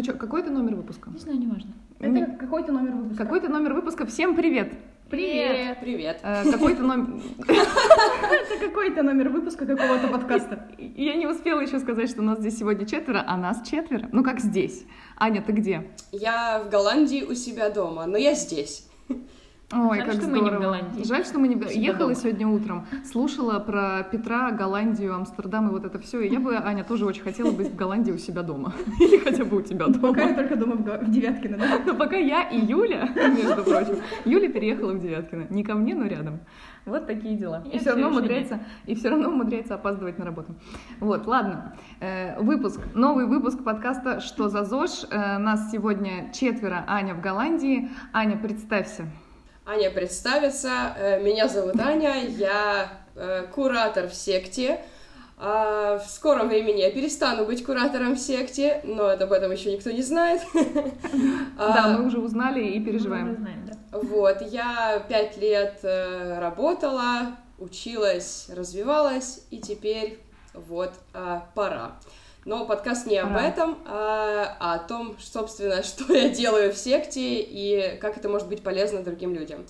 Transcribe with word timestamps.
Ну 0.00 0.04
что, 0.04 0.14
какой 0.14 0.40
это 0.40 0.50
номер 0.50 0.76
выпуска? 0.76 1.10
Не 1.10 1.18
знаю, 1.18 1.38
неважно. 1.38 1.74
Это 1.98 2.24
какой-то 2.38 2.72
номер 2.72 2.92
выпуска. 2.94 3.22
Какой-то 3.22 3.48
номер 3.50 3.74
выпуска. 3.74 4.06
Всем 4.06 4.34
привет! 4.34 4.72
Привет! 5.10 5.76
Привет. 5.82 6.20
Э, 6.22 6.50
Какой-то 6.50 6.82
номер... 6.84 7.20
Это 7.46 8.58
какой-то 8.66 9.02
номер 9.02 9.28
выпуска 9.28 9.66
какого-то 9.66 10.08
подкаста. 10.08 10.70
Я 10.78 11.16
не 11.16 11.26
успела 11.26 11.60
еще 11.60 11.78
сказать, 11.80 12.08
что 12.08 12.22
у 12.22 12.24
нас 12.24 12.38
здесь 12.38 12.56
сегодня 12.56 12.86
четверо, 12.86 13.22
а 13.26 13.36
нас 13.36 13.60
четверо. 13.68 14.08
Ну 14.10 14.24
как 14.24 14.40
здесь? 14.40 14.86
Аня, 15.18 15.42
ты 15.42 15.52
где? 15.52 15.90
Я 16.12 16.62
в 16.64 16.70
Голландии 16.70 17.22
у 17.22 17.34
себя 17.34 17.68
дома, 17.68 18.06
но 18.06 18.16
я 18.16 18.32
здесь. 18.32 18.88
Ой, 19.72 19.98
Жаль, 19.98 20.04
как 20.06 20.14
что 20.14 20.22
здорово. 20.24 20.42
мы 20.42 20.50
не 20.50 20.56
в 20.56 20.60
Голландии. 20.60 21.04
Жаль, 21.04 21.24
что 21.24 21.38
мы 21.38 21.46
не 21.46 21.54
в 21.54 21.58
У 21.58 21.60
Г- 21.60 21.68
себя 21.68 21.80
Ехала 21.80 21.98
дома. 22.08 22.14
сегодня 22.16 22.48
утром, 22.48 22.86
слушала 23.04 23.60
про 23.60 24.02
Петра, 24.10 24.50
Голландию, 24.50 25.14
Амстердам 25.14 25.68
и 25.68 25.70
вот 25.70 25.84
это 25.84 26.00
все. 26.00 26.20
И 26.22 26.28
я 26.32 26.40
бы, 26.40 26.56
Аня, 26.56 26.82
тоже 26.82 27.06
очень 27.06 27.22
хотела 27.22 27.52
быть 27.52 27.68
в 27.70 27.76
Голландии 27.76 28.10
у 28.10 28.18
себя 28.18 28.42
дома. 28.42 28.72
Или 29.00 29.18
хотя 29.18 29.44
бы 29.44 29.58
у 29.58 29.62
тебя 29.62 29.86
Пока 29.86 30.22
я 30.22 30.26
дома. 30.26 30.34
только 30.34 30.56
дома 30.56 30.74
в, 30.74 31.10
Девяткино? 31.10 31.58
Но 31.86 31.94
пока 31.94 32.16
я 32.16 32.48
и 32.48 32.58
Юля, 32.58 33.10
между 33.14 33.62
прочим, 33.62 33.98
Юля 34.24 34.48
переехала 34.50 34.90
в 34.92 34.98
Девяткино. 34.98 35.46
Не 35.50 35.62
ко 35.62 35.74
мне, 35.74 35.94
но 35.94 36.06
рядом. 36.06 36.40
Вот 36.84 37.06
такие 37.06 37.36
дела. 37.36 37.62
И 37.72 37.78
все 37.78 37.90
равно 37.90 38.08
умудряется, 38.08 38.58
и 38.86 38.96
все 38.96 39.10
равно 39.10 39.28
умудряется 39.28 39.74
опаздывать 39.76 40.18
на 40.18 40.24
работу. 40.24 40.56
Вот, 40.98 41.28
ладно. 41.28 41.76
Э, 42.00 42.40
выпуск, 42.42 42.80
новый 42.94 43.26
выпуск 43.26 43.62
подкаста 43.62 44.18
«Что 44.18 44.48
за 44.48 44.64
ЗОЖ?». 44.64 45.04
Э, 45.12 45.38
нас 45.38 45.70
сегодня 45.70 46.32
четверо. 46.32 46.82
Аня 46.88 47.14
в 47.14 47.20
Голландии. 47.20 47.88
Аня, 48.12 48.36
представься. 48.36 49.04
Аня 49.70 49.88
представится. 49.92 50.94
Э, 50.98 51.22
Меня 51.22 51.46
зовут 51.46 51.78
Аня, 51.78 52.24
я 52.26 52.88
э, 53.14 53.44
куратор 53.54 54.08
в 54.08 54.14
секте. 54.14 54.80
А 55.38 55.98
В 55.98 56.06
скором 56.10 56.48
времени 56.48 56.80
я 56.80 56.90
перестану 56.90 57.46
быть 57.46 57.64
куратором 57.64 58.14
в 58.14 58.18
секте, 58.18 58.80
но 58.82 59.08
это 59.08 59.24
об 59.24 59.32
этом 59.32 59.52
еще 59.52 59.72
никто 59.72 59.90
не 59.92 60.02
знает. 60.02 60.42
Да, 61.56 61.84
А, 61.84 61.88
мы 61.98 62.06
уже 62.06 62.18
узнали 62.18 62.60
и 62.64 62.78
Мы 62.80 62.84
переживаем. 62.86 63.26
уже 63.30 63.36
знаем, 63.36 63.64
да. 63.66 63.98
Вот, 63.98 64.42
я 64.42 64.98
пять 65.08 65.36
лет 65.36 65.78
э, 65.84 66.38
работала, 66.40 67.36
училась, 67.58 68.48
развивалась, 68.52 69.44
и 69.50 69.58
теперь 69.58 70.18
вот 70.52 70.92
а, 71.14 71.46
пора. 71.54 71.92
Но 72.44 72.64
подкаст 72.64 73.06
не 73.06 73.18
об 73.18 73.36
этом, 73.36 73.78
а 73.84 74.56
о 74.58 74.78
том, 74.78 75.16
собственно, 75.18 75.82
что 75.82 76.12
я 76.14 76.30
делаю 76.30 76.72
в 76.72 76.76
секте 76.76 77.40
и 77.40 77.98
как 78.00 78.16
это 78.16 78.28
может 78.28 78.48
быть 78.48 78.62
полезно 78.62 79.02
другим 79.02 79.34
людям. 79.34 79.66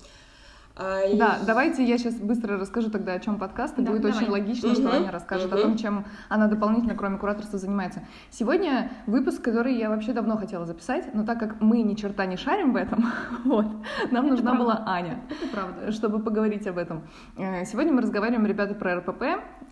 А, 0.83 1.03
и- 1.03 1.19
Да, 1.19 1.39
давайте 1.47 1.85
я 1.85 1.99
сейчас 1.99 2.15
быстро 2.15 2.57
расскажу 2.59 2.91
тогда, 2.91 3.13
о 3.13 3.21
чем 3.21 3.39
подкаст, 3.39 3.79
и 3.79 3.83
Да, 3.83 3.91
будет 3.91 4.01
давай. 4.03 4.17
очень 4.17 4.31
логично, 4.31 4.73
что 4.73 4.85
Мгм, 4.89 4.93
Аня 4.93 5.11
расскажет 5.11 5.53
о 5.53 5.57
мгм. 5.57 5.63
том, 5.63 5.77
чем 5.77 6.05
она 6.31 6.47
дополнительно, 6.47 6.95
кроме 6.95 7.19
кураторства, 7.19 7.59
занимается. 7.59 8.01
Сегодня 8.31 8.91
выпуск, 9.07 9.43
который 9.43 9.77
я 9.77 9.91
вообще 9.91 10.15
давно 10.15 10.39
хотела 10.39 10.65
записать, 10.65 11.15
но 11.15 11.25
так 11.27 11.39
как 11.39 11.61
мы 11.61 11.83
ни 11.83 11.95
черта 11.97 12.25
не 12.25 12.39
шарим 12.39 12.73
в 12.73 12.77
этом, 12.77 13.05
вот, 13.45 13.67
нам 14.11 14.25
Это 14.27 14.35
нужна 14.35 14.53
правда. 14.55 14.59
была 14.65 14.83
Аня, 14.87 15.21
Это 15.29 15.51
правда. 15.55 15.93
чтобы 15.93 16.19
поговорить 16.21 16.67
об 16.67 16.79
этом. 16.79 17.03
Э, 17.37 17.67
Сегодня 17.67 17.93
мы 17.93 18.01
разговариваем, 18.01 18.47
ребята, 18.47 18.75
про 18.75 18.97
РПП. 18.97 19.23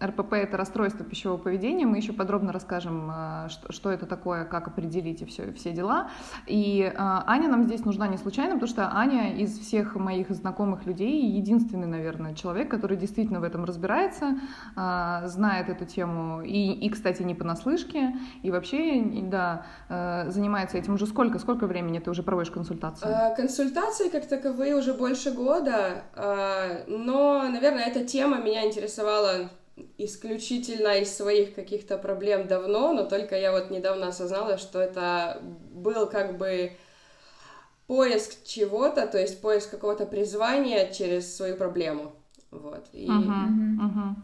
РПП— 0.02 0.32
это 0.34 0.58
расстройство 0.58 1.06
пищевого 1.06 1.38
поведения. 1.38 1.86
Мы 1.86 1.96
еще 1.96 2.12
подробно 2.12 2.52
расскажем, 2.52 3.10
э, 3.10 3.48
что, 3.48 3.72
что 3.72 3.90
это 3.90 4.04
такое, 4.04 4.44
как 4.44 4.68
определить 4.68 5.22
и 5.22 5.24
все, 5.24 5.52
все 5.54 5.72
дела. 5.72 6.08
И 6.46 6.82
э, 6.82 6.92
Аня 6.98 7.48
нам 7.48 7.64
здесь 7.64 7.86
нужна 7.86 8.08
не 8.08 8.18
случайно, 8.18 8.54
потому 8.56 8.68
что 8.68 8.90
Аня 8.94 9.34
из 9.38 9.58
всех 9.58 9.96
моих 9.96 10.28
знакомых 10.30 10.84
людей 10.84 10.97
единственный, 11.06 11.86
наверное, 11.86 12.34
человек, 12.34 12.70
который 12.70 12.96
действительно 12.96 13.40
в 13.40 13.44
этом 13.44 13.64
разбирается, 13.64 14.38
э, 14.76 15.26
знает 15.26 15.68
эту 15.68 15.84
тему 15.84 16.42
и, 16.42 16.72
и, 16.72 16.88
кстати, 16.90 17.22
не 17.22 17.34
понаслышке, 17.34 18.14
и 18.42 18.50
вообще, 18.50 19.02
да, 19.22 19.66
э, 19.88 20.30
занимается 20.30 20.78
этим 20.78 20.94
уже 20.94 21.06
сколько? 21.06 21.38
Сколько 21.38 21.66
времени 21.66 21.98
ты 21.98 22.10
уже 22.10 22.22
проводишь 22.22 22.50
консультации? 22.50 23.08
А, 23.08 23.34
Консультации 23.34 24.08
как 24.08 24.26
таковые 24.26 24.76
уже 24.76 24.94
больше 24.94 25.30
года, 25.30 26.04
а, 26.14 26.84
но, 26.86 27.42
наверное, 27.42 27.84
эта 27.84 28.04
тема 28.04 28.38
меня 28.38 28.66
интересовала 28.66 29.50
исключительно 29.96 30.98
из 30.98 31.16
своих 31.16 31.54
каких-то 31.54 31.98
проблем 31.98 32.46
давно, 32.46 32.92
но 32.92 33.04
только 33.04 33.36
я 33.36 33.52
вот 33.52 33.70
недавно 33.70 34.08
осознала, 34.08 34.58
что 34.58 34.80
это 34.80 35.40
был 35.72 36.08
как 36.08 36.36
бы 36.38 36.72
поиск 37.88 38.44
чего-то, 38.44 39.06
то 39.06 39.18
есть 39.18 39.40
поиск 39.40 39.70
какого-то 39.70 40.06
призвания 40.06 40.92
через 40.92 41.36
свою 41.36 41.56
проблему. 41.56 42.12
Вот. 42.52 42.86
И... 42.92 43.10
Мгм, 43.10 43.78
мгм. 43.82 44.16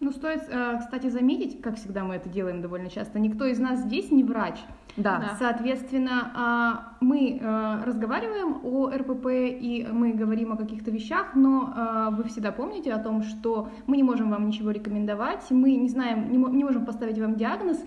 Ну, 0.00 0.12
стоит, 0.12 0.42
э, 0.48 0.78
кстати, 0.78 1.08
заметить, 1.08 1.60
как 1.60 1.76
всегда 1.76 2.04
мы 2.04 2.14
это 2.14 2.28
делаем 2.28 2.62
довольно 2.62 2.88
часто, 2.88 3.18
никто 3.18 3.46
из 3.46 3.58
нас 3.58 3.80
здесь 3.80 4.12
не 4.12 4.22
врач. 4.22 4.54
Да. 4.96 5.18
Да. 5.18 5.36
Соответственно, 5.38 6.32
а, 6.34 6.96
мы 7.00 7.38
э, 7.40 7.82
разговариваем 7.84 8.60
о 8.64 8.90
РПП 8.90 9.26
и 9.26 9.86
мы 9.90 10.12
говорим 10.12 10.52
о 10.52 10.56
каких-то 10.56 10.90
вещах, 10.90 11.34
но 11.34 11.72
э, 11.74 12.14
вы 12.14 12.24
всегда 12.24 12.52
помните 12.52 12.92
о 12.92 12.98
том, 12.98 13.22
что 13.22 13.70
мы 13.86 13.96
не 13.96 14.02
можем 14.02 14.30
вам 14.30 14.46
ничего 14.46 14.70
рекомендовать, 14.70 15.50
мы 15.50 15.74
не 15.76 15.88
знаем, 15.88 16.30
не 16.30 16.64
можем 16.64 16.84
поставить 16.84 17.18
вам 17.18 17.36
диагноз, 17.36 17.78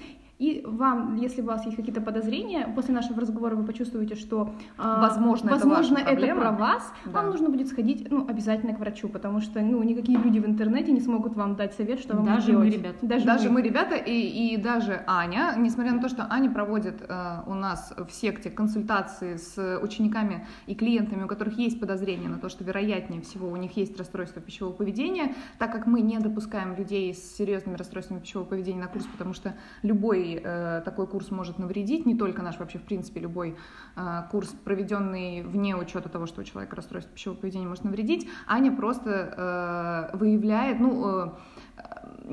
и 0.42 0.64
вам, 0.66 1.18
если 1.18 1.42
у 1.42 1.46
вас 1.46 1.64
есть 1.66 1.78
какие-то 1.78 2.02
подозрения, 2.02 2.68
после 2.76 2.96
нашего 2.96 3.22
разговора 3.22 3.56
вы 3.56 3.64
почувствуете, 3.64 4.16
что 4.16 4.50
а, 4.78 5.00
Возможно, 5.00 5.50
это 5.50 5.56
возможно, 5.58 5.98
это 6.00 6.08
проблема. 6.08 6.42
про 6.42 6.52
вас, 6.52 6.94
Да. 7.06 7.12
вам 7.12 7.30
нужно 7.30 7.50
будет 7.50 7.68
сходить, 7.68 8.08
ну, 8.10 8.26
обязательно 8.28 8.74
к 8.74 8.80
врачу, 8.80 9.08
потому 9.08 9.40
что, 9.42 9.62
ну, 9.62 9.84
никакие 9.84 10.18
люди 10.18 10.40
в 10.40 10.46
интернете 10.48 10.92
не 10.94 11.00
смогут 11.00 11.36
вам 11.36 11.56
дать 11.56 11.76
совет, 11.76 12.00
что 12.00 12.16
вам 12.16 12.26
Даже 12.26 12.54
мы, 12.54 12.70
делать. 12.70 12.74
ребята. 12.74 13.06
Даже, 13.06 13.26
Даже 13.26 13.50
мы. 13.50 13.56
мы, 13.56 13.62
ребята, 13.62 13.96
и, 13.96 14.12
и 14.54 14.58
даже 14.58 15.04
Аня, 15.06 15.54
несмотря 15.58 15.92
на 15.94 16.02
то, 16.02 16.10
что 16.10 16.26
Аня 16.28 16.50
проводит 16.50 17.04
э, 17.08 17.42
у 17.46 17.54
нас 17.54 17.94
в 17.96 18.12
секте 18.12 18.50
консультации 18.50 19.36
с 19.36 19.80
учениками 19.84 20.48
и 20.66 20.74
клиентами, 20.74 21.24
у 21.24 21.28
которых 21.28 21.60
есть 21.60 21.80
подозрение 21.80 22.30
на 22.30 22.40
то, 22.40 22.50
что 22.50 22.64
вероятнее 22.64 23.22
всего 23.22 23.48
у 23.48 23.56
них 23.58 23.78
есть 23.78 23.96
расстройство 23.96 24.42
пищевого 24.42 24.74
поведения, 24.74 25.36
так 25.60 25.72
как 25.72 25.86
мы 25.86 26.02
не 26.02 26.18
допускаем 26.18 26.76
людей 26.76 27.14
с 27.14 27.36
серьезными 27.38 27.78
расстройствами 27.78 28.20
пищевого 28.22 28.48
поведения 28.48 28.80
на 28.82 28.88
курс, 28.88 29.06
потому 29.06 29.36
что 29.36 29.54
любой 29.84 30.31
э, 30.36 30.82
такой 30.86 31.08
курс 31.08 31.32
может 31.32 31.60
навредить, 31.60 32.06
не 32.06 32.16
только 32.16 32.42
наш, 32.42 32.60
вообще 32.60 32.78
в 32.78 32.84
принципе 32.84 33.20
любой 33.20 33.56
э, 33.96 34.22
курс, 34.32 34.50
проведенный 34.64 35.42
вне 35.44 35.76
учета 35.76 36.10
того, 36.10 36.26
что 36.26 36.42
у 36.42 36.44
человека 36.44 36.76
расстройство 36.76 37.14
пищевого 37.14 37.40
поведения 37.40 37.68
может 37.68 37.84
навредить, 37.84 38.30
Аня 38.48 38.76
просто 38.76 40.10
э, 40.14 40.18
выявляет, 40.18 40.80
ну, 40.80 41.34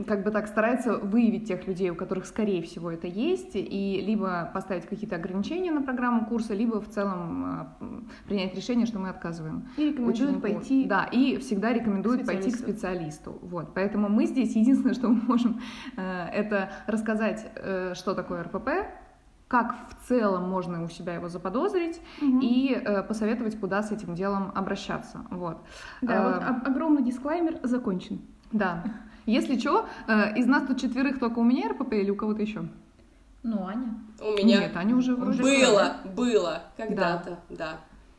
как 0.06 0.22
бы 0.22 0.30
так 0.30 0.46
старается 0.48 0.96
выявить 0.98 1.48
тех 1.48 1.66
людей, 1.66 1.90
у 1.90 1.94
которых, 1.94 2.26
скорее 2.26 2.62
всего, 2.62 2.90
это 2.90 3.06
есть, 3.06 3.52
и 3.54 4.02
либо 4.06 4.50
поставить 4.52 4.86
какие-то 4.86 5.16
ограничения 5.16 5.72
на 5.72 5.82
программу 5.82 6.26
курса, 6.26 6.54
либо 6.54 6.80
в 6.80 6.88
целом 6.88 7.68
м, 7.80 8.08
принять 8.26 8.54
решение, 8.54 8.86
что 8.86 8.98
мы 8.98 9.08
отказываем. 9.08 9.68
И 9.76 9.86
рекомендуют 9.86 10.16
ученику. 10.20 10.40
пойти 10.40 10.84
Да, 10.86 11.04
и 11.04 11.38
всегда 11.38 11.72
рекомендуют 11.72 12.26
пойти 12.26 12.50
к 12.50 12.56
специалисту. 12.56 13.38
Вот, 13.42 13.74
поэтому 13.74 14.08
мы 14.08 14.26
здесь 14.26 14.54
единственное, 14.56 14.94
что 14.94 15.08
мы 15.08 15.20
можем, 15.26 15.60
э, 15.96 16.26
это 16.34 16.70
рассказать, 16.86 17.50
э, 17.56 17.94
что 17.94 18.14
такое 18.14 18.42
РПП, 18.44 18.68
как 19.48 19.74
в 19.88 20.06
целом 20.06 20.50
можно 20.50 20.84
у 20.84 20.88
себя 20.90 21.14
его 21.14 21.28
заподозрить 21.28 22.00
Мгм. 22.20 22.40
и 22.42 22.72
э, 22.74 23.02
посоветовать, 23.02 23.58
куда 23.58 23.82
с 23.82 23.90
этим 23.90 24.14
делом 24.14 24.52
обращаться. 24.54 25.20
Вот. 25.30 25.58
Да, 26.02 26.24
вот 26.24 26.42
Э, 26.42 26.46
об- 26.46 26.68
огромный 26.68 27.02
дисклеймер 27.02 27.58
закончен. 27.62 28.20
да. 28.52 28.84
Если 29.28 29.58
что, 29.58 29.86
из 30.36 30.46
нас 30.46 30.66
тут 30.66 30.80
четверых 30.80 31.20
только 31.20 31.38
у 31.40 31.44
меня 31.44 31.68
РПП 31.68 31.92
или 31.92 32.08
у 32.08 32.16
кого-то 32.16 32.40
еще? 32.40 32.66
Ну, 33.42 33.66
Аня. 33.66 33.94
У 34.20 34.32
меня 34.32 34.60
Нет, 34.60 34.74
Аня 34.74 34.96
уже 34.96 35.14
вроде 35.14 35.42
было, 35.42 35.98
было 36.16 36.62
когда-то, 36.78 37.38
да. 37.50 37.78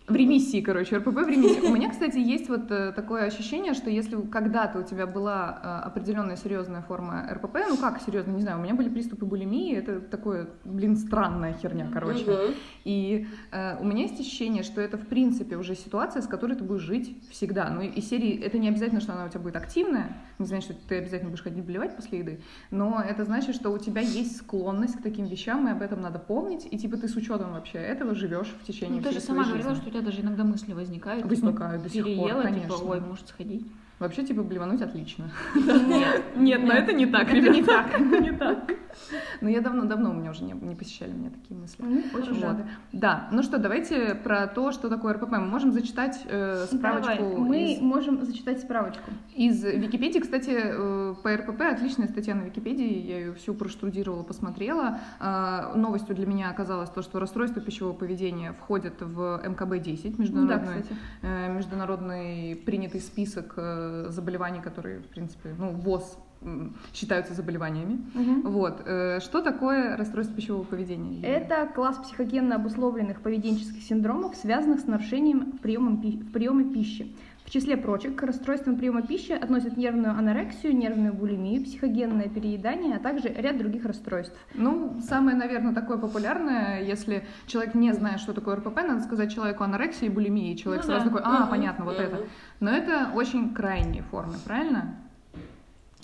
В 0.09 0.15
ремиссии, 0.15 0.61
короче, 0.61 0.97
РПП 0.97 1.07
в 1.09 1.27
ремиссии. 1.27 1.61
У 1.61 1.73
меня, 1.73 1.89
кстати, 1.89 2.17
есть 2.17 2.49
вот 2.49 2.71
э, 2.71 2.91
такое 2.93 3.25
ощущение, 3.25 3.73
что 3.73 3.89
если 3.89 4.19
когда-то 4.21 4.79
у 4.79 4.83
тебя 4.83 5.05
была 5.05 5.59
э, 5.61 5.87
определенная 5.87 6.35
серьезная 6.35 6.81
форма 6.81 7.27
РПП, 7.31 7.57
ну 7.69 7.77
как 7.77 8.01
серьезно, 8.01 8.31
не 8.31 8.41
знаю, 8.41 8.59
у 8.59 8.61
меня 8.61 8.73
были 8.73 8.89
приступы 8.89 9.25
булимии, 9.25 9.75
это 9.75 10.01
такое, 10.01 10.49
блин, 10.65 10.95
странная 10.97 11.53
херня, 11.53 11.89
короче. 11.93 12.25
Мгм. 12.25 12.53
И 12.85 13.27
э, 13.51 13.77
у 13.79 13.85
меня 13.85 14.03
есть 14.03 14.19
ощущение, 14.19 14.63
что 14.63 14.81
это 14.81 14.97
в 14.97 15.05
принципе 15.07 15.57
уже 15.57 15.75
ситуация, 15.75 16.21
с 16.21 16.27
которой 16.27 16.55
ты 16.55 16.63
будешь 16.63 16.81
жить 16.81 17.15
всегда. 17.29 17.69
Ну 17.69 17.81
и 17.81 18.01
серии, 18.01 18.41
это 18.41 18.57
не 18.57 18.69
обязательно, 18.69 19.01
что 19.01 19.13
она 19.13 19.25
у 19.25 19.29
тебя 19.29 19.41
будет 19.41 19.55
активная, 19.55 20.17
не 20.39 20.45
значит, 20.45 20.71
что 20.71 20.87
ты 20.87 20.97
обязательно 20.97 21.29
будешь 21.29 21.43
ходить 21.43 21.63
блевать 21.63 21.95
после 21.95 22.19
еды, 22.19 22.41
но 22.71 23.01
это 23.01 23.25
значит, 23.25 23.55
что 23.55 23.69
у 23.71 23.77
тебя 23.77 24.01
есть 24.01 24.37
склонность 24.37 24.97
к 24.97 25.03
таким 25.03 25.25
вещам, 25.25 25.67
и 25.67 25.71
об 25.71 25.81
этом 25.81 26.01
надо 26.01 26.17
помнить, 26.19 26.67
и 26.69 26.77
типа 26.77 26.97
ты 26.97 27.07
с 27.07 27.15
учетом 27.15 27.53
вообще 27.53 27.77
этого 27.77 28.15
живешь 28.15 28.53
в 28.61 28.65
течение 28.65 28.97
Ну, 28.97 29.03
ты 29.03 29.11
же 29.11 29.19
всей 29.19 29.27
сама 29.27 29.43
своей 29.43 29.59
говорила, 29.61 29.75
жизни. 29.75 29.81
что 29.81 29.89
у 29.89 29.93
тебя 29.93 29.98
даже 30.01 30.21
иногда 30.21 30.43
мысли 30.43 30.73
возникают. 30.73 31.23
типа, 31.23 31.45
Возникают 31.47 31.83
до 31.83 31.89
сих 31.89 32.03
пор, 32.03 32.13
переела, 32.13 32.41
конечно. 32.43 32.69
типа, 32.77 32.83
ой, 32.85 32.99
может 32.99 33.27
сходить. 33.27 33.67
Вообще, 33.99 34.23
типа, 34.23 34.43
блевануть 34.43 34.81
отлично. 34.81 35.29
Нет, 35.55 36.21
Нет, 36.37 36.63
но 36.63 36.73
это 36.73 36.93
не 36.93 37.05
так, 37.05 37.29
Это 37.33 37.49
не 37.49 37.63
так. 37.63 37.99
Не 37.99 38.31
так. 38.31 38.71
Но 39.41 39.49
я 39.49 39.61
давно-давно 39.61 40.11
у 40.11 40.13
меня 40.13 40.31
уже 40.31 40.43
не, 40.43 40.75
посещали 40.75 41.11
меня 41.11 41.29
такие 41.29 41.59
мысли. 41.59 41.83
Ну, 41.83 42.03
Очень 42.19 42.41
рада. 42.41 42.67
Да, 42.91 43.27
ну 43.31 43.43
что, 43.43 43.57
давайте 43.57 44.15
про 44.15 44.47
то, 44.47 44.71
что 44.71 44.89
такое 44.89 45.13
РПП. 45.13 45.31
Мы 45.31 45.45
можем 45.45 45.71
зачитать 45.71 46.19
э, 46.25 46.65
справочку 46.71 47.23
Мы 47.37 47.77
можем 47.81 48.23
зачитать 48.25 48.59
справочку. 48.59 49.11
из 49.35 49.63
Википедии. 49.63 50.19
Кстати, 50.19 50.51
э, 50.53 51.15
по 51.21 51.35
РПП 51.35 51.61
отличная 51.61 52.07
статья 52.07 52.35
на 52.35 52.41
Википедии, 52.43 53.07
я 53.07 53.19
ее 53.19 53.33
всю 53.33 53.53
проштудировала, 53.53 54.23
посмотрела. 54.23 54.99
Э, 55.19 55.73
Новостью 55.75 56.15
для 56.15 56.25
меня 56.25 56.49
оказалось 56.49 56.89
то, 56.89 57.01
что 57.01 57.19
расстройство 57.19 57.61
пищевого 57.61 57.93
поведения 57.93 58.53
входит 58.53 59.01
в 59.01 59.41
МКБ-10, 59.45 60.15
Ну 60.17 60.21
международный, 60.23 60.85
э, 61.21 61.53
международный 61.53 62.55
принятый 62.55 63.01
список 63.01 63.53
заболеваний, 64.09 64.61
которые, 64.61 64.99
в 64.99 65.07
принципе, 65.07 65.55
ну, 65.57 65.71
ВОЗ 65.71 66.17
считаются 66.93 67.33
заболеваниями. 67.33 67.99
Мгм. 68.13 68.41
Вот. 68.43 68.81
э, 68.85 69.19
Что 69.19 69.41
такое 69.41 69.97
расстройство 69.97 70.35
пищевого 70.35 70.63
поведения? 70.63 71.21
Это 71.21 71.67
класс 71.75 71.97
психогенно 71.97 72.55
обусловленных 72.55 73.21
поведенческих 73.21 73.83
синдромов, 73.83 74.35
связанных 74.35 74.79
с 74.79 74.85
нарушением 74.87 75.51
в 75.51 75.59
приеме 75.59 76.73
пищи. 76.73 77.13
В 77.49 77.51
числе 77.51 77.77
прочих 77.77 78.15
к 78.15 78.21
расстройствам 78.21 78.75
приема 78.77 79.01
пищи 79.01 79.31
относят 79.31 79.75
нервную 79.75 80.11
анорексию, 80.11 80.77
нервную 80.77 81.15
булимию, 81.15 81.63
психогенное 81.63 82.29
переедание, 82.29 82.97
а 82.97 82.99
также 82.99 83.27
ряд 83.29 83.57
других 83.57 83.85
расстройств. 83.85 84.37
Ну, 84.53 85.01
самое, 85.01 85.35
наверное, 85.35 85.73
такое 85.73 85.97
популярное, 85.97 86.83
если 86.83 87.25
человек 87.47 87.73
не 87.73 87.91
знает, 87.93 88.19
что 88.19 88.33
такое 88.33 88.57
РПП, 88.57 88.75
надо 88.87 89.01
сказать 89.01 89.33
человеку 89.33 89.63
анорексия 89.63 90.09
и 90.09 90.11
булимия, 90.11 90.53
и 90.53 90.57
человек 90.57 90.83
Ну 90.83 90.91
сразу 90.91 91.05
да. 91.09 91.09
такой, 91.09 91.21
а, 91.25 91.39
Мгм, 91.39 91.49
понятно, 91.49 91.85
вот 91.85 91.95
мгм. 91.95 92.03
это. 92.05 92.19
Но 92.59 92.69
это 92.69 93.09
очень 93.15 93.51
крайние 93.55 94.03
формы, 94.03 94.35
правильно? 94.45 94.95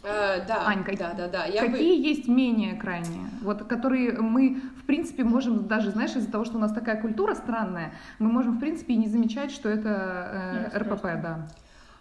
А, 0.04 0.44
да, 0.48 0.66
Ань, 0.68 0.84
как- 0.84 0.98
да, 0.98 1.14
да, 1.14 1.28
да. 1.28 1.46
Я 1.46 1.62
бы... 1.66 1.74
Какие 1.74 2.04
есть 2.04 2.28
менее 2.28 2.74
крайние? 2.74 3.28
Вот, 3.42 3.64
которые 3.66 4.14
мы, 4.20 4.62
в 4.86 4.88
принципе, 4.88 5.24
можем 5.24 5.68
даже, 5.68 5.90
знаешь, 5.90 6.16
из-за 6.16 6.32
того, 6.32 6.46
что 6.46 6.58
у 6.58 6.60
нас 6.60 6.72
такая 6.72 7.02
культура 7.02 7.34
странная, 7.34 7.92
мы 8.20 8.32
можем, 8.32 8.58
в 8.58 8.60
принципе, 8.60 8.94
и 8.94 8.98
не 8.98 9.08
замечать, 9.08 9.50
что 9.50 9.68
это 9.68 10.70
э, 10.72 10.78
РПП, 10.78 10.90
Расстройство. 10.90 11.22
да. 11.24 11.48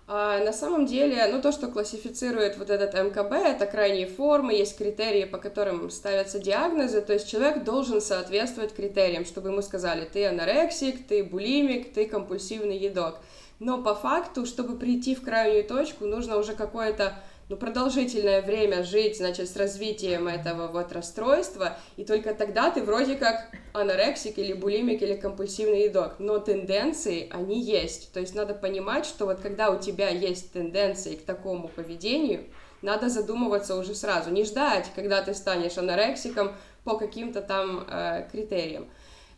А, 0.06 0.44
на 0.44 0.52
самом 0.52 0.84
деле, 0.84 1.26
ну 1.32 1.40
то, 1.40 1.50
что 1.50 1.68
классифицирует 1.68 2.58
вот 2.58 2.68
этот 2.68 2.92
МКБ, 2.92 3.32
это 3.32 3.64
крайние 3.64 4.06
формы, 4.06 4.52
есть 4.52 4.76
критерии, 4.76 5.24
по 5.24 5.38
которым 5.38 5.88
ставятся 5.88 6.38
диагнозы, 6.38 7.00
то 7.00 7.14
есть 7.14 7.26
человек 7.26 7.64
должен 7.64 8.02
соответствовать 8.02 8.74
критериям, 8.74 9.24
чтобы 9.24 9.48
ему 9.48 9.62
сказали, 9.62 10.04
ты 10.04 10.26
анорексик, 10.26 11.06
ты 11.06 11.24
булимик, 11.24 11.94
ты 11.94 12.06
компульсивный 12.06 12.76
едок. 12.76 13.16
Но 13.60 13.82
по 13.82 13.94
факту, 13.94 14.44
чтобы 14.44 14.76
прийти 14.76 15.14
в 15.14 15.22
крайнюю 15.22 15.64
точку, 15.64 16.04
нужно 16.04 16.36
уже 16.36 16.52
какое-то 16.52 17.14
ну, 17.48 17.56
продолжительное 17.56 18.40
время 18.40 18.82
жить, 18.82 19.18
значит, 19.18 19.48
с 19.50 19.56
развитием 19.56 20.28
этого 20.28 20.68
вот 20.68 20.92
расстройства, 20.92 21.76
и 21.96 22.04
только 22.04 22.34
тогда 22.34 22.70
ты 22.70 22.82
вроде 22.82 23.16
как 23.16 23.50
анорексик 23.72 24.38
или 24.38 24.52
булимик 24.52 25.02
или 25.02 25.14
компульсивный 25.14 25.84
едок. 25.84 26.14
Но 26.18 26.38
тенденции, 26.38 27.28
они 27.30 27.60
есть. 27.60 28.12
То 28.12 28.20
есть 28.20 28.34
надо 28.34 28.54
понимать, 28.54 29.04
что 29.04 29.26
вот 29.26 29.40
когда 29.40 29.70
у 29.70 29.78
тебя 29.78 30.08
есть 30.08 30.52
тенденции 30.52 31.16
к 31.16 31.24
такому 31.24 31.68
поведению, 31.68 32.44
надо 32.80 33.08
задумываться 33.08 33.76
уже 33.76 33.94
сразу. 33.94 34.30
Не 34.30 34.44
ждать, 34.44 34.90
когда 34.94 35.22
ты 35.22 35.34
станешь 35.34 35.78
анорексиком 35.78 36.52
по 36.84 36.96
каким-то 36.96 37.40
там 37.40 37.86
э, 37.88 38.28
критериям. 38.30 38.86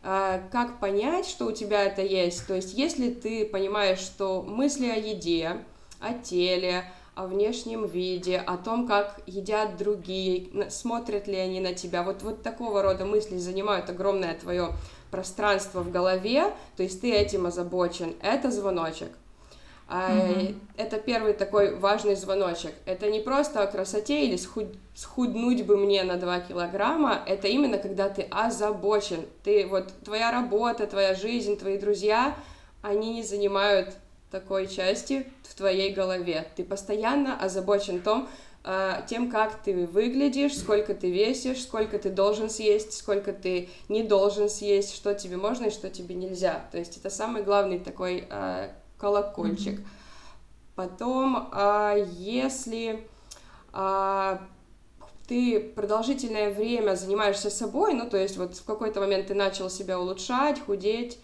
А, 0.03 0.41
как 0.51 0.79
понять, 0.79 1.25
что 1.25 1.45
у 1.45 1.51
тебя 1.51 1.83
это 1.83 2.01
есть? 2.01 2.45
То 2.47 2.55
есть 2.55 2.73
если 2.73 3.09
ты 3.09 3.45
понимаешь, 3.45 3.99
что 3.99 4.41
мысли 4.41 4.87
о 4.87 4.95
еде, 4.95 5.57
о 5.99 6.13
теле, 6.13 6.85
о 7.17 7.25
внешнем 7.25 7.87
виде, 7.87 8.37
о 8.37 8.57
том, 8.57 8.87
как 8.87 9.19
едят 9.25 9.75
другие, 9.75 10.69
смотрят 10.69 11.27
ли 11.27 11.35
они 11.35 11.59
на 11.59 11.73
тебя. 11.73 12.03
Вот, 12.03 12.21
вот 12.21 12.43
такого 12.43 12.83
рода 12.83 13.05
мысли 13.05 13.37
занимают 13.37 13.89
огромное 13.89 14.35
твое 14.35 14.69
пространство 15.09 15.81
в 15.81 15.91
голове, 15.91 16.53
то 16.75 16.83
есть 16.83 17.01
ты 17.01 17.11
этим 17.11 17.47
озабочен. 17.47 18.15
Это 18.21 18.51
звоночек. 18.51 19.09
Мгм. 19.89 20.59
Это 20.75 20.97
первый 20.97 21.33
такой 21.33 21.75
важный 21.75 22.15
звоночек. 22.15 22.73
Это 22.85 23.09
не 23.09 23.21
просто 23.21 23.63
о 23.63 23.67
красоте 23.67 24.25
или 24.25 24.35
схуд- 24.35 24.77
схуднуть 24.93 25.65
бы 25.65 25.77
мне 25.77 26.03
на 26.03 26.17
2 26.17 26.39
килограмма, 26.41 27.23
это 27.25 27.47
именно 27.47 27.77
когда 27.77 28.09
ты 28.09 28.27
озабочен. 28.29 29.25
Ты 29.43 29.65
вот 29.65 29.91
твоя 30.03 30.29
работа, 30.29 30.85
твоя 30.85 31.15
жизнь, 31.15 31.57
твои 31.57 31.77
друзья, 31.77 32.35
они 32.81 33.13
не 33.13 33.23
занимают 33.23 33.95
такой 34.31 34.67
части 34.67 35.27
в 35.43 35.55
твоей 35.55 35.93
голове. 35.93 36.47
Ты 36.55 36.63
постоянно 36.63 37.39
озабочен 37.39 38.01
том, 38.01 38.27
э, 38.63 39.01
тем, 39.07 39.29
как 39.29 39.61
ты 39.63 39.85
выглядишь, 39.87 40.57
сколько 40.57 40.93
ты 40.93 41.11
весишь, 41.11 41.63
сколько 41.63 41.97
ты 41.99 42.09
должен 42.09 42.49
съесть, 42.49 42.93
сколько 42.93 43.33
ты 43.33 43.69
не 43.89 44.03
должен 44.03 44.49
съесть, 44.49 44.93
что 44.95 45.13
тебе 45.13 45.37
можно 45.37 45.65
и 45.65 45.71
что 45.71 45.89
тебе 45.89 46.15
нельзя. 46.15 46.67
То 46.71 46.77
есть 46.77 46.97
это 46.97 47.09
самый 47.09 47.43
главный 47.43 47.79
такой 47.79 48.27
э, 48.29 48.69
колокольчик. 48.97 49.81
Потом, 50.77 51.49
а, 51.53 51.95
если 51.95 53.07
а, 53.73 54.39
ты 55.27 55.59
продолжительное 55.59 56.53
время 56.53 56.95
занимаешься 56.95 57.49
собой, 57.49 57.95
ну, 57.95 58.07
то 58.07 58.17
есть 58.17 58.37
вот 58.37 58.55
в 58.55 58.63
какой-то 58.63 58.99
момент 58.99 59.27
ты 59.27 59.33
начал 59.33 59.71
себя 59.71 59.99
улучшать, 59.99 60.63
худеть, 60.63 61.19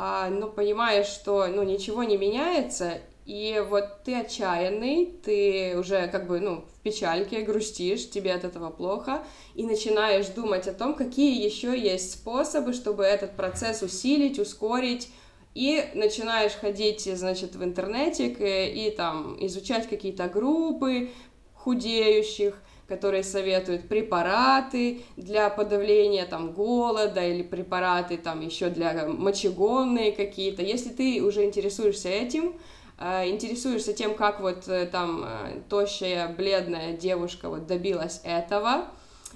а, 0.00 0.30
но 0.30 0.46
понимаешь, 0.46 1.06
что, 1.06 1.48
ну, 1.48 1.64
ничего 1.64 2.04
не 2.04 2.16
меняется, 2.16 3.00
и 3.26 3.60
вот 3.68 4.04
ты 4.04 4.14
отчаянный, 4.14 5.06
ты 5.24 5.76
уже 5.76 6.06
как 6.06 6.28
бы, 6.28 6.38
ну, 6.38 6.64
в 6.72 6.80
печальке, 6.82 7.40
грустишь, 7.42 8.08
тебе 8.08 8.32
от 8.32 8.44
этого 8.44 8.70
плохо, 8.70 9.24
и 9.56 9.64
начинаешь 9.66 10.28
думать 10.28 10.68
о 10.68 10.72
том, 10.72 10.94
какие 10.94 11.44
еще 11.44 11.76
есть 11.76 12.12
способы, 12.12 12.74
чтобы 12.74 13.02
этот 13.02 13.34
процесс 13.34 13.82
усилить, 13.82 14.38
ускорить, 14.38 15.10
и 15.56 15.84
начинаешь 15.94 16.52
ходить, 16.52 17.00
значит, 17.00 17.56
в 17.56 17.64
интернете 17.64 18.28
и, 18.28 18.86
и 18.86 18.90
там 18.92 19.36
изучать 19.44 19.88
какие-то 19.88 20.28
группы 20.28 21.10
худеющих, 21.54 22.62
которые 22.88 23.22
советуют 23.22 23.86
препараты 23.86 25.02
для 25.16 25.50
подавления 25.50 26.24
там 26.24 26.52
голода 26.52 27.24
или 27.24 27.42
препараты 27.42 28.16
там 28.16 28.40
еще 28.40 28.70
для 28.70 29.06
мочегонные 29.06 30.12
какие-то. 30.12 30.62
Если 30.62 30.88
ты 30.88 31.22
уже 31.22 31.44
интересуешься 31.44 32.08
этим, 32.08 32.58
э, 32.98 33.28
интересуешься 33.28 33.92
тем, 33.92 34.14
как 34.14 34.40
вот 34.40 34.66
э, 34.68 34.86
там 34.86 35.22
э, 35.24 35.60
тощая, 35.68 36.28
бледная 36.34 36.96
девушка 36.96 37.50
вот 37.50 37.66
добилась 37.66 38.20
этого, 38.24 38.86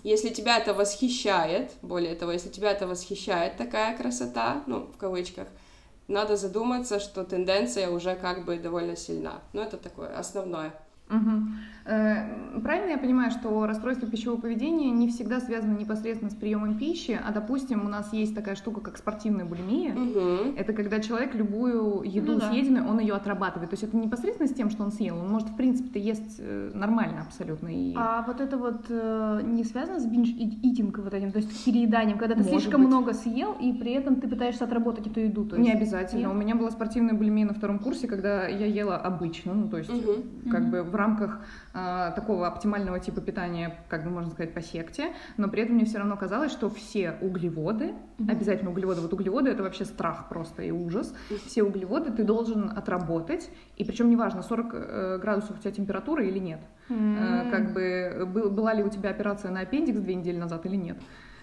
если 0.02 0.30
тебя 0.30 0.58
это 0.58 0.72
восхищает, 0.74 1.72
более 1.82 2.14
того, 2.14 2.32
если 2.32 2.48
тебя 2.48 2.72
это 2.72 2.86
восхищает 2.86 3.56
такая 3.56 3.96
красота, 3.96 4.64
ну, 4.66 4.90
в 4.92 4.96
кавычках, 4.96 5.46
надо 6.08 6.36
задуматься, 6.36 6.98
что 6.98 7.22
тенденция 7.22 7.88
уже 7.88 8.16
как 8.16 8.44
бы 8.44 8.56
довольно 8.58 8.96
сильна. 8.96 9.40
Но 9.52 9.62
это 9.62 9.76
такое 9.76 10.16
основное. 10.16 10.74
Мгм. 11.08 11.58
Э, 11.84 12.60
Правильно 12.62 12.90
я 12.90 12.98
понимаю, 12.98 13.30
что 13.30 13.66
расстройство 13.66 14.06
пищевого 14.06 14.38
поведения 14.38 14.90
не 14.90 15.08
всегда 15.08 15.40
связано 15.40 15.76
непосредственно 15.76 16.30
с 16.30 16.34
приемом 16.34 16.76
пищи, 16.78 17.18
а, 17.26 17.32
допустим, 17.32 17.84
у 17.86 17.88
нас 17.88 18.12
есть 18.12 18.34
такая 18.34 18.56
штука, 18.56 18.80
как 18.82 18.98
спортивная 18.98 19.46
булимия. 19.46 19.94
Мгм. 19.94 20.54
Это 20.56 20.74
когда 20.74 21.00
человек 21.00 21.34
любую 21.34 22.02
еду 22.04 22.32
Ну 22.34 22.40
да. 22.40 22.50
съеденную, 22.50 22.86
он 22.86 23.00
ее 23.00 23.14
отрабатывает. 23.14 23.70
То 23.70 23.74
есть 23.74 23.84
это 23.84 23.96
непосредственно 23.96 24.48
с 24.48 24.52
тем, 24.52 24.68
что 24.68 24.84
он 24.84 24.92
съел. 24.92 25.16
Он 25.18 25.28
может, 25.30 25.48
в 25.48 25.56
принципе-то, 25.56 25.98
есть 25.98 26.36
э, 26.40 26.70
нормально 26.74 27.22
абсолютно. 27.26 27.68
И... 27.68 27.94
А 27.96 28.22
вот 28.26 28.40
это 28.42 28.58
вот 28.58 28.84
э, 28.90 29.40
не 29.44 29.64
связано 29.64 29.98
с 29.98 30.06
бинж-итинг 30.06 30.98
вот 30.98 31.14
этим, 31.14 31.32
то 31.32 31.38
есть 31.38 31.64
перееданием, 31.64 32.18
когда 32.18 32.34
ты 32.34 32.42
Может 32.42 32.60
слишком 32.60 32.82
быть. 32.82 32.88
много 32.88 33.14
съел, 33.14 33.56
и 33.58 33.72
при 33.72 33.92
этом 33.92 34.16
ты 34.16 34.28
пытаешься 34.28 34.64
отработать 34.64 35.06
эту 35.06 35.20
еду. 35.20 35.46
То 35.46 35.56
есть, 35.56 35.66
Не 35.66 35.72
обязательно. 35.74 36.20
нет? 36.20 36.30
У 36.30 36.34
меня 36.34 36.54
была 36.54 36.70
спортивная 36.70 37.14
булимия 37.14 37.46
на 37.46 37.54
втором 37.54 37.78
курсе, 37.78 38.06
когда 38.06 38.46
я 38.46 38.66
ела 38.66 38.96
обычно, 38.98 39.54
ну 39.54 39.68
то 39.68 39.78
есть 39.78 39.90
Мгм. 39.90 40.50
как 40.50 40.60
Мгм. 40.62 40.70
бы 40.70 40.82
в 40.82 40.94
рамках 40.94 41.40
а, 41.74 42.10
такого 42.12 42.46
оптимального 42.46 42.98
типа 43.00 43.20
питания, 43.20 43.76
как 43.88 44.04
бы 44.04 44.10
можно 44.10 44.30
сказать, 44.30 44.52
по 44.54 44.60
секте, 44.60 45.12
но 45.36 45.48
при 45.48 45.62
этом 45.62 45.76
мне 45.76 45.84
все 45.84 45.98
равно 45.98 46.16
казалось, 46.16 46.52
что 46.52 46.68
все 46.68 47.14
углеводы, 47.20 47.94
обязательно 48.28 48.70
углеводы, 48.70 49.00
вот 49.00 49.12
углеводы 49.12 49.50
это 49.50 49.62
вообще 49.62 49.84
страх 49.84 50.28
просто 50.28 50.62
и 50.62 50.70
ужас, 50.70 51.14
все 51.46 51.62
углеводы 51.62 52.10
ты 52.12 52.24
должен 52.24 52.70
отработать, 52.76 53.50
и 53.76 53.84
причем 53.84 54.10
неважно, 54.10 54.42
40 54.42 54.74
э, 54.74 55.18
градусов 55.18 55.56
у 55.58 55.60
тебя 55.60 55.70
температура 55.72 56.24
или 56.24 56.38
нет, 56.38 56.60
Э, 56.88 57.50
как 57.50 57.72
бы 57.72 58.26
был- 58.26 58.50
была 58.50 58.74
ли 58.74 58.82
у 58.82 58.88
тебя 58.90 59.10
операция 59.10 59.50
на 59.50 59.60
аппендикс 59.60 59.98
две 60.00 60.14
недели 60.14 60.36
назад 60.36 60.66
или 60.66 60.76
нет. 60.76 60.98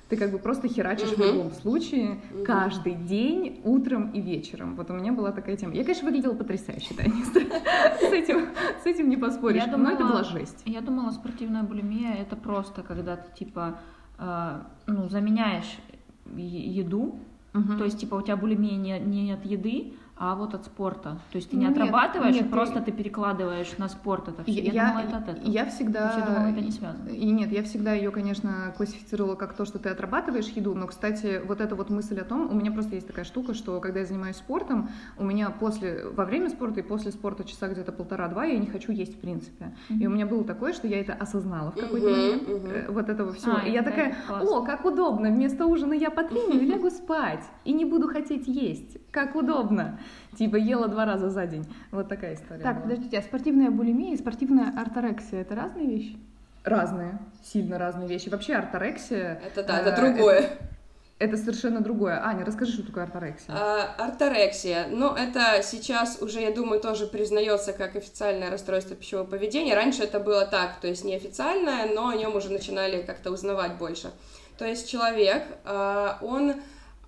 Ты 0.09 0.17
как 0.17 0.31
бы 0.31 0.39
просто 0.39 0.67
херачишь 0.67 1.09
в 1.09 1.17
Мгм. 1.19 1.27
любом 1.27 1.51
случае 1.51 2.19
Мгм. 2.33 2.43
каждый 2.43 2.95
день, 2.95 3.61
утром 3.63 4.11
и 4.11 4.19
вечером. 4.21 4.75
Вот 4.75 4.89
у 4.89 4.93
меня 4.93 5.13
была 5.13 5.31
такая 5.31 5.55
тема. 5.55 5.73
Я, 5.75 5.83
конечно, 5.83 6.07
выглядела 6.07 6.33
потрясающе, 6.33 6.95
Таня. 6.95 7.13
С 8.01 8.11
этим, 8.11 8.47
с 8.83 8.85
этим 8.87 9.09
не 9.09 9.17
поспоришь. 9.17 9.63
Я 9.63 9.77
Но 9.77 9.89
это 9.91 9.99
думала- 9.99 10.13
была 10.13 10.23
жесть. 10.23 10.63
Я 10.65 10.81
думала, 10.81 11.11
спортивная 11.11 11.61
булимия 11.63 12.13
это 12.15 12.35
просто 12.35 12.81
когда 12.81 13.17
ты 13.17 13.31
типа 13.37 13.79
э, 14.17 14.61
ну, 14.87 15.09
заменяешь 15.09 15.77
еду, 16.35 17.19
то 17.53 17.83
есть 17.83 17.99
типа 17.99 18.15
у 18.15 18.21
тебя 18.21 18.35
булимия 18.37 18.77
не, 18.77 18.99
не 18.99 19.31
от 19.31 19.45
еды, 19.45 19.93
а 20.21 20.35
вот 20.35 20.53
от 20.53 20.65
спорта. 20.65 21.17
То 21.31 21.37
есть 21.37 21.49
ты 21.49 21.55
не 21.55 21.65
Нет, 21.65 21.77
отрабатываешь, 21.77 22.35
нет, 22.35 22.43
а 22.43 22.45
ты- 22.47 22.51
просто 22.51 22.81
ты 22.81 22.91
перекладываешь 22.91 23.77
на 23.77 23.87
спорт 23.87 24.27
это 24.27 24.43
все. 24.43 24.51
Я, 24.61 24.71
Я, 24.73 24.87
думала, 24.89 25.03
это 25.05 25.17
от 25.17 25.29
этого. 25.29 25.49
я 25.49 25.65
всегда... 25.65 25.99
То 25.99 26.05
есть 26.07 26.19
я 26.19 26.25
думала, 26.25 26.51
это 26.51 26.61
не 26.61 26.71
связано. 26.71 27.07
И 27.07 27.31
нет, 27.31 27.51
я 27.53 27.63
всегда 27.63 27.93
ее, 27.93 28.11
конечно, 28.11 28.73
классифицировала 28.75 29.35
как 29.35 29.53
то, 29.53 29.63
что 29.63 29.79
ты 29.79 29.87
отрабатываешь 29.87 30.47
еду, 30.49 30.75
но, 30.75 30.87
кстати, 30.87 31.41
вот 31.47 31.61
эта 31.61 31.75
вот 31.75 31.89
мысль 31.89 32.19
о 32.19 32.25
том, 32.25 32.51
у 32.51 32.53
меня 32.53 32.71
просто 32.71 32.95
есть 32.95 33.07
такая 33.07 33.23
штука, 33.23 33.53
что 33.53 33.79
когда 33.79 34.01
я 34.01 34.05
занимаюсь 34.05 34.35
спортом, 34.35 34.89
у 35.17 35.23
меня 35.23 35.49
после, 35.51 36.05
во 36.09 36.25
время 36.25 36.49
спорта 36.49 36.81
и 36.81 36.83
после 36.83 37.11
спорта 37.13 37.45
часа 37.45 37.69
где-то 37.69 37.93
полтора-два 37.93 38.43
я 38.43 38.59
не 38.59 38.67
хочу 38.67 38.91
есть 38.91 39.15
в 39.15 39.19
принципе. 39.21 39.73
И 39.87 40.05
у 40.05 40.09
меня 40.09 40.25
было 40.25 40.43
такое, 40.43 40.73
что 40.73 40.85
я 40.85 40.99
это 40.99 41.13
осознала 41.13 41.71
в 41.71 41.75
какой-то 41.75 42.07
Мгм, 42.09 42.19
момент, 42.19 42.43
э, 42.49 42.85
вот 42.89 43.07
этого 43.07 43.31
всего. 43.31 43.55
А, 43.55 43.61
и 43.65 43.71
я 43.71 43.81
да, 43.83 43.89
такая, 43.91 44.15
о, 44.29 44.63
как 44.63 44.83
удобно, 44.83 45.29
вместо 45.29 45.65
ужина 45.65 45.93
я 45.93 46.09
потреню 46.09 46.59
и 46.59 46.65
лягу 46.65 46.89
спать, 46.89 47.45
и 47.63 47.71
не 47.71 47.85
буду 47.85 48.09
хотеть 48.09 48.47
есть, 48.47 48.97
как 49.11 49.35
удобно. 49.37 49.97
Типа 50.37 50.55
ела 50.55 50.87
два 50.87 51.05
раза 51.05 51.29
за 51.29 51.47
день. 51.47 51.65
Вот 51.91 52.07
такая 52.07 52.35
история 52.35 52.61
Так, 52.61 52.75
была. 52.75 52.83
подождите, 52.83 53.17
а 53.17 53.21
спортивная 53.21 53.71
булимия 53.71 54.13
и 54.13 54.17
спортивная 54.17 54.73
орторексия 54.79 55.41
это 55.41 55.55
разные 55.55 55.87
вещи? 55.87 56.17
Разные, 56.63 57.17
сильно 57.43 57.77
разные 57.77 58.07
вещи. 58.07 58.29
Вообще 58.29 58.53
арторексия... 58.53 59.41
Это 59.45 59.63
да, 59.63 59.79
э, 59.79 59.81
это 59.81 59.95
другое. 59.95 60.49
Это 61.19 61.35
совершенно 61.35 61.81
другое. 61.81 62.25
Аня, 62.25 62.45
расскажи, 62.45 62.71
что 62.71 62.85
такое 62.85 63.03
арторексия. 63.03 63.53
А, 63.53 63.93
орторексия. 63.97 64.87
Ну, 64.89 65.13
это 65.13 65.61
сейчас 65.63 66.21
уже, 66.21 66.39
я 66.39 66.51
думаю, 66.51 66.79
тоже 66.79 67.07
признается 67.07 67.73
как 67.73 67.97
официальное 67.97 68.49
расстройство 68.49 68.95
пищевого 68.95 69.25
поведения. 69.25 69.75
Раньше 69.75 70.03
это 70.03 70.21
было 70.21 70.45
так, 70.45 70.79
то 70.79 70.87
есть 70.87 71.03
неофициальное, 71.03 71.93
но 71.93 72.07
о 72.07 72.15
нем 72.15 72.35
уже 72.37 72.49
начинали 72.49 73.01
как-то 73.01 73.31
узнавать 73.31 73.77
больше. 73.77 74.11
То 74.57 74.65
есть 74.65 74.89
человек, 74.89 75.43
а, 75.65 76.19
он 76.21 76.55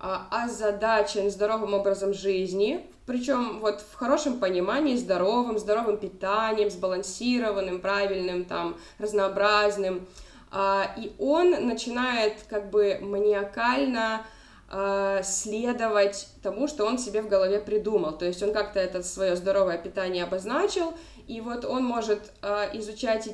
озадачен 0.02 1.30
здоровым 1.30 1.74
образом 1.74 2.12
жизни, 2.12 2.84
причем 3.06 3.60
вот 3.60 3.80
в 3.80 3.94
хорошем 3.94 4.40
понимании 4.40 4.96
здоровым, 4.96 5.58
здоровым 5.58 5.96
питанием, 5.96 6.70
сбалансированным, 6.70 7.80
правильным, 7.80 8.44
там, 8.44 8.76
разнообразным. 8.98 10.06
А, 10.50 10.92
И 10.96 11.12
он 11.18 11.50
начинает 11.66 12.34
как 12.48 12.70
бы 12.70 12.98
маниакально 13.00 14.22
а, 14.68 15.22
следовать 15.22 16.28
тому, 16.42 16.66
что 16.66 16.84
он 16.84 16.98
себе 16.98 17.22
в 17.22 17.28
голове 17.28 17.60
придумал. 17.60 18.12
То 18.12 18.24
есть 18.24 18.42
он 18.42 18.52
как-то 18.52 18.80
это 18.80 19.02
свое 19.02 19.36
здоровое 19.36 19.78
питание 19.78 20.24
обозначил, 20.24 20.94
и 21.28 21.40
вот 21.40 21.64
он 21.64 21.84
может 21.84 22.32
а, 22.42 22.68
изучать 22.72 23.26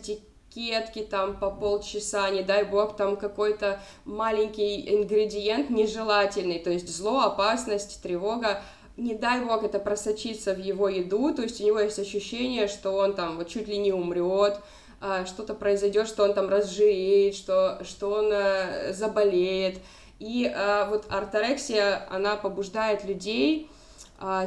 этикетки 0.59 1.03
там 1.03 1.37
по 1.37 1.51
полчаса, 1.51 2.29
не 2.31 2.43
дай 2.43 2.65
бог, 2.65 2.97
там 2.97 3.17
какой-то 3.17 3.81
маленький 4.05 4.95
ингредиент 4.95 5.71
нежелательный, 5.71 6.59
то 6.59 6.71
есть 6.71 6.89
зло, 6.89 7.21
опасность, 7.21 8.03
тревога, 8.03 8.63
не 8.97 9.15
дай 9.15 9.41
бог 9.45 9.63
это 9.63 9.79
просочится 9.79 10.55
в 10.55 10.59
его 10.59 10.89
еду, 10.89 11.33
то 11.35 11.43
есть 11.43 11.61
у 11.61 11.65
него 11.65 11.81
есть 11.81 11.99
ощущение, 11.99 12.67
что 12.67 12.93
он 12.93 13.15
там 13.15 13.37
вот 13.37 13.49
чуть 13.49 13.69
ли 13.69 13.79
не 13.79 13.93
умрет, 13.93 14.59
а, 15.01 15.25
что-то 15.27 15.55
произойдет, 15.55 16.09
что 16.09 16.25
он 16.25 16.35
там 16.35 16.49
разжиреет, 16.49 17.37
что, 17.37 17.81
что 17.85 18.11
он 18.11 18.33
э, 18.33 18.93
заболеет. 18.93 19.79
И 20.19 20.53
а, 20.53 20.87
вот 20.91 21.07
орторексия, 21.09 22.05
она 22.11 22.35
побуждает 22.35 23.05
людей 23.05 23.71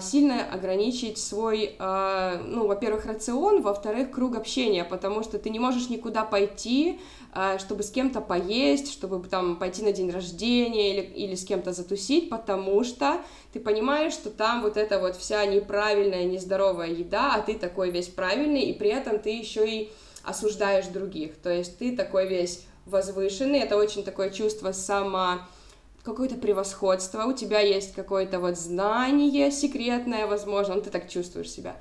сильно 0.01 0.43
ограничить 0.51 1.17
свой, 1.17 1.75
а, 1.79 2.41
ну, 2.45 2.67
во-первых, 2.67 3.05
рацион, 3.05 3.61
во-вторых, 3.61 4.11
круг 4.11 4.35
общения, 4.35 4.83
потому 4.83 5.23
что 5.23 5.39
ты 5.39 5.49
не 5.49 5.59
можешь 5.59 5.87
никуда 5.87 6.23
пойти, 6.25 6.99
а, 7.31 7.57
чтобы 7.57 7.83
с 7.83 7.91
кем-то 7.91 8.19
поесть, 8.19 8.91
чтобы 8.91 9.25
там 9.29 9.55
пойти 9.55 9.81
на 9.83 9.93
день 9.93 10.11
рождения 10.11 10.93
или, 10.93 11.01
или 11.01 11.35
с 11.35 11.45
кем-то 11.45 11.71
затусить, 11.71 12.29
потому 12.29 12.83
что 12.83 13.21
ты 13.53 13.61
понимаешь, 13.61 14.11
что 14.11 14.29
там 14.29 14.61
вот 14.61 14.75
эта 14.75 14.99
вот 14.99 15.15
вся 15.15 15.45
неправильная, 15.45 16.25
нездоровая 16.25 16.89
еда, 16.89 17.35
а 17.35 17.41
ты 17.41 17.57
такой 17.57 17.91
весь 17.91 18.09
правильный, 18.09 18.63
и 18.63 18.73
при 18.73 18.89
этом 18.89 19.19
ты 19.19 19.29
еще 19.29 19.69
и 19.69 19.91
осуждаешь 20.23 20.87
других, 20.87 21.37
то 21.37 21.49
есть 21.49 21.77
ты 21.77 21.95
такой 21.95 22.27
весь 22.27 22.65
возвышенный, 22.85 23.59
это 23.59 23.77
очень 23.77 24.03
такое 24.03 24.31
чувство 24.31 24.73
само 24.73 25.39
какое-то 26.03 26.35
превосходство, 26.35 27.25
у 27.25 27.33
тебя 27.33 27.59
есть 27.59 27.93
какое-то 27.93 28.39
вот 28.39 28.57
знание 28.57 29.51
секретное, 29.51 30.27
возможно, 30.27 30.75
ну, 30.75 30.81
ты 30.81 30.89
так 30.89 31.09
чувствуешь 31.09 31.51
себя. 31.51 31.75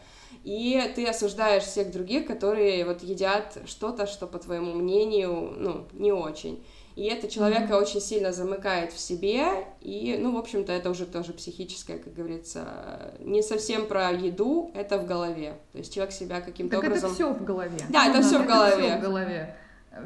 И 0.45 0.81
ты 0.95 1.07
осуждаешь 1.07 1.65
всех 1.65 1.91
других, 1.91 2.27
которые 2.27 2.85
вот 2.85 3.03
едят 3.03 3.59
что-то, 3.67 4.07
что, 4.07 4.27
по 4.27 4.39
твоему 4.39 4.73
мнению, 4.73 5.55
ну, 5.59 5.87
не 5.93 6.13
очень. 6.13 6.65
И 6.97 7.05
это 7.05 7.29
человека 7.29 7.75
mm-hmm. 7.75 7.83
очень 7.83 8.01
сильно 8.01 8.33
замыкает 8.33 8.93
в 8.93 8.99
себе, 8.99 9.67
и, 9.81 10.19
ну, 10.21 10.35
в 10.35 10.39
общем-то, 10.39 10.73
это 10.73 10.91
уже 10.91 11.07
тоже 11.07 11.33
психическое, 11.33 11.99
как 11.99 12.13
говорится, 12.15 13.15
не 13.21 13.43
совсем 13.43 13.87
про 13.87 14.11
еду, 14.11 14.71
это 14.75 14.99
в 14.99 15.07
голове. 15.07 15.59
То 15.73 15.79
есть 15.79 15.95
человек 15.95 16.13
себя 16.13 16.41
каким-то 16.41 16.79
образом... 16.79 17.11
это 17.11 17.15
все 17.15 17.33
в 17.33 17.45
голове. 17.45 17.79
Да, 17.89 18.07
это 18.07 18.23
все 18.23 18.39
в 18.39 18.47
голове. 18.47 18.83
всё 18.83 18.99
в 18.99 19.01
голове. 19.01 19.57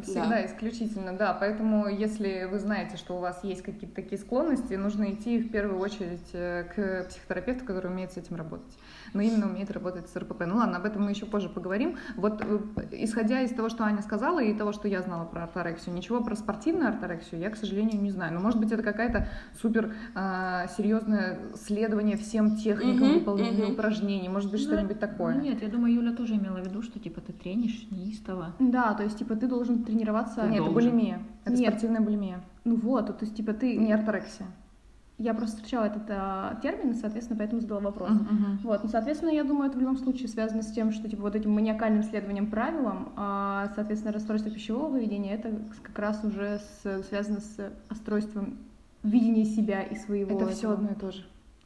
Всегда 0.02 0.28
да. 0.28 0.46
исключительно, 0.46 1.12
да. 1.12 1.34
Поэтому, 1.34 1.88
если 1.88 2.44
вы 2.44 2.58
знаете, 2.58 2.96
что 2.96 3.16
у 3.16 3.20
вас 3.20 3.44
есть 3.44 3.62
какие-то 3.62 3.94
такие 3.94 4.18
склонности, 4.18 4.74
нужно 4.74 5.12
идти 5.12 5.38
в 5.38 5.50
первую 5.50 5.78
очередь 5.78 6.30
э, 6.32 6.64
к 6.74 7.08
психотерапевту, 7.08 7.66
который 7.66 7.90
умеет 7.90 8.12
с 8.12 8.16
этим 8.16 8.36
работать. 8.36 8.72
Но 9.14 9.22
именно 9.22 9.46
умеет 9.46 9.70
работать 9.70 10.08
с 10.08 10.16
РПП. 10.16 10.42
Ну 10.46 10.56
ладно, 10.56 10.76
об 10.76 10.84
этом 10.84 11.04
мы 11.04 11.10
еще 11.10 11.24
позже 11.24 11.48
поговорим. 11.48 11.96
Вот 12.16 12.42
э, 12.42 12.58
исходя 12.92 13.40
из 13.40 13.50
того, 13.50 13.68
что 13.68 13.84
Аня 13.84 14.02
сказала, 14.02 14.42
и 14.42 14.52
того, 14.52 14.72
что 14.72 14.88
я 14.88 15.00
знала 15.02 15.24
про 15.24 15.44
орторексию, 15.44 15.94
ничего 15.94 16.20
про 16.22 16.34
спортивную 16.34 16.88
орторексию 16.88 17.40
я, 17.40 17.50
к 17.50 17.56
сожалению, 17.56 18.02
не 18.02 18.10
знаю. 18.10 18.34
Но 18.34 18.40
может 18.40 18.58
быть 18.58 18.72
это 18.72 18.82
какая-то 18.82 19.28
супер 19.60 19.94
э, 20.14 20.66
серьезное 20.76 21.38
следование 21.54 22.16
всем 22.16 22.56
техникам 22.56 23.08
Мгм, 23.08 23.18
выполнения 23.20 23.64
мгм. 23.64 23.72
упражнений, 23.74 24.28
может 24.28 24.50
быть 24.50 24.60
Ну, 24.60 24.66
что-нибудь 24.66 24.98
такое. 24.98 25.36
Нет, 25.36 25.62
я 25.62 25.68
думаю, 25.68 25.94
Юля 25.94 26.12
тоже 26.12 26.34
имела 26.34 26.56
в 26.56 26.66
виду, 26.66 26.82
что 26.82 26.98
типа 26.98 27.20
ты 27.20 27.32
тренишь 27.32 27.86
неистово. 27.90 28.52
Да, 28.58 28.94
то 28.94 29.04
есть, 29.04 29.18
типа, 29.18 29.36
ты 29.36 29.46
должен 29.46 29.84
тренироваться... 29.84 30.42
Нет, 30.42 30.62
это 30.62 30.70
должен. 30.70 30.90
булимия. 30.90 31.20
Это 31.44 31.54
Нет. 31.56 31.68
спортивная 31.68 32.00
булимия. 32.00 32.40
Ну 32.64 32.76
вот, 32.76 33.06
то 33.06 33.24
есть, 33.24 33.36
типа, 33.36 33.52
ты... 33.52 33.76
Не 33.76 33.92
орторексия. 33.92 34.46
Я 35.16 35.32
просто 35.32 35.56
встречала 35.58 35.84
этот 35.84 36.02
а, 36.08 36.58
термин, 36.60 36.90
и, 36.90 36.94
соответственно, 36.94 37.38
поэтому 37.38 37.60
задала 37.60 37.80
вопрос. 37.80 38.10
Мгм. 38.10 38.58
Вот, 38.64 38.82
ну, 38.82 38.88
соответственно, 38.90 39.30
я 39.30 39.44
думаю, 39.44 39.68
это 39.70 39.78
в 39.78 39.80
любом 39.80 39.96
случае 39.96 40.26
связано 40.28 40.62
с 40.62 40.72
тем, 40.72 40.90
что, 40.90 41.08
типа, 41.08 41.22
вот 41.22 41.36
этим 41.36 41.52
маниакальным 41.52 42.02
следованием 42.02 42.50
правилам, 42.50 43.12
а, 43.16 43.70
соответственно, 43.76 44.12
расстройство 44.12 44.50
пищевого 44.50 44.90
поведения, 44.92 45.34
это 45.34 45.56
как 45.84 45.96
раз 46.00 46.24
уже 46.24 46.58
с- 46.82 47.02
связано 47.04 47.38
с 47.40 47.56
расстройством 47.88 48.58
видения 49.04 49.44
себя 49.44 49.82
и 49.82 49.94
своего... 49.94 50.34
Это 50.36 50.48
все 50.50 50.58
этого. 50.62 50.74
одно 50.74 50.90
и 50.90 50.94
то 50.94 51.12
же. 51.12 51.22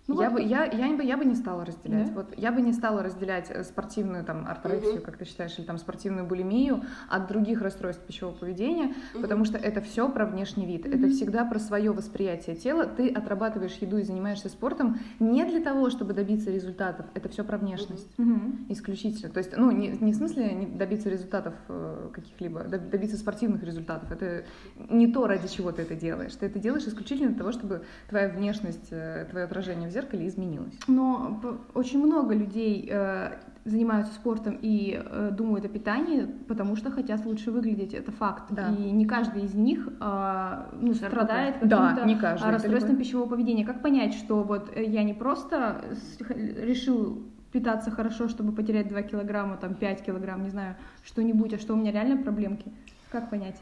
Ну 0.08 0.20
я, 0.22 0.30
вот. 0.30 0.40
бы, 0.40 0.42
я, 0.48 0.64
я, 0.64 0.96
бы, 0.96 1.04
я 1.04 1.18
бы 1.18 1.24
не 1.26 1.34
стала 1.34 1.66
разделять. 1.66 2.06
Да? 2.06 2.12
Вот, 2.14 2.32
я 2.38 2.50
бы 2.50 2.62
не 2.62 2.72
стала 2.72 3.02
разделять 3.02 3.50
э, 3.50 3.62
спортивную 3.62 4.24
там, 4.24 4.46
орторексию, 4.48 4.94
Мгм. 4.96 5.02
как 5.02 5.18
ты 5.18 5.26
считаешь, 5.26 5.58
или 5.58 5.66
там, 5.66 5.76
спортивную 5.76 6.26
булимию 6.26 6.82
от 7.10 7.26
других 7.28 7.60
расстройств 7.60 8.02
пищевого 8.06 8.34
поведения, 8.34 8.94
Мгм. 9.12 9.20
потому 9.22 9.44
что 9.44 9.58
это 9.58 9.82
все 9.82 10.08
про 10.10 10.24
внешний 10.24 10.64
вид. 10.64 10.86
Это 10.86 10.96
Мгм. 10.96 11.10
всегда 11.10 11.44
про 11.44 11.58
свое 11.58 11.92
восприятие 11.92 12.56
тела. 12.56 12.86
Ты 12.86 13.10
отрабатываешь 13.10 13.74
еду 13.82 13.98
и 13.98 14.02
занимаешься 14.02 14.48
спортом 14.48 14.98
не 15.20 15.44
для 15.44 15.60
того, 15.60 15.90
чтобы 15.90 16.14
добиться 16.14 16.50
результатов. 16.50 17.04
Это 17.12 17.28
все 17.28 17.44
про 17.44 17.58
внешность. 17.58 18.08
Мгм. 18.18 18.64
Исключительно. 18.70 19.30
То 19.30 19.38
есть, 19.38 19.54
ну, 19.58 19.70
не, 19.70 19.88
не 19.88 20.12
в 20.12 20.16
смысле 20.16 20.52
не 20.54 20.66
добиться 20.66 21.10
результатов 21.10 21.52
э, 21.68 22.08
каких-либо, 22.14 22.60
доб- 22.60 22.88
добиться 22.88 23.18
спортивных 23.18 23.62
результатов. 23.62 24.10
Это 24.10 24.44
не 24.88 25.12
то, 25.12 25.26
ради 25.26 25.48
чего 25.48 25.70
ты 25.70 25.82
это 25.82 25.94
делаешь. 25.94 26.34
Ты 26.34 26.46
это 26.46 26.58
делаешь 26.58 26.86
исключительно 26.86 27.28
для 27.28 27.38
того, 27.38 27.52
чтобы 27.52 27.82
твоя 28.08 28.30
внешность, 28.30 28.88
э, 28.90 29.26
твое 29.30 29.44
отражение 29.44 29.90
в 29.90 29.92
зеркале 29.98 30.26
изменилось. 30.28 30.78
Но 30.86 31.40
очень 31.74 32.04
много 32.04 32.34
людей 32.34 32.88
э, 32.90 33.32
занимаются 33.64 34.14
спортом 34.14 34.58
и 34.62 35.00
э, 35.04 35.30
думают 35.32 35.64
о 35.64 35.68
питании, 35.68 36.26
потому 36.46 36.76
что 36.76 36.90
хотят 36.90 37.24
лучше 37.26 37.50
выглядеть. 37.50 37.94
Это 37.94 38.12
факт. 38.12 38.44
Да. 38.50 38.68
И 38.72 38.90
не 38.90 39.06
каждый 39.06 39.42
из 39.44 39.54
них 39.54 39.88
э, 40.00 40.62
ну, 40.80 40.94
страдает 40.94 41.56
Да, 41.62 41.90
каким-то 41.90 42.06
не 42.08 42.16
каждый. 42.16 42.48
а, 42.48 42.52
расстройством 42.52 42.92
любой- 42.92 43.04
пищевого 43.04 43.28
поведения. 43.28 43.64
Как 43.64 43.82
понять, 43.82 44.14
что 44.14 44.42
вот 44.42 44.70
э, 44.74 44.84
я 44.84 45.02
не 45.02 45.14
просто 45.14 45.84
решил 46.28 47.22
питаться 47.52 47.90
хорошо, 47.90 48.28
чтобы 48.28 48.52
потерять 48.52 48.88
2 48.88 49.02
килограмма, 49.02 49.56
там 49.56 49.74
5 49.74 50.02
килограмм, 50.02 50.44
не 50.44 50.50
знаю, 50.50 50.76
что-нибудь, 51.04 51.54
а 51.54 51.58
что 51.58 51.74
у 51.74 51.76
меня 51.76 51.92
реально 51.92 52.22
проблемки? 52.22 52.70
Как 53.10 53.30
понять? 53.30 53.56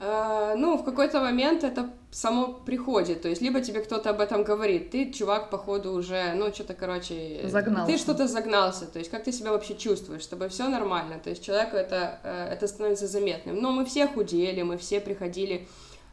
Э, 0.00 0.54
Ну, 0.56 0.78
в 0.78 0.84
какой-то 0.84 1.20
момент 1.20 1.64
это 1.64 1.90
само 2.10 2.54
приходит, 2.64 3.22
то 3.22 3.28
есть 3.28 3.42
либо 3.42 3.60
тебе 3.60 3.80
кто-то 3.80 4.10
об 4.10 4.20
этом 4.20 4.44
говорит, 4.44 4.90
ты, 4.90 5.12
чувак, 5.12 5.50
походу 5.50 5.92
уже, 5.92 6.32
ну, 6.34 6.52
что-то, 6.54 6.74
короче, 6.74 7.40
Загнался. 7.44 7.92
ты 7.92 7.98
что-то 7.98 8.26
загнался, 8.28 8.86
то 8.86 8.98
есть 8.98 9.10
как 9.10 9.24
ты 9.24 9.32
себя 9.32 9.50
вообще 9.52 9.74
чувствуешь, 9.74 10.24
с 10.24 10.28
тобой 10.28 10.48
все 10.48 10.68
нормально, 10.68 11.18
то 11.22 11.30
есть 11.30 11.44
человеку 11.44 11.76
это, 11.76 12.20
э, 12.22 12.48
это 12.52 12.66
становится 12.66 13.06
заметным. 13.06 13.56
Но 13.60 13.72
мы 13.72 13.84
все 13.84 14.06
худели, 14.06 14.62
мы 14.62 14.78
все 14.78 15.00
приходили 15.00 15.68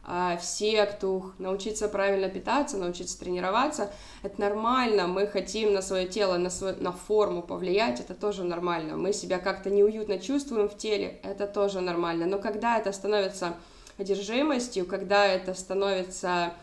а, 0.08 0.36
в 0.36 0.44
секту, 0.44 1.32
научиться 1.38 1.88
правильно 1.88 2.28
питаться, 2.28 2.76
научиться 2.76 3.18
тренироваться, 3.18 3.90
это 4.22 4.40
нормально, 4.40 5.06
мы 5.06 5.26
хотим 5.26 5.72
на 5.72 5.82
свое 5.82 6.06
тело, 6.06 6.36
на, 6.36 6.50
свою, 6.50 6.76
на 6.80 6.92
форму 6.92 7.42
повлиять, 7.42 8.00
это 8.00 8.14
тоже 8.14 8.44
нормально, 8.44 8.96
мы 8.96 9.12
себя 9.12 9.38
как-то 9.38 9.70
неуютно 9.70 10.18
чувствуем 10.18 10.68
в 10.68 10.76
теле, 10.76 11.20
это 11.24 11.46
тоже 11.46 11.80
нормально, 11.80 12.26
но 12.26 12.38
когда 12.38 12.78
это 12.78 12.92
становится 12.92 13.54
одержимостью, 13.98 14.86
когда 14.86 15.26
это 15.26 15.54
становится 15.54 16.54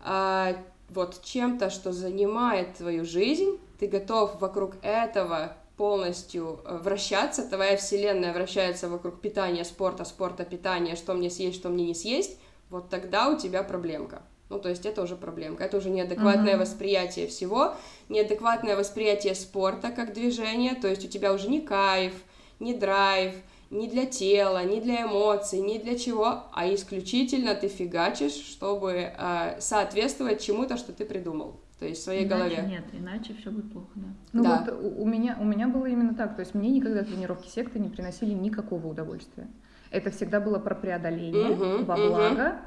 а, 0.00 0.56
вот 0.90 1.22
чем-то, 1.22 1.70
что 1.70 1.92
занимает 1.92 2.74
твою 2.74 3.04
жизнь, 3.04 3.58
ты 3.78 3.86
готов 3.86 4.40
вокруг 4.40 4.74
этого 4.82 5.56
полностью 5.76 6.60
э, 6.64 6.76
вращаться, 6.76 7.48
твоя 7.48 7.76
вселенная 7.76 8.32
вращается 8.32 8.88
вокруг 8.88 9.20
питания, 9.20 9.64
спорта, 9.64 10.04
спорта, 10.04 10.44
питания, 10.44 10.96
что 10.96 11.14
мне 11.14 11.30
съесть, 11.30 11.56
что 11.56 11.70
мне 11.70 11.86
не 11.86 11.94
съесть, 11.94 12.38
вот 12.70 12.88
тогда 12.88 13.28
у 13.28 13.38
тебя 13.38 13.62
проблемка. 13.62 14.22
Ну, 14.50 14.58
то 14.58 14.68
есть 14.68 14.84
это 14.84 15.02
уже 15.02 15.16
проблемка, 15.16 15.64
это 15.64 15.78
уже 15.78 15.88
неадекватное 15.88 16.54
uh-huh. 16.54 16.60
восприятие 16.60 17.26
всего, 17.26 17.74
неадекватное 18.10 18.76
восприятие 18.76 19.34
спорта 19.34 19.90
как 19.90 20.12
движения, 20.12 20.74
то 20.74 20.88
есть 20.88 21.04
у 21.06 21.08
тебя 21.08 21.32
уже 21.32 21.48
не 21.48 21.60
кайф, 21.60 22.12
не 22.60 22.74
драйв, 22.74 23.34
не 23.72 23.88
для 23.88 24.06
тела, 24.06 24.64
не 24.64 24.80
для 24.80 25.04
эмоций, 25.04 25.60
не 25.60 25.78
для 25.78 25.98
чего, 25.98 26.44
а 26.52 26.72
исключительно 26.72 27.54
ты 27.54 27.68
фигачишь, 27.68 28.32
чтобы 28.34 29.12
э, 29.18 29.60
соответствовать 29.60 30.40
чему-то, 30.42 30.76
что 30.76 30.92
ты 30.92 31.04
придумал. 31.04 31.60
То 31.78 31.86
есть 31.86 32.02
в 32.02 32.04
своей 32.04 32.24
иначе 32.26 32.34
голове. 32.34 32.64
Нет, 32.68 32.84
иначе 32.92 33.34
все 33.34 33.50
будет 33.50 33.72
плохо, 33.72 33.88
да. 33.96 34.08
Ну 34.32 34.42
Да. 34.44 34.64
вот 34.66 34.82
у, 34.84 35.02
у 35.02 35.06
меня, 35.06 35.36
у 35.40 35.44
меня 35.44 35.66
было 35.66 35.86
именно 35.86 36.14
так. 36.14 36.36
То 36.36 36.40
есть 36.40 36.54
мне 36.54 36.70
никогда 36.70 37.02
тренировки 37.02 37.48
секты 37.48 37.80
не 37.80 37.88
приносили 37.88 38.32
никакого 38.32 38.86
удовольствия. 38.86 39.48
Это 39.90 40.10
всегда 40.10 40.38
было 40.40 40.58
про 40.58 40.74
преодоление 40.74 41.56
Мгм, 41.56 41.84
во 41.86 41.96
благо 41.96 42.60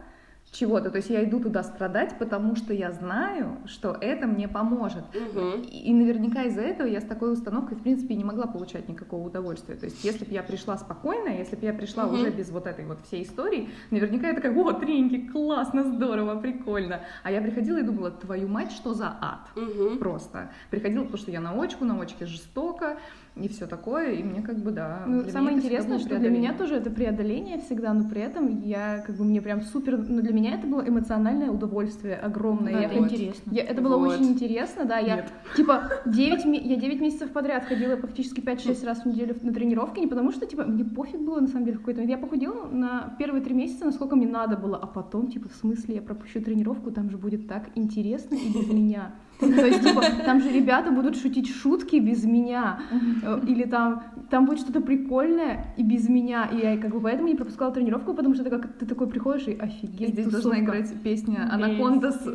чего-то. 0.52 0.90
То 0.90 0.98
есть 0.98 1.10
я 1.10 1.24
иду 1.24 1.40
туда 1.40 1.64
страдать, 1.64 2.18
потому 2.18 2.56
что 2.56 2.74
я 2.74 2.92
знаю, 2.92 3.58
что 3.66 3.96
это 4.00 4.28
мне 4.28 4.48
поможет. 4.48 5.04
Мгм. 5.14 5.62
И 5.62 5.86
и 5.86 5.94
наверняка 5.94 6.44
из-за 6.44 6.62
этого 6.62 6.88
я 6.88 7.00
с 7.00 7.04
такой 7.06 7.32
установкой, 7.32 7.78
в 7.78 7.82
принципе, 7.84 8.16
не 8.16 8.24
могла 8.24 8.48
получать 8.48 8.90
никакого 8.90 9.28
удовольствия. 9.28 9.76
То 9.76 9.86
есть, 9.86 10.04
если 10.04 10.26
бы 10.26 10.34
я 10.34 10.42
пришла 10.44 10.78
спокойно, 10.78 11.30
если 11.30 11.56
бы 11.56 11.66
я 11.66 11.74
пришла 11.74 12.06
Мгм. 12.06 12.16
уже 12.16 12.32
без 12.32 12.50
вот 12.50 12.66
этой 12.68 12.86
вот 12.86 13.02
всей 13.06 13.24
истории, 13.24 13.70
наверняка 13.92 14.28
я 14.30 14.34
такая, 14.34 14.56
о, 14.56 14.74
тренинги, 14.74 15.28
классно, 15.28 15.84
здорово, 15.84 16.40
прикольно. 16.40 17.02
А 17.24 17.32
я 17.32 17.42
приходила 17.42 17.78
и 17.78 17.84
думала, 17.84 18.12
твою 18.12 18.48
мать, 18.48 18.72
что 18.72 18.94
за 18.94 19.08
ад? 19.22 19.48
Мгм. 19.56 20.00
Просто. 20.00 20.52
Приходила, 20.72 21.04
потому 21.04 21.18
что 21.18 21.32
я 21.32 21.40
на 21.42 21.52
очку, 21.62 21.86
на 21.86 22.00
очке 22.02 22.26
жестоко, 22.26 22.98
и 23.36 23.48
все 23.50 23.68
такое, 23.68 24.12
и 24.14 24.24
мне 24.24 24.42
как 24.42 24.58
бы, 24.60 24.72
да. 24.72 25.04
Ну, 25.06 25.24
для 25.24 25.32
самое 25.32 25.58
интересное, 25.58 26.00
что 26.00 26.18
для 26.18 26.30
меня 26.30 26.54
тоже 26.54 26.76
это 26.76 26.90
преодоление 26.90 27.60
всегда, 27.60 27.94
но 27.94 28.08
при 28.08 28.22
этом 28.22 28.62
я 28.62 29.04
как 29.06 29.16
бы 29.18 29.26
мне 29.26 29.42
прям 29.42 29.62
супер, 29.62 29.98
ну 29.98 30.22
для 30.22 30.34
меня 30.34 30.56
это 30.56 30.68
было 30.68 30.88
эмоциональное 30.88 31.50
удовольствие 31.52 32.16
огромное. 32.16 32.72
Да, 32.74 32.80
я 32.80 32.86
это 32.86 32.98
интересно. 32.98 33.52
я- 33.52 33.64
это 33.64 33.82
было 33.82 33.98
Вот. 33.98 34.14
очень 34.14 34.30
интересно, 34.30 34.86
да. 34.86 35.00
Я 35.00 35.16
Нет. 35.18 35.26
типа 35.56 35.90
9, 36.06 36.46
я 36.66 36.76
9 36.78 37.02
месяцев 37.02 37.32
подряд 37.32 37.66
ходила 37.66 37.98
практически 37.98 38.40
5-6 38.40 38.86
раз 38.86 39.00
в 39.02 39.06
неделю 39.06 39.36
на 39.42 39.54
тренировки, 39.54 40.00
не 40.00 40.08
потому 40.08 40.32
что 40.32 40.46
типа 40.46 40.64
мне 40.64 40.86
пофиг 40.86 41.20
было 41.20 41.40
на 41.42 41.48
самом 41.48 41.66
деле 41.66 41.78
в 41.78 41.82
какой-то 41.82 42.00
момент. 42.02 42.18
Я 42.18 42.22
похудела 42.26 42.68
на 42.72 43.16
первые 43.20 43.44
три 43.44 43.54
месяца, 43.54 43.84
насколько 43.86 44.16
мне 44.16 44.28
надо 44.28 44.56
было, 44.56 44.78
а 44.78 44.88
потом 44.88 45.28
типа 45.28 45.50
в 45.50 45.56
смысле 45.56 45.96
я 45.96 46.02
пропущу 46.02 46.42
тренировку, 46.42 46.90
там 46.92 47.10
же 47.10 47.18
будет 47.18 47.48
так 47.48 47.66
интересно 47.76 48.36
и 48.36 48.54
без 48.54 48.68
меня. 48.70 49.14
То 49.40 49.66
есть, 49.66 49.84
типа, 49.84 50.02
там 50.26 50.42
же 50.42 50.50
ребята 50.52 50.92
будут 50.92 51.18
шутить 51.18 51.50
шутки 51.54 51.98
без 51.98 52.24
меня. 52.24 52.80
Э, 53.24 53.40
Или 53.48 53.64
там, 53.64 54.04
там 54.30 54.46
будет 54.46 54.60
что-то 54.60 54.82
прикольное 54.82 55.66
и 55.78 55.84
без 55.84 56.08
меня. 56.10 56.46
И 56.52 56.58
я 56.58 56.78
как 56.78 56.92
бы 56.92 57.02
поэтому 57.02 57.28
не 57.28 57.36
пропускала 57.36 57.72
тренировку, 57.72 58.14
потому 58.14 58.34
что 58.34 58.44
ты, 58.44 58.50
как, 58.50 58.74
ты 58.74 58.86
такой 58.86 59.08
приходишь 59.08 59.48
и 59.48 59.52
И 59.52 59.60
офигеть, 59.60 60.10
здесь 60.14 60.26
тусовка. 60.26 60.50
должна 60.50 60.64
играть 60.64 60.94
песня 61.04 61.50
Анакондас. 61.52 62.26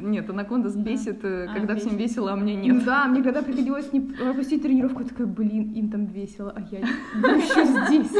Нет, 0.00 0.28
Анакондас 0.28 0.74
бесит, 0.76 1.24
э, 1.24 1.46
А, 1.48 1.54
когда 1.54 1.74
всем 1.76 1.90
бесит. 1.96 2.00
весело, 2.10 2.32
а 2.32 2.36
мне 2.36 2.54
нет. 2.56 2.84
Да, 2.84 3.06
мне 3.06 3.22
когда 3.22 3.42
приходилось 3.42 3.92
не 3.92 4.00
пропустить 4.00 4.62
тренировку, 4.62 5.02
я 5.02 5.08
такая, 5.08 5.26
блин, 5.26 5.72
им 5.72 5.88
там 5.88 6.06
весело, 6.06 6.52
а 6.54 6.60
я 6.70 6.78
еще 6.80 7.64
здесь. 7.86 8.12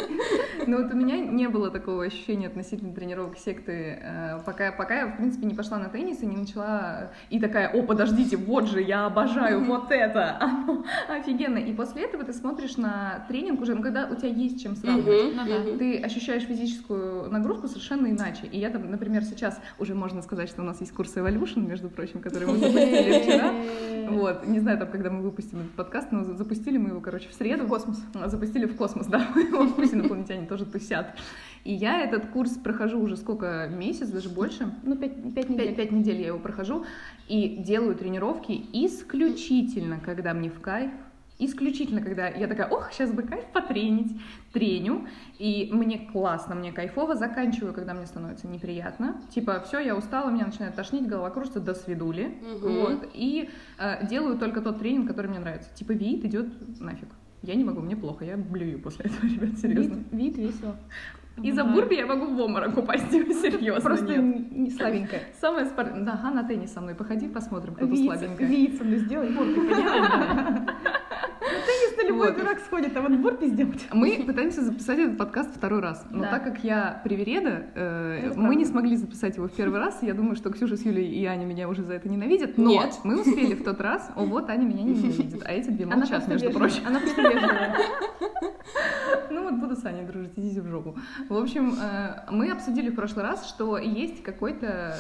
Ну 0.67 0.83
вот 0.83 0.93
у 0.95 0.97
меня 0.97 1.19
не 1.19 1.49
было 1.49 1.71
такого 1.71 2.05
ощущения 2.05 2.47
относительно 2.47 2.93
тренировок 2.95 3.37
секты, 3.37 3.99
э, 4.03 4.39
пока, 4.47 4.73
пока 4.73 4.95
я, 5.01 5.07
в 5.09 5.17
принципе, 5.17 5.47
не 5.47 5.55
пошла 5.55 5.79
на 5.79 5.89
теннис 5.89 6.23
и 6.23 6.27
не 6.27 6.37
начала... 6.37 7.11
И 7.29 7.39
такая, 7.39 7.69
о, 7.69 7.83
подождите, 8.05 8.37
вот 8.37 8.69
же, 8.69 8.83
я 8.83 9.07
обожаю 9.07 9.65
вот 9.65 9.91
это, 9.91 10.37
оно 10.41 10.85
офигенно. 11.09 11.59
И 11.59 11.73
после 11.73 12.05
этого 12.05 12.25
ты 12.25 12.33
смотришь 12.33 12.77
на 12.77 13.25
тренинг 13.29 13.61
уже, 13.61 13.75
ну, 13.75 13.83
когда 13.83 14.07
у 14.07 14.15
тебя 14.15 14.29
есть 14.29 14.63
чем 14.63 14.77
сравнивать. 14.77 15.35
Ну. 15.35 15.79
Ты 15.79 15.99
ощущаешь 15.99 16.43
физическую 16.45 17.31
нагрузку 17.31 17.69
совершенно 17.69 18.09
иначе. 18.09 18.47
И 18.51 18.59
я 18.59 18.71
там, 18.71 18.91
например, 18.91 19.25
сейчас 19.25 19.61
уже 19.79 19.95
можно 19.95 20.23
сказать, 20.23 20.49
что 20.49 20.63
у 20.63 20.65
нас 20.65 20.81
есть 20.81 20.93
курс 20.93 21.17
Evolution, 21.17 21.67
между 21.67 21.89
прочим, 21.89 22.21
который 22.21 22.47
мы 22.49 22.59
запустили 22.59 23.23
вчера. 23.23 23.53
Вот, 24.11 24.47
не 24.47 24.61
знаю, 24.61 24.79
там, 24.79 24.89
когда 24.91 25.11
мы 25.11 25.23
выпустим 25.23 25.61
этот 25.61 25.73
подкаст, 25.73 26.13
но 26.13 26.25
за- 26.25 26.35
запустили 26.37 26.77
мы 26.79 26.91
его, 26.91 27.01
короче, 27.01 27.29
в 27.29 27.33
среду. 27.35 27.65
В 27.65 27.69
космос. 27.69 28.03
А, 28.15 28.29
Запустили 28.29 28.67
в 28.67 28.77
космос, 28.77 29.07
да. 29.07 29.29
Вот 29.53 29.77
Пусть 29.77 29.95
инопланетяне 29.95 30.47
тоже 30.47 30.65
тусят. 30.67 31.15
И 31.65 31.73
я 31.73 32.01
этот 32.03 32.27
курс 32.27 32.53
прохожу 32.53 33.01
уже 33.01 33.17
сколько, 33.17 33.69
месяц, 33.69 34.09
даже 34.09 34.29
больше. 34.29 34.75
Ну, 34.83 34.97
пять, 34.97 35.15
пять 35.23 35.35
Пять, 35.35 35.49
недель. 35.51 35.75
пять 35.75 35.93
недель 35.93 36.21
я 36.21 36.27
его 36.29 36.39
прохожу 36.39 36.85
и 37.29 37.57
делаю 37.67 37.95
тренировки 37.97 38.53
исключительно, 38.73 39.99
когда 39.99 40.35
мне 40.35 40.51
в 40.51 40.61
кайф, 40.61 40.91
исключительно, 41.39 42.01
когда 42.01 42.29
я 42.29 42.47
такая, 42.47 42.69
ох, 42.69 42.93
сейчас 42.93 43.11
бы 43.13 43.23
кайф 43.23 43.45
потренить, 43.53 44.21
треню, 44.53 45.09
и 45.39 45.69
мне 45.73 45.99
классно, 46.13 46.55
мне 46.55 46.73
кайфово, 46.73 47.17
заканчиваю, 47.17 47.75
когда 47.75 47.93
мне 47.95 48.07
становится 48.07 48.47
неприятно, 48.47 49.21
типа, 49.31 49.61
все, 49.67 49.81
я 49.81 49.97
устала, 49.97 50.31
меня 50.31 50.47
начинает 50.47 50.75
тошнить, 50.77 51.07
голова 51.09 51.31
кружится, 51.31 51.61
до 51.61 51.75
свидули, 51.75 52.37
Мгм. 52.41 52.73
вот, 52.73 53.09
и 53.15 53.51
э, 53.79 54.07
делаю 54.07 54.39
только 54.39 54.61
тот 54.61 54.79
тренинг, 54.79 55.09
который 55.09 55.27
мне 55.29 55.41
нравится, 55.41 55.69
типа, 55.75 55.93
вид 55.93 56.25
идет 56.25 56.81
нафиг. 56.81 57.09
Я 57.43 57.57
не 57.57 57.65
могу, 57.65 57.81
мне 57.81 57.97
плохо, 57.97 58.25
я 58.25 58.37
блюю 58.37 58.81
после 58.81 59.07
этого, 59.07 59.27
ребят, 59.27 59.59
серьезно. 59.59 59.95
Вид, 60.13 60.13
вид 60.13 60.37
весело. 60.39 60.77
Из-за 61.43 61.65
бурби 61.65 61.95
я 61.97 62.07
могу 62.07 62.27
в 62.33 62.41
обморок 62.41 62.77
упасть, 62.79 63.05
серьезно, 63.11 63.81
Просто 63.81 64.17
нет. 64.17 64.53
не 64.53 64.71
слабенькая. 64.71 65.21
Самое 65.41 65.67
спор... 65.67 65.87
Да, 65.97 66.31
на 66.31 66.45
теннис 66.45 66.73
со 66.73 66.81
мной 66.81 66.95
походи, 66.95 67.29
посмотрим, 67.29 67.75
кто 67.75 67.87
тут 67.87 67.99
слабенькая. 67.99 68.49
со 68.79 68.85
мной 68.85 68.99
сделай? 68.99 69.29
На 69.31 69.41
теннис-то 71.61 72.07
любой 72.07 72.29
Вот. 72.31 72.39
дурак 72.39 72.59
сходит, 72.61 72.97
а 72.97 73.03
вот 73.03 73.13
бурпи 73.19 73.47
сделать. 73.49 73.87
Мы 73.93 74.25
пытаемся 74.27 74.63
записать 74.63 74.99
этот 74.99 75.19
подкаст 75.19 75.55
второй 75.55 75.81
раз, 75.81 76.05
но 76.11 76.23
Да. 76.23 76.31
так 76.31 76.45
как 76.45 76.65
я 76.65 77.01
привереда, 77.05 77.67
э, 77.75 78.33
мы 78.35 78.57
не 78.57 78.65
смогли 78.65 78.97
записать 78.97 79.37
его 79.37 79.49
в 79.49 79.53
первый 79.53 79.79
раз. 79.79 79.99
Я 80.03 80.15
думаю, 80.15 80.37
что 80.37 80.51
Ксюша 80.51 80.77
с 80.77 80.83
Юлей 80.85 81.07
и 81.07 81.25
Аня 81.27 81.45
меня 81.45 81.69
уже 81.69 81.83
за 81.83 81.95
это 81.95 82.09
ненавидят. 82.09 82.57
Но 82.57 82.71
Нет. 82.71 82.95
мы 83.05 83.21
успели 83.21 83.55
в 83.55 83.63
тот 83.63 83.81
раз. 83.81 84.11
О, 84.17 84.25
вот 84.25 84.49
Аня 84.49 84.65
меня 84.65 84.83
не 84.85 84.95
ненавидит, 84.95 85.43
а 85.45 85.53
эти 85.53 85.69
две 85.69 85.85
молчат, 85.87 86.27
между 86.29 86.47
вежливая. 86.47 86.69
прочим. 86.69 86.87
Она 86.87 87.01
просто 87.01 87.23
вежливая. 87.23 87.77
Ну 89.31 89.43
вот 89.43 89.55
буду 89.55 89.77
с 89.77 89.85
Аней 89.85 90.05
дружить, 90.07 90.33
идите 90.37 90.63
в 90.63 90.69
жопу. 90.69 90.97
В 91.29 91.37
общем, 91.37 91.75
э, 91.81 92.25
мы 92.31 92.51
обсудили 92.51 92.91
в 92.91 92.95
прошлый 92.95 93.25
раз, 93.25 93.49
что 93.49 93.79
есть 93.79 94.23
какой-то 94.23 94.97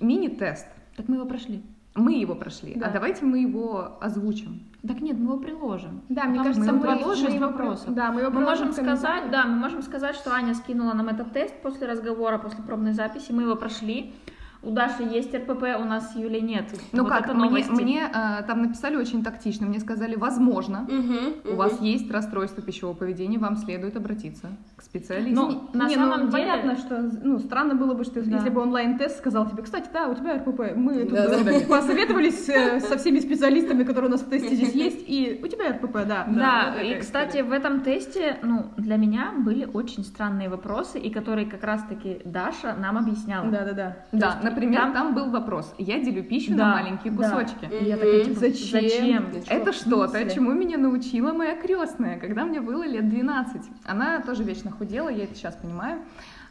мини-тест. 0.00 0.66
Так 0.96 1.08
мы 1.08 1.16
его 1.16 1.26
прошли. 1.26 1.62
Мы 1.94 2.14
его 2.14 2.34
прошли, 2.36 2.74
Да. 2.76 2.86
а 2.86 2.90
давайте 2.90 3.24
мы 3.24 3.40
его 3.40 3.98
озвучим. 4.00 4.62
Так 4.86 5.00
нет, 5.00 5.18
мы 5.18 5.32
его 5.32 5.38
приложим. 5.38 6.02
Да, 6.08 6.24
мне 6.24 6.36
Там 6.36 6.46
кажется, 6.46 6.72
мы 6.72 6.78
мы, 6.78 6.96
приложим 6.96 7.32
его 7.32 7.46
вопросов. 7.48 7.94
Да, 7.94 8.12
мы 8.12 8.20
его 8.20 8.30
Мы 8.30 8.40
можем 8.40 8.72
сказать, 8.72 9.30
да, 9.30 9.44
мы 9.44 9.56
можем 9.56 9.82
сказать, 9.82 10.14
что 10.14 10.32
Аня 10.32 10.54
скинула 10.54 10.94
нам 10.94 11.08
этот 11.08 11.32
тест 11.32 11.54
после 11.62 11.88
разговора, 11.88 12.38
после 12.38 12.62
пробной 12.62 12.92
записи, 12.92 13.32
мы 13.32 13.42
его 13.42 13.56
прошли. 13.56 14.14
У 14.62 14.72
Даши 14.72 15.02
есть 15.04 15.34
РПП, 15.34 15.62
у 15.80 15.84
нас 15.84 16.12
с 16.12 16.16
Юлей 16.16 16.42
нет. 16.42 16.66
Ну 16.92 17.04
Вот 17.04 17.12
как, 17.12 17.24
это 17.24 17.34
мне, 17.34 17.44
новости. 17.48 17.70
мне 17.70 18.02
э, 18.12 18.42
там 18.46 18.62
написали 18.62 18.96
очень 18.96 19.24
тактично, 19.24 19.66
мне 19.66 19.80
сказали, 19.80 20.16
возможно, 20.16 20.86
Мгм. 20.88 21.16
у 21.44 21.48
Мгм. 21.48 21.56
вас 21.56 21.80
есть 21.80 22.10
расстройство 22.10 22.62
пищевого 22.62 22.94
поведения, 22.94 23.38
вам 23.38 23.56
следует 23.56 23.96
обратиться 23.96 24.48
к 24.76 24.82
специалисту. 24.82 25.46
Ну, 25.46 25.70
на 25.72 25.88
не, 25.88 25.94
самом 25.94 26.26
ну, 26.26 26.30
деле... 26.30 26.32
понятно, 26.32 26.76
что 26.76 27.10
ну, 27.22 27.38
странно 27.38 27.74
было 27.74 27.94
бы, 27.94 28.04
что 28.04 28.22
Да. 28.22 28.36
если 28.36 28.50
бы 28.50 28.60
онлайн-тест 28.60 29.16
сказал 29.18 29.48
тебе, 29.48 29.62
кстати, 29.62 29.88
да, 29.92 30.08
у 30.08 30.14
тебя 30.14 30.36
РПП, 30.36 30.76
мы 30.76 31.04
тут 31.04 31.12
Да, 31.12 31.28
да, 31.28 31.60
посоветовались 31.68 32.46
э, 32.50 32.80
со 32.80 32.98
всеми 32.98 33.20
специалистами, 33.20 33.84
которые 33.84 34.08
у 34.08 34.12
нас 34.12 34.20
в 34.20 34.28
тесте 34.28 34.54
здесь 34.54 34.74
есть, 34.74 35.04
и 35.08 35.40
у 35.42 35.46
тебя 35.46 35.70
РПП, 35.70 36.06
да. 36.06 36.26
Да, 36.28 36.64
вот 36.66 36.74
такая 36.74 36.84
и, 36.84 37.00
кстати, 37.00 37.38
в 37.40 37.52
этом 37.52 37.80
тесте, 37.80 38.36
ну, 38.42 38.66
для 38.76 38.96
меня 38.96 39.32
были 39.38 39.64
очень 39.64 40.04
странные 40.04 40.50
вопросы, 40.50 40.98
и 40.98 41.10
которые 41.10 41.46
как 41.46 41.64
раз-таки 41.64 42.20
Даша 42.26 42.74
нам 42.74 42.98
объясняла. 42.98 43.48
Да, 43.50 43.64
да, 43.64 43.72
да. 43.72 43.96
да, 44.12 44.49
например, 44.50 44.80
там- 44.80 44.92
там... 44.92 45.14
был 45.14 45.30
вопрос. 45.30 45.74
Я 45.78 45.98
делю 45.98 46.22
пищу 46.22 46.54
Да, 46.54 46.68
на 46.68 46.72
маленькие 46.82 47.12
да. 47.12 47.30
кусочки. 47.30 47.68
И 47.80 47.84
я 47.84 47.96
такая, 47.96 48.24
типа, 48.24 48.40
Зачем? 48.40 49.32
зачем? 49.32 49.48
Это 49.48 49.72
что-то, 49.72 50.30
чему 50.30 50.52
меня 50.52 50.78
научила 50.78 51.32
моя 51.32 51.56
крестная, 51.56 52.18
когда 52.18 52.44
мне 52.44 52.60
было 52.60 52.84
лет 52.84 53.08
12. 53.08 53.62
Она 53.84 54.20
тоже 54.20 54.44
вечно 54.44 54.70
худела, 54.70 55.08
я 55.08 55.24
это 55.24 55.34
сейчас 55.34 55.56
понимаю. 55.56 56.00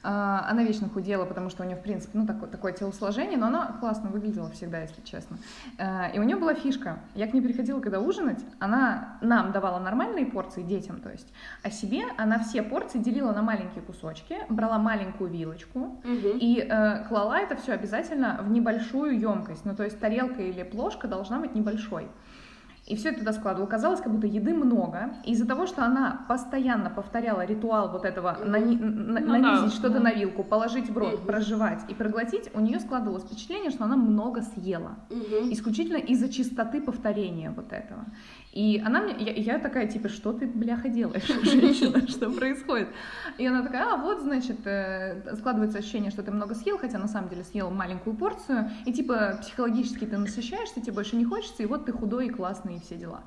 А, 0.04 0.46
Она 0.50 0.64
вечно 0.64 0.88
худела, 0.90 1.26
потому 1.26 1.50
что 1.50 1.64
у 1.64 1.66
нее, 1.66 1.76
в 1.76 1.82
принципе, 1.82 2.18
ну, 2.18 2.26
такое, 2.26 2.50
такое 2.50 2.72
телосложение, 2.74 3.38
но 3.38 3.48
она 3.48 3.66
классно 3.80 4.10
выглядела 4.10 4.50
всегда, 4.52 4.80
если 4.82 5.02
честно. 5.02 5.38
А, 5.78 6.08
И 6.10 6.20
у 6.20 6.24
нее 6.24 6.38
была 6.38 6.54
фишка. 6.54 7.00
Я 7.16 7.28
к 7.28 7.34
ней 7.34 7.42
приходила, 7.42 7.80
когда 7.80 8.00
ужинать, 8.00 8.44
она 8.60 9.18
нам 9.22 9.52
давала 9.52 9.80
нормальные 9.80 10.26
порции, 10.26 10.62
детям, 10.64 11.02
то 11.02 11.10
есть, 11.12 11.34
а 11.64 11.70
себе 11.70 12.04
она 12.18 12.40
все 12.40 12.64
порции 12.64 13.00
делила 13.00 13.32
на 13.34 13.42
маленькие 13.42 13.82
кусочки, 13.84 14.38
брала 14.50 14.78
маленькую 14.78 15.30
вилочку, 15.30 16.02
Мгм. 16.04 16.38
и 16.40 16.60
э, 16.70 17.06
клала 17.08 17.40
это 17.40 17.56
все 17.58 17.74
обязательно 17.74 18.40
в 18.42 18.50
небольшую 18.52 19.20
емкость. 19.20 19.66
Ну, 19.66 19.76
то 19.76 19.84
есть 19.84 20.00
тарелка 20.00 20.42
или 20.42 20.64
плошка 20.64 21.08
должна 21.08 21.40
быть 21.40 21.56
небольшой. 21.56 22.08
И 22.90 22.96
все 22.96 23.10
это 23.10 23.20
туда 23.20 23.34
складывала. 23.34 23.68
Казалось, 23.70 24.02
как 24.02 24.12
будто 24.12 24.26
еды 24.26 24.52
много. 24.52 25.12
Из-за 25.24 25.46
того, 25.48 25.68
что 25.68 25.86
она 25.86 26.26
постоянно 26.28 26.90
повторяла 26.90 27.46
ритуал 27.46 27.92
вот 27.92 28.04
этого 28.04 28.36
нани- 28.44 28.80
на- 28.80 29.20
Ну 29.20 29.28
нанизить 29.28 29.66
да, 29.66 29.70
что-то 29.70 29.94
да. 30.00 30.00
на 30.00 30.12
вилку, 30.14 30.44
положить 30.44 30.90
в 30.90 30.98
рот, 30.98 31.20
Мгм. 31.20 31.28
прожевать 31.28 31.82
и 31.88 31.94
проглотить, 31.94 32.50
у 32.56 32.60
нее 32.60 32.80
складывалось 32.80 33.24
впечатление, 33.24 33.70
что 33.70 33.84
она 33.84 33.96
много 33.96 34.42
съела. 34.42 34.96
Мгм. 35.12 35.52
Исключительно 35.54 35.98
из-за 35.98 36.30
чистоты 36.30 36.82
повторения 36.82 37.52
вот 37.56 37.72
этого. 37.74 38.06
И 38.52 38.82
она 38.84 39.02
мне, 39.02 39.16
я, 39.20 39.34
я 39.34 39.60
такая, 39.60 39.88
типа, 39.88 40.10
что 40.10 40.34
ты, 40.34 40.48
бляха, 40.48 40.90
делаешь, 40.90 41.28
женщина, 41.44 42.08
что 42.08 42.32
происходит? 42.32 42.90
И 43.38 43.46
она 43.46 43.62
такая, 43.62 43.94
а 43.94 43.98
вот, 43.98 44.22
значит, 44.22 44.66
э, 44.66 45.36
складывается 45.36 45.78
ощущение, 45.78 46.10
что 46.10 46.24
ты 46.24 46.32
много 46.32 46.56
съел, 46.56 46.78
хотя 46.80 46.98
на 46.98 47.08
самом 47.08 47.30
деле 47.30 47.44
съел 47.44 47.70
маленькую 47.70 48.16
порцию, 48.16 48.72
и 48.86 48.94
типа 48.94 49.38
психологически 49.42 50.06
ты 50.06 50.18
насыщаешься, 50.18 50.82
тебе 50.82 50.94
больше 50.94 51.16
не 51.16 51.26
хочется, 51.26 51.62
и 51.62 51.68
вот 51.68 51.86
ты 51.86 51.92
худой 51.92 52.28
и 52.28 52.30
классный, 52.30 52.78
и 52.78 52.80
все 52.80 52.96
дела. 52.96 53.22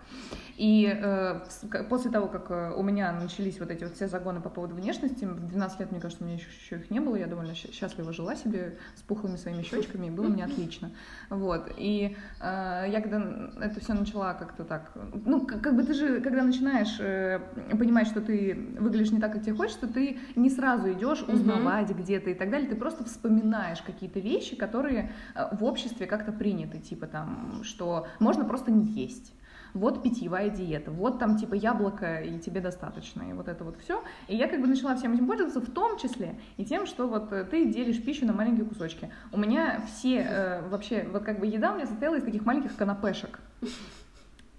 И 0.56 0.86
э, 0.92 1.40
после 1.88 2.10
того, 2.10 2.26
как 2.26 2.50
э, 2.50 2.74
у 2.76 2.82
меня 2.82 3.12
начались 3.12 3.60
вот 3.60 3.70
эти 3.70 3.84
вот 3.84 3.94
все 3.94 4.08
загоны 4.08 4.40
по 4.40 4.50
поводу 4.50 4.74
внешности, 4.74 5.24
в 5.24 5.46
12 5.46 5.80
лет, 5.80 5.92
мне 5.92 6.00
кажется, 6.00 6.24
у 6.24 6.26
меня 6.26 6.36
еще, 6.36 6.48
еще 6.60 6.76
их 6.76 6.90
не 6.90 7.00
было, 7.00 7.14
я 7.14 7.26
довольно 7.26 7.54
счастливо 7.54 8.12
жила 8.12 8.34
себе 8.34 8.76
с 8.96 9.02
пухлыми 9.02 9.36
своими 9.36 9.62
щечками, 9.62 10.06
и 10.06 10.10
было 10.10 10.26
мне 10.26 10.44
отлично. 10.44 10.90
Вот. 11.30 11.70
И 11.76 12.16
э, 12.40 12.86
я 12.88 13.00
когда 13.00 13.50
это 13.60 13.80
все 13.80 13.94
начала 13.94 14.34
как-то 14.34 14.64
так, 14.64 14.92
ну, 15.24 15.46
как, 15.46 15.62
как 15.62 15.76
бы 15.76 15.82
ты 15.82 15.94
же, 15.94 16.20
когда 16.20 16.42
начинаешь 16.42 16.96
э, 16.98 17.40
понимать, 17.70 18.06
что 18.06 18.20
ты 18.20 18.74
выглядишь 18.78 19.12
не 19.12 19.20
так, 19.20 19.32
как 19.32 19.42
тебе 19.42 19.54
хочется, 19.54 19.86
ты 19.86 20.18
не 20.36 20.50
сразу 20.50 20.92
идешь 20.92 21.22
узнавать 21.22 21.90
где-то 21.90 22.30
и 22.30 22.34
так 22.34 22.50
далее, 22.50 22.68
ты 22.68 22.76
просто 22.76 23.04
вспоминаешь 23.04 23.82
какие-то 23.82 24.20
вещи, 24.20 24.56
которые 24.56 25.12
э, 25.34 25.56
в 25.56 25.64
обществе 25.64 26.06
как-то 26.06 26.32
приняты, 26.32 26.78
типа 26.78 27.06
там, 27.06 27.62
что 27.62 28.06
можно 28.18 28.44
просто 28.44 28.70
не 28.70 28.84
есть 28.84 29.32
вот 29.74 30.02
питьевая 30.02 30.50
диета, 30.50 30.90
вот 30.90 31.18
там 31.18 31.36
типа 31.36 31.54
яблоко 31.54 32.20
и 32.20 32.38
тебе 32.38 32.60
достаточно, 32.60 33.22
и 33.22 33.32
вот 33.32 33.48
это 33.48 33.64
вот 33.64 33.78
все. 33.80 34.02
И 34.28 34.36
я 34.36 34.48
как 34.48 34.60
бы 34.60 34.66
начала 34.66 34.94
всем 34.96 35.14
этим 35.14 35.26
пользоваться, 35.26 35.60
в 35.60 35.70
том 35.70 35.98
числе 35.98 36.38
и 36.56 36.64
тем, 36.64 36.86
что 36.86 37.08
вот 37.08 37.32
э, 37.32 37.44
ты 37.44 37.66
делишь 37.66 38.02
пищу 38.02 38.26
на 38.26 38.32
маленькие 38.32 38.66
кусочки. 38.66 39.10
У 39.32 39.38
меня 39.38 39.82
все 39.86 40.26
э, 40.28 40.68
вообще, 40.68 41.06
вот 41.10 41.24
как 41.24 41.40
бы 41.40 41.46
еда 41.46 41.72
у 41.72 41.76
меня 41.76 41.86
состояла 41.86 42.16
из 42.16 42.22
таких 42.22 42.44
маленьких 42.44 42.76
канапешек. 42.76 43.40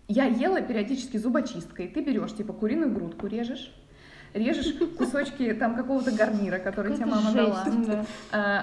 Я 0.08 0.26
ела 0.26 0.62
периодически 0.62 1.18
зубочисткой. 1.18 1.88
Ты 1.88 2.02
берешь 2.02 2.36
типа 2.36 2.54
куриную 2.54 2.94
грудку, 2.94 3.28
режешь, 3.28 3.74
режешь 4.34 4.74
кусочки 4.98 5.54
там 5.54 5.76
какого-то 5.76 6.12
гарнира, 6.12 6.58
который 6.60 6.96
тебе 6.96 7.06
мама 7.06 7.32
дала. 7.32 7.64
Да. 7.88 8.06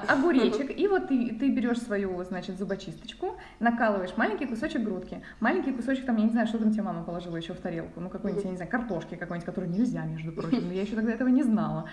э, 0.08 0.12
огуречек, 0.12 0.76
и 0.76 0.88
вот 0.88 1.08
ты, 1.08 1.34
ты 1.34 1.50
берешь 1.50 1.78
свою, 1.78 2.22
значит, 2.24 2.58
зубочисточку, 2.58 3.36
накалываешь 3.60 4.16
маленький 4.16 4.46
кусочек 4.46 4.82
грудки, 4.82 5.22
маленький 5.40 5.72
кусочек, 5.72 6.06
там, 6.06 6.16
я 6.16 6.24
не 6.24 6.30
знаю, 6.30 6.46
что 6.46 6.58
там 6.58 6.72
тебе 6.72 6.82
мама 6.82 7.02
положила 7.02 7.36
еще 7.36 7.54
в 7.54 7.58
тарелку, 7.58 8.00
ну, 8.00 8.08
какой-нибудь, 8.08 8.44
я 8.44 8.50
не 8.50 8.56
знаю, 8.56 8.70
картошки 8.70 9.14
какой-нибудь, 9.14 9.46
которую 9.46 9.70
нельзя, 9.72 10.04
между 10.04 10.32
прочим, 10.32 10.66
но 10.66 10.72
я 10.72 10.82
еще 10.82 10.94
тогда 10.96 11.12
этого 11.12 11.28
не 11.28 11.42
знала. 11.42 11.86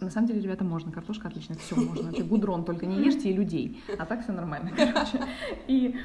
На 0.00 0.10
самом 0.10 0.28
деле, 0.28 0.40
ребята, 0.40 0.64
можно, 0.64 0.92
картошка 0.92 1.28
отлично, 1.28 1.54
все 1.56 1.76
можно, 1.76 2.08
вообще 2.08 2.22
гудрон, 2.22 2.64
только 2.64 2.86
не 2.86 3.04
ешьте 3.04 3.30
и 3.30 3.32
людей, 3.32 3.82
а 3.98 4.06
так 4.06 4.22
все 4.22 4.32
нормально, 4.32 4.70
короче. 4.76 5.20
И 5.66 5.96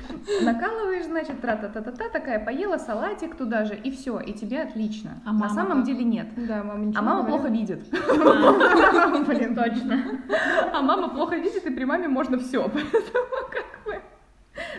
накалываешь, 0.41 1.05
значит, 1.05 1.41
тра-та-та-та-та, 1.41 2.09
такая, 2.09 2.43
поела 2.43 2.77
салатик 2.77 3.35
туда 3.35 3.65
же, 3.65 3.75
и 3.75 3.91
все, 3.91 4.19
и 4.19 4.33
тебе 4.33 4.61
отлично. 4.61 5.21
А 5.25 5.31
На 5.31 5.39
мама 5.39 5.53
самом 5.53 5.83
деле 5.83 6.03
нет. 6.03 6.27
Да, 6.35 6.63
мама 6.63 6.85
ничего 6.85 6.99
А 6.99 7.03
не 7.03 7.18
мама 7.19 7.29
плохо 7.29 7.47
видит. 7.49 7.79
Блин, 9.27 9.55
Точно. 9.55 10.21
а 10.73 10.81
мама 10.81 11.09
плохо 11.09 11.35
видит, 11.35 11.65
и 11.65 11.69
при 11.69 11.85
маме 11.85 12.07
можно 12.07 12.37
все. 12.39 12.69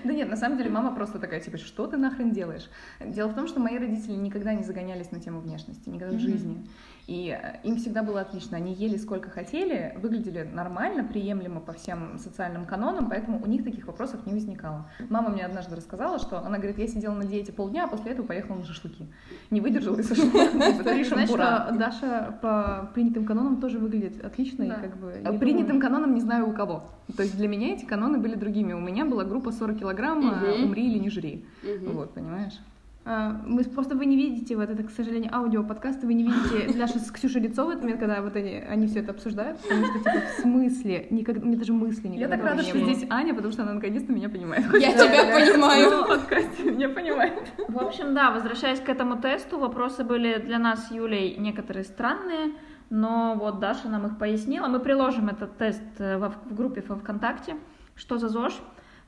Да 0.05 0.12
нет, 0.12 0.29
на 0.29 0.37
самом 0.37 0.59
деле 0.59 0.70
мама 0.70 0.94
просто 0.94 1.18
такая, 1.18 1.40
типа, 1.40 1.57
что 1.57 1.87
ты 1.87 1.96
нахрен 1.96 2.33
делаешь? 2.33 2.68
Дело 3.00 3.29
в 3.29 3.35
том, 3.35 3.46
что 3.46 3.61
мои 3.61 3.79
родители 3.79 4.12
никогда 4.12 4.53
не 4.55 4.62
загонялись 4.62 5.11
на 5.11 5.20
тему 5.20 5.40
внешности, 5.40 5.88
никогда 5.88 6.16
в 6.16 6.20
жизни. 6.20 6.66
И 7.06 7.36
э, 7.36 7.60
им 7.64 7.76
всегда 7.76 8.02
было 8.02 8.20
отлично. 8.20 8.56
Они 8.56 8.72
ели 8.72 8.96
сколько 8.96 9.30
хотели, 9.30 9.96
выглядели 10.00 10.42
нормально, 10.42 11.04
приемлемо 11.04 11.60
по 11.60 11.72
всем 11.72 12.18
социальным 12.18 12.66
канонам, 12.66 13.08
поэтому 13.08 13.42
у 13.42 13.46
них 13.46 13.64
таких 13.64 13.86
вопросов 13.86 14.26
не 14.26 14.32
возникало. 14.32 14.88
Мама 15.08 15.30
мне 15.30 15.44
однажды 15.44 15.76
рассказала, 15.76 16.18
что 16.18 16.38
она 16.38 16.58
говорит, 16.58 16.78
я 16.78 16.86
сидела 16.86 17.14
на 17.14 17.24
диете 17.24 17.52
полдня, 17.52 17.84
а 17.84 17.88
после 17.88 18.12
этого 18.12 18.26
поехала 18.26 18.56
на 18.56 18.64
шашлыки. 18.64 19.06
Не 19.50 19.60
выдержала 19.60 19.98
и 19.98 20.02
сошла. 20.02 20.24
Типа, 20.30 20.84
три 20.84 21.04
Знаешь, 21.04 21.08
шампура. 21.08 21.66
что 21.66 21.78
Даша 21.78 22.38
по 22.42 22.90
принятым 22.94 23.24
канонам 23.24 23.60
тоже 23.60 23.78
выглядит 23.78 24.24
отлично 24.24 24.64
и 24.64 24.70
как 24.70 24.96
бы... 24.96 25.20
А 25.24 25.32
Принятым 25.32 25.80
каноном 25.80 26.14
не 26.14 26.20
знаю 26.20 26.48
у 26.48 26.52
кого. 26.52 26.84
То 27.16 27.22
есть 27.22 27.36
для 27.36 27.48
меня 27.48 27.74
эти 27.74 27.84
каноны 27.84 28.18
были 28.18 28.34
другими. 28.34 28.72
У 28.72 28.80
меня 28.80 29.04
была 29.04 29.24
группа 29.24 29.52
40 29.52 29.78
килограмм, 29.78 30.30
а, 30.30 30.64
умри 30.64 30.86
или 30.86 30.98
не 30.98 31.10
жри. 31.10 31.44
Вот, 31.86 32.14
понимаешь? 32.14 32.58
А, 33.04 33.40
Мы 33.46 33.64
просто 33.64 33.94
вы 33.94 34.04
не 34.04 34.16
видите 34.16 34.56
вот 34.56 34.68
это, 34.68 34.82
к 34.82 34.90
сожалению, 34.90 35.34
аудиоподкасты, 35.34 36.06
вы 36.06 36.14
не 36.14 36.24
видите 36.24 36.72
Даша 36.78 36.98
с 36.98 37.10
Ксюшей 37.10 37.40
лицо 37.40 37.64
в 37.64 37.70
этот 37.70 37.82
момент, 37.82 37.98
когда 37.98 38.20
вот 38.20 38.36
они, 38.36 38.56
они 38.56 38.86
все 38.86 39.00
это 39.00 39.12
обсуждают, 39.12 39.58
потому 39.60 39.86
что 39.86 39.98
типа 39.98 40.20
в 40.26 40.40
смысле, 40.40 41.06
никогда, 41.10 41.46
мне 41.46 41.56
даже 41.56 41.72
мысли 41.72 42.08
Я 42.08 42.14
никогда 42.14 42.36
так 42.36 42.44
рада, 42.44 42.62
что 42.62 42.78
здесь 42.78 43.06
Аня, 43.08 43.34
потому 43.34 43.52
что 43.52 43.62
она 43.62 43.72
наконец-то 43.72 44.12
меня 44.12 44.28
понимает. 44.28 44.64
Я 44.74 44.92
тебя 44.92 45.34
понимаю. 45.34 46.04
В 46.04 46.08
подкасте 46.08 46.70
меня 46.70 46.90
понимает. 46.90 47.52
В 47.68 47.78
общем, 47.78 48.14
да, 48.14 48.30
возвращаясь 48.32 48.80
к 48.80 48.88
этому 48.88 49.16
тесту, 49.16 49.58
вопросы 49.58 50.04
были 50.04 50.38
для 50.38 50.58
нас 50.58 50.88
с 50.88 50.90
Юлей 50.90 51.36
некоторые 51.38 51.84
странные, 51.84 52.52
но 52.90 53.34
вот 53.34 53.60
Даша 53.60 53.88
нам 53.88 54.06
их 54.06 54.18
пояснила. 54.18 54.66
Мы 54.66 54.78
приложим 54.78 55.28
этот 55.28 55.56
тест 55.56 55.82
э, 55.98 56.18
в 56.18 56.54
группе 56.54 56.82
ВКонтакте, 56.82 57.56
что 57.94 58.18
за 58.18 58.28
ЗОЖ, 58.28 58.60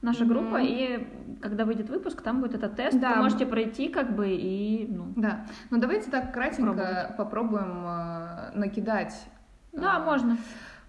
наша 0.02 0.24
Мгм. 0.24 0.34
группа, 0.34 0.56
и 0.60 1.06
когда 1.40 1.64
выйдет 1.64 1.88
выпуск, 1.88 2.20
там 2.22 2.40
будет 2.40 2.54
этот 2.54 2.76
тест, 2.76 2.98
Да. 3.00 3.14
вы 3.14 3.22
можете 3.22 3.46
пройти 3.46 3.88
как 3.88 4.14
бы 4.14 4.28
и, 4.30 4.86
ну, 4.90 5.12
Да, 5.16 5.46
ну 5.70 5.78
давайте 5.78 6.10
так 6.10 6.32
кратенько 6.34 6.72
Попробовать. 6.72 7.16
попробуем 7.16 7.84
э, 7.86 8.50
накидать 8.54 9.14
да, 9.72 9.98
э, 10.00 10.04
можно. 10.04 10.36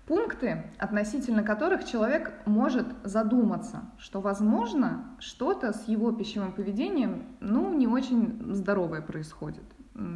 пункты, 0.08 0.63
относительно 0.80 1.43
которых 1.43 1.86
человек 1.86 2.34
может 2.45 2.88
задуматься, 3.04 3.82
что, 3.97 4.19
возможно, 4.19 5.06
что-то 5.19 5.71
с 5.73 5.88
его 5.88 6.12
пищевым 6.12 6.52
поведением, 6.52 7.23
ну, 7.39 7.73
не 7.73 7.88
очень 7.88 8.54
здоровое 8.54 9.02
происходит. 9.02 9.63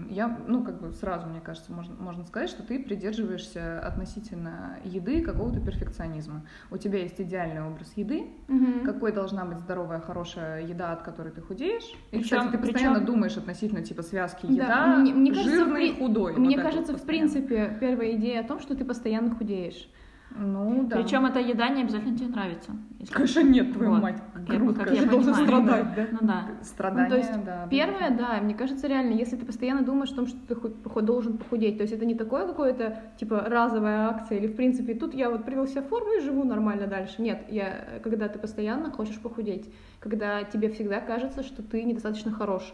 Я, 0.09 0.39
ну, 0.47 0.63
как 0.63 0.81
бы 0.81 0.91
сразу, 0.91 1.27
мне 1.27 1.39
кажется, 1.39 1.71
можно, 1.71 1.93
можно 1.99 2.25
сказать, 2.25 2.49
что 2.49 2.63
ты 2.63 2.79
придерживаешься 2.79 3.79
относительно 3.79 4.79
еды 4.83 5.21
какого-то 5.21 5.59
перфекционизма. 5.59 6.41
У 6.71 6.77
тебя 6.77 6.99
есть 6.99 7.21
идеальный 7.21 7.61
образ 7.63 7.93
еды, 7.95 8.25
Мгм. 8.47 8.83
какой 8.83 9.11
должна 9.11 9.45
быть 9.45 9.59
здоровая, 9.59 9.99
хорошая 9.99 10.65
еда, 10.65 10.93
от 10.93 11.03
которой 11.03 11.31
ты 11.31 11.41
худеешь. 11.41 11.83
И, 12.11 12.17
Причём- 12.17 12.39
кстати, 12.39 12.51
ты 12.53 12.57
постоянно 12.57 12.95
причём- 12.95 13.05
думаешь 13.05 13.37
относительно 13.37 13.83
типа 13.83 14.01
связки 14.01 14.47
Да, 14.47 14.51
еда, 14.51 14.97
мне- 14.97 15.13
мне 15.13 15.31
кажется, 15.31 15.51
жирный, 15.51 15.91
при- 15.91 15.99
худой. 15.99 16.33
Мне 16.37 16.55
Вот 16.55 16.65
кажется, 16.65 16.93
вот 16.93 17.01
в 17.01 17.05
принципе, 17.05 17.77
первая 17.79 18.13
идея 18.15 18.41
о 18.41 18.43
том, 18.45 18.59
что 18.59 18.75
ты 18.75 18.83
постоянно 18.83 19.35
худеешь. 19.35 19.87
Ну, 20.35 20.83
да. 20.87 20.97
Причем 20.97 21.25
эта 21.25 21.39
еда 21.39 21.69
не 21.69 21.81
обязательно 21.81 22.15
тебе 22.17 22.27
нравится. 22.27 22.71
если- 22.99 23.13
Конечно, 23.13 23.39
нет, 23.43 23.73
твою 23.73 23.91
Вот. 23.91 24.01
мать. 24.01 24.21
Как 24.33 24.49
я- 24.49 24.55
Грудка 24.59 24.83
как 24.85 24.93
я 24.93 25.05
должна 25.05 25.33
понимаю. 25.33 25.63
страдать, 25.63 25.95
да? 25.95 26.07
Ну 26.11 26.27
да. 26.27 26.45
Страдания, 26.63 27.03
Ну, 27.05 27.09
то 27.09 27.17
есть 27.17 27.43
да. 27.43 27.67
Первое, 27.71 28.09
да, 28.17 28.39
мне 28.41 28.53
кажется, 28.53 28.87
реально, 28.87 29.13
если 29.13 29.35
ты 29.35 29.45
постоянно 29.45 29.83
думаешь 29.83 30.11
о 30.11 30.15
том, 30.15 30.27
что 30.27 30.37
ты 30.55 31.01
должен 31.01 31.37
похудеть, 31.37 31.77
то 31.77 31.83
есть 31.83 31.93
это 31.93 32.05
не 32.05 32.15
такое 32.15 32.45
какое-то, 32.47 33.01
типа, 33.17 33.45
разовая 33.47 34.09
акция, 34.09 34.37
или, 34.37 34.47
в 34.47 34.55
принципе, 34.55 34.93
тут 34.93 35.13
я 35.13 35.29
вот 35.29 35.45
привел 35.45 35.65
себя 35.67 35.81
в 35.81 35.87
форму 35.87 36.11
и 36.17 36.21
живу 36.21 36.43
нормально 36.43 36.87
дальше. 36.87 37.21
Нет, 37.21 37.45
я, 37.49 37.99
когда 38.03 38.27
ты 38.27 38.37
постоянно 38.37 38.91
хочешь 38.91 39.19
похудеть, 39.19 39.71
когда 39.99 40.43
тебе 40.43 40.69
всегда 40.69 40.99
кажется, 40.99 41.43
что 41.43 41.63
ты 41.63 41.83
недостаточно 41.83 42.31
хорош, 42.31 42.73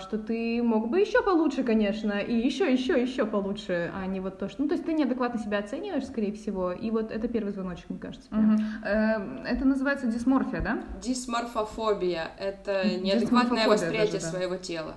что 0.00 0.18
ты 0.18 0.62
мог 0.62 0.88
бы 0.88 1.00
еще 1.00 1.22
получше, 1.22 1.62
конечно, 1.62 2.12
и 2.12 2.34
еще, 2.34 2.72
еще, 2.72 3.00
еще 3.00 3.26
получше, 3.26 3.92
а 3.94 4.06
не 4.06 4.20
вот 4.20 4.38
то, 4.38 4.48
что... 4.48 4.62
Ну, 4.62 4.68
то 4.68 4.74
есть 4.74 4.86
ты 4.86 4.92
неадекватно 4.94 5.38
себя 5.40 5.58
оцениваешь, 5.58 6.06
скорее 6.06 6.32
всего, 6.32 6.72
и 6.72 6.90
вот 6.90 7.10
это 7.10 7.28
первый 7.28 7.52
звоночек, 7.52 7.90
мне 7.90 7.98
кажется. 7.98 8.28
Э, 8.84 9.44
Это 9.44 9.64
называется 9.66 10.06
дисморфия, 10.06 10.60
да? 10.60 10.82
Дисморфофобия— 11.02 12.30
это 12.38 12.84
неадекватное 13.00 13.68
восприятие 13.68 14.20
даже, 14.20 14.24
да. 14.24 14.30
своего 14.30 14.56
тела. 14.56 14.94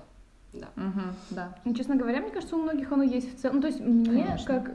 Да. 0.54 0.68
Мгм, 0.76 1.14
Да. 1.30 1.54
Ну, 1.64 1.74
честно 1.74 1.96
говоря, 1.96 2.20
мне 2.20 2.30
кажется, 2.30 2.56
у 2.56 2.62
многих 2.62 2.90
оно 2.90 3.02
есть 3.02 3.36
в 3.36 3.40
целом. 3.40 3.56
Ну, 3.56 3.62
то 3.62 3.68
есть 3.68 3.80
мне, 3.80 4.24
Конечно. 4.24 4.46
как 4.46 4.70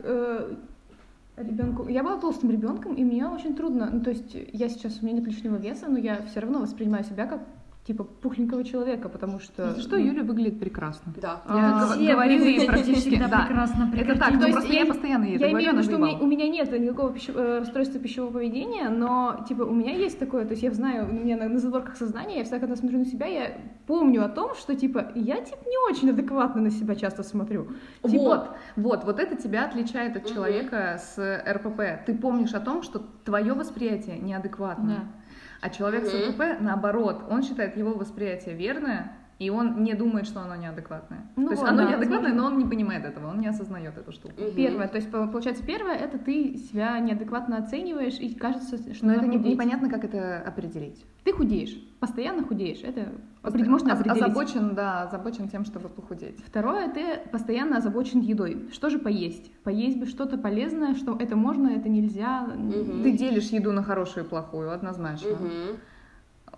ребенку, 1.38 1.88
я 1.88 2.04
была 2.04 2.18
толстым 2.18 2.52
ребенком, 2.52 2.94
и 2.94 3.04
мне 3.04 3.26
очень 3.26 3.56
трудно. 3.56 3.90
Ну, 3.92 4.02
то 4.02 4.12
есть 4.12 4.36
я 4.54 4.70
сейчас 4.70 5.00
у 5.02 5.06
меня 5.06 5.18
нет 5.18 5.28
лишнего 5.28 5.56
веса, 5.56 5.88
но 5.88 5.98
я 5.98 6.22
все 6.30 6.42
равно 6.42 6.60
воспринимаю 6.60 7.04
себя 7.04 7.26
как 7.26 7.42
типа 7.84 8.04
пухленького 8.04 8.64
человека, 8.64 9.10
потому 9.10 9.40
что. 9.40 9.72
За 9.74 9.82
что 9.82 9.98
ну, 9.98 10.06
Юля 10.06 10.24
выглядит 10.24 10.60
прекрасно. 10.60 11.14
Да. 11.20 11.42
А, 11.48 11.58
Я 11.58 11.80
гов- 11.80 11.96
Все 11.98 12.14
говорила 12.14 12.44
ей 12.46 12.68
практически, 12.68 13.10
всегда 13.10 13.28
да. 13.28 13.46
прекрасно, 13.48 13.92
Это 13.98 14.20
так, 14.20 14.34
ну 14.34 14.40
То 14.40 14.46
есть 14.46 14.54
просто 14.58 14.74
я 14.74 14.80
я- 14.82 14.86
постоянно 14.86 15.24
ей 15.24 15.32
Я 15.34 15.38
говорю, 15.40 15.56
имею 15.56 15.70
она 15.72 15.82
виду, 15.82 15.90
что 15.90 15.96
у 15.96 16.00
меня, 16.00 16.12
заебала. 16.12 16.28
у 16.28 16.30
меня 16.30 16.48
нет 16.50 16.80
никакого 16.80 17.12
пищев- 17.12 17.36
э, 17.36 17.60
расстройства 17.60 18.00
пищевого 18.00 18.32
поведения, 18.34 18.90
но 18.90 19.44
типа 19.48 19.64
у 19.64 19.74
меня 19.74 19.94
есть 19.96 20.20
такое, 20.20 20.46
то 20.46 20.52
есть 20.52 20.62
я 20.62 20.72
знаю, 20.72 21.10
у 21.10 21.12
меня 21.12 21.38
на, 21.38 21.50
на 21.50 21.58
задворках 21.58 21.98
сознания, 21.98 22.38
я 22.38 22.44
всегда, 22.44 22.60
когда 22.60 22.76
смотрю 22.76 23.00
на 23.00 23.06
себя, 23.06 23.26
я 23.26 23.52
помню 23.88 24.24
о 24.24 24.30
том, 24.30 24.54
что 24.54 24.76
типа 24.76 25.12
я 25.16 25.42
типа 25.42 25.64
не 25.68 25.78
очень 25.92 26.12
адекватно 26.12 26.62
на 26.62 26.70
себя 26.70 26.96
часто 26.96 27.24
смотрю. 27.24 27.68
Типа, 28.04 28.24
Вот, 28.24 28.50
вот, 28.76 29.04
вот 29.06 29.20
это 29.20 29.36
тебя 29.36 29.66
отличает 29.66 30.16
от 30.16 30.26
Мгм. 30.26 30.34
человека 30.34 31.00
с 31.04 31.44
РПП. 31.52 32.06
Ты 32.06 32.14
помнишь 32.16 32.54
о 32.54 32.60
том, 32.60 32.84
что 32.84 33.02
твое 33.26 33.54
восприятие 33.54 34.20
неадекватно. 34.20 34.86
Да. 34.86 35.21
А 35.62 35.70
человек 35.70 36.06
с 36.06 36.14
Мгм. 36.14 36.32
РПП, 36.32 36.60
наоборот, 36.60 37.26
он 37.30 37.44
считает 37.44 37.78
его 37.78 37.94
восприятие 37.94 38.56
верное, 38.56 39.16
и 39.42 39.50
он 39.50 39.82
не 39.84 39.96
думает, 39.96 40.28
что 40.28 40.40
оно 40.42 40.56
неадекватное. 40.56 41.26
Ну 41.36 41.46
то 41.48 41.52
есть 41.54 41.64
оно 41.64 41.78
да, 41.78 41.84
неадекватное, 41.90 42.30
возможно. 42.32 42.42
но 42.42 42.48
он 42.56 42.58
не 42.60 42.66
понимает 42.70 43.04
этого, 43.06 43.32
он 43.32 43.40
не 43.40 43.48
осознает 43.48 43.98
эту 43.98 44.12
штуку. 44.12 44.36
Мгм. 44.38 44.56
Первое, 44.56 44.88
то 44.88 44.98
есть 44.98 45.10
по- 45.12 45.26
получается 45.28 45.66
первое, 45.66 45.96
это 45.96 46.20
ты 46.20 46.58
себя 46.58 47.00
неадекватно 47.00 47.58
оцениваешь 47.58 48.20
и 48.20 48.36
кажется, 48.36 48.78
что 48.94 49.06
Но 49.08 49.14
это 49.14 49.26
не- 49.26 49.38
худеть. 49.38 49.54
непонятно, 49.54 49.90
как 49.90 50.04
это 50.04 50.38
определить. 50.46 51.04
Ты 51.24 51.34
худеешь, 51.34 51.76
постоянно 52.00 52.44
худеешь, 52.44 52.82
это 52.84 53.14
опред- 53.42 53.68
можно 53.68 53.94
определить. 53.94 54.22
Озабочен, 54.24 54.76
да, 54.76 55.04
озабочен 55.04 55.50
тем, 55.50 55.66
чтобы 55.66 55.90
похудеть. 55.90 56.38
Второе, 56.46 56.88
ты 56.90 57.18
постоянно 57.32 57.78
озабочен 57.78 58.20
едой. 58.20 58.70
Что 58.72 58.92
же 58.92 59.00
поесть? 59.00 59.52
Поесть 59.64 59.98
бы 59.98 60.06
что-то 60.06 60.38
полезное, 60.38 60.94
что 60.94 61.18
это 61.20 61.36
можно, 61.36 61.70
это 61.70 61.90
нельзя. 61.90 62.42
Мгм. 62.42 63.02
Ты 63.02 63.12
делишь 63.18 63.50
еду 63.50 63.72
на 63.72 63.82
хорошую 63.82 64.26
и 64.26 64.30
плохую, 64.30 64.72
однозначно. 64.72 65.32
Мгм. 65.32 65.50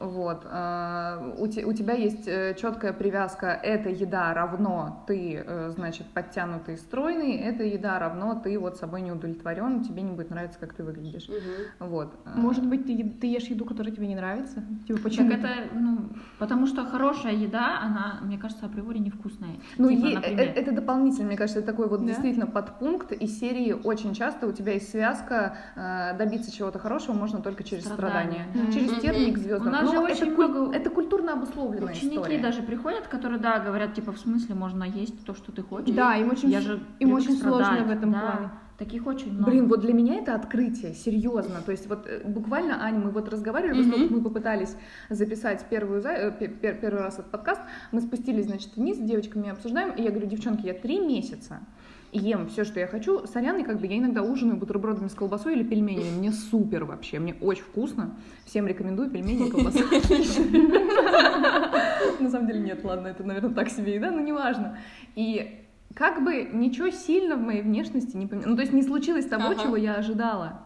Вот. 0.08 0.46
а, 0.52 1.34
У, 1.38 1.48
те- 1.48 1.64
у 1.66 1.72
тебя 1.74 1.94
есть 1.94 2.26
четкая 2.60 2.92
привязка, 2.94 3.48
эта 3.48 3.90
еда 3.90 4.34
равно 4.34 5.04
ты, 5.08 5.42
э, 5.46 5.72
значит, 5.76 6.08
подтянутый 6.08 6.74
и 6.76 6.78
стройный, 6.78 7.38
эта 7.38 7.64
еда 7.64 8.00
равно 8.00 8.40
ты 8.44 8.60
вот 8.60 8.78
собой 8.78 9.02
не 9.02 9.12
удовлетворен, 9.12 9.82
тебе 9.84 10.02
не 10.02 10.12
будет 10.12 10.30
нравиться, 10.30 10.60
как 10.60 10.74
ты 10.74 10.84
выглядишь. 10.84 11.30
Мгм. 11.30 11.90
Вот. 11.90 12.14
Может 12.36 12.68
быть, 12.68 12.86
ты, 12.86 13.04
ты 13.22 13.28
ешь 13.28 13.46
еду, 13.46 13.64
которая 13.66 13.94
тебе 13.94 14.08
не 14.08 14.16
нравится? 14.16 14.62
Типа, 14.88 15.00
почему? 15.04 15.30
Так 15.30 15.40
это, 15.40 15.50
ну, 15.74 15.98
потому 16.38 16.68
что 16.68 16.86
хорошая 16.86 17.34
еда, 17.34 17.80
она, 17.82 18.20
мне 18.24 18.38
кажется, 18.38 18.66
априори 18.66 18.98
невкусная. 18.98 19.56
Ну, 19.78 19.90
Типа, 19.90 20.06
е- 20.08 20.16
например. 20.16 20.40
э- 20.48 20.52
это 20.60 20.72
дополнительно, 20.74 21.28
мне 21.28 21.38
кажется, 21.38 21.60
это 21.60 21.68
такой 21.72 21.88
вот 21.88 22.02
Да? 22.02 22.08
действительно 22.08 22.48
подпункт 22.48 23.12
из 23.14 23.40
серии 23.40 23.72
очень 23.72 24.14
часто 24.14 24.48
у 24.48 24.52
тебя 24.52 24.74
есть 24.74 24.90
связка, 24.92 25.56
э, 25.76 26.18
добиться 26.18 26.52
чего-то 26.52 26.78
хорошего 26.80 27.14
можно 27.16 27.42
только 27.42 27.64
через 27.64 27.86
страдания, 27.86 28.46
Страдания, 28.52 28.68
да. 28.68 28.72
через 28.74 29.02
тернии 29.02 29.32
к 29.32 29.38
звездам. 29.38 29.68
У 29.68 29.72
нас 29.72 29.84
Но 29.84 29.93
же 29.94 30.04
это, 30.04 30.14
очень 30.26 30.36
куль- 30.36 30.48
много 30.48 30.76
это 30.76 30.90
культурно 30.90 31.34
обусловленная 31.34 31.92
Ученики 31.94 32.16
история. 32.18 32.40
даже 32.40 32.62
приходят, 32.64 33.08
которые, 33.08 33.40
да, 33.40 33.60
говорят, 33.60 33.94
типа, 33.94 34.12
в 34.12 34.18
смысле 34.20 34.56
можно 34.56 34.84
есть 34.84 35.26
то, 35.26 35.34
что 35.36 35.52
ты 35.52 35.62
хочешь. 35.62 35.94
Да, 35.96 36.16
им 36.16 36.30
очень, 36.32 36.50
Я 36.50 36.62
же 36.62 36.80
им 37.00 37.14
очень 37.14 37.38
сложно 37.38 37.84
в 37.86 37.92
этом 37.92 38.12
да. 38.12 38.20
плане. 38.20 38.50
Таких 38.78 39.06
очень 39.06 39.32
много. 39.32 39.52
Блин, 39.52 39.68
вот 39.68 39.82
для 39.82 39.94
меня 39.94 40.16
это 40.16 40.34
открытие, 40.34 40.94
серьезно. 40.96 41.62
То 41.64 41.72
есть 41.72 41.88
вот 41.88 42.08
э, 42.08 42.22
буквально, 42.28 42.84
Аня, 42.84 42.98
мы 43.00 43.12
вот 43.12 43.30
разговаривали, 43.30 43.84
как 43.90 44.10
мы 44.10 44.22
попытались 44.22 44.76
записать 45.12 45.64
первую, 45.70 46.02
э, 46.04 46.32
пе- 46.38 46.48
пер- 46.48 46.80
первый 46.82 47.04
раз 47.04 47.20
этот 47.20 47.30
подкаст, 47.30 47.62
мы 47.92 48.02
спустились, 48.02 48.46
значит, 48.46 48.76
вниз 48.76 48.98
с 48.98 49.00
девочками 49.00 49.50
обсуждаем, 49.50 49.92
и 49.96 50.02
я 50.02 50.10
говорю, 50.10 50.26
девчонки, 50.28 50.66
я 50.66 50.74
три 50.74 51.00
месяца 51.00 51.60
ем 52.14 52.48
все, 52.48 52.64
что 52.64 52.80
я 52.80 52.88
хочу. 52.88 53.26
Сорян, 53.28 53.58
и 53.58 53.64
как 53.64 53.80
бы 53.80 53.88
я 53.88 53.98
иногда 53.98 54.22
ужинаю 54.22 54.58
бутербродами 54.58 55.08
с 55.08 55.14
колбасой 55.14 55.54
или 55.54 55.64
пельменями. 55.64 56.18
Мне 56.18 56.32
супер 56.32 56.86
вообще, 56.86 57.20
мне 57.20 57.36
очень 57.42 57.64
вкусно. 57.64 58.16
Всем 58.46 58.68
рекомендую 58.68 59.10
пельмени 59.10 59.48
и 59.48 59.50
колбаса. 59.50 59.80
На 62.20 62.30
самом 62.30 62.48
деле 62.48 62.60
нет, 62.60 62.84
ладно, 62.84 63.08
это, 63.08 63.24
наверное, 63.24 63.54
так 63.54 63.70
себе 63.70 63.96
еда, 63.96 64.12
но 64.12 64.20
неважно. 64.20 64.78
И 65.16 65.60
как 65.96 66.24
бы 66.24 66.50
ничего 66.52 66.90
сильно 66.90 67.36
в 67.36 67.42
моей 67.42 67.62
внешности 67.62 68.16
не 68.16 68.28
поменялось. 68.28 68.50
Ну, 68.50 68.56
то 68.56 68.62
есть 68.62 68.74
не 68.74 68.84
случилось 68.84 69.26
того, 69.26 69.50
Ага. 69.50 69.64
чего 69.64 69.76
я 69.76 69.96
ожидала. 69.96 70.62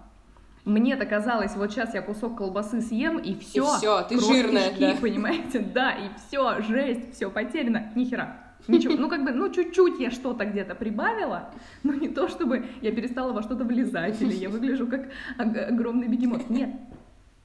Мне-то 0.66 1.06
казалось, 1.06 1.56
вот 1.56 1.72
сейчас 1.72 1.94
я 1.94 2.02
кусок 2.02 2.38
колбасы 2.38 2.82
съем, 2.82 3.18
и 3.18 3.36
все. 3.40 3.64
всё, 3.78 4.02
ты 4.04 4.20
жирная, 4.20 4.74
да. 4.78 4.96
понимаете? 5.00 5.60
Да, 5.60 5.92
и 5.92 6.10
все, 6.18 6.62
жесть, 6.62 7.14
все 7.16 7.30
потеряно. 7.30 7.92
Ни 7.96 8.04
хера. 8.04 8.36
Ничего. 8.68 8.94
Ну, 8.96 9.10
как 9.10 9.24
бы, 9.24 9.32
ну, 9.32 9.50
чуть-чуть 9.50 10.00
я 10.00 10.12
что-то 10.12 10.46
где-то 10.46 10.76
прибавила, 10.76 11.52
но 11.84 11.94
не 11.94 12.08
то, 12.10 12.28
чтобы 12.28 12.66
я 12.82 12.92
перестала 12.92 13.32
во 13.34 13.42
что-то 13.42 13.64
влезать, 13.64 14.22
или 14.22 14.34
я 14.34 14.50
выгляжу 14.50 14.88
как 14.88 15.10
ог- 15.40 15.58
огромный 15.70 16.08
бегемот. 16.08 16.50
Нет. 16.50 16.72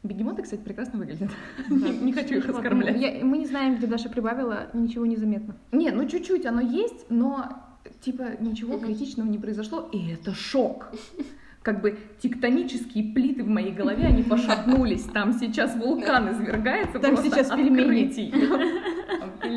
Бегемоты, 0.03 0.43
кстати, 0.43 0.61
прекрасно 0.61 0.99
выглядят. 0.99 1.31
Не 1.71 1.91
не 1.99 2.13
хочу 2.13 2.35
их 2.35 2.49
оскорблять. 2.49 3.01
Я- 3.01 3.25
мы 3.25 3.39
не 3.39 3.47
знаем, 3.47 3.77
где 3.77 3.87
Даша 3.87 4.09
прибавила, 4.09 4.67
ничего 4.73 5.07
не 5.07 5.17
заметно. 5.17 5.55
Не, 5.71 5.91
ну 5.93 6.09
чуть-чуть 6.09 6.45
оно 6.45 6.61
есть, 6.61 7.07
но 7.09 7.63
типа 8.01 8.31
ничего 8.41 8.79
критичного 8.79 9.29
не 9.29 9.39
произошло, 9.39 9.89
и 9.93 10.11
это 10.11 10.35
шок. 10.35 10.89
Как 11.63 11.81
бы 11.81 11.97
тектонические 12.21 13.15
плиты 13.15 13.45
в 13.45 13.49
моей 13.49 13.71
голове, 13.71 14.05
они 14.07 14.25
пошатнулись. 14.25 15.05
Там 15.05 15.33
сейчас 15.33 15.77
вулкан 15.77 16.33
извергается 16.33 16.99
Там 16.99 17.17
сейчас 17.19 17.53
от 17.53 17.61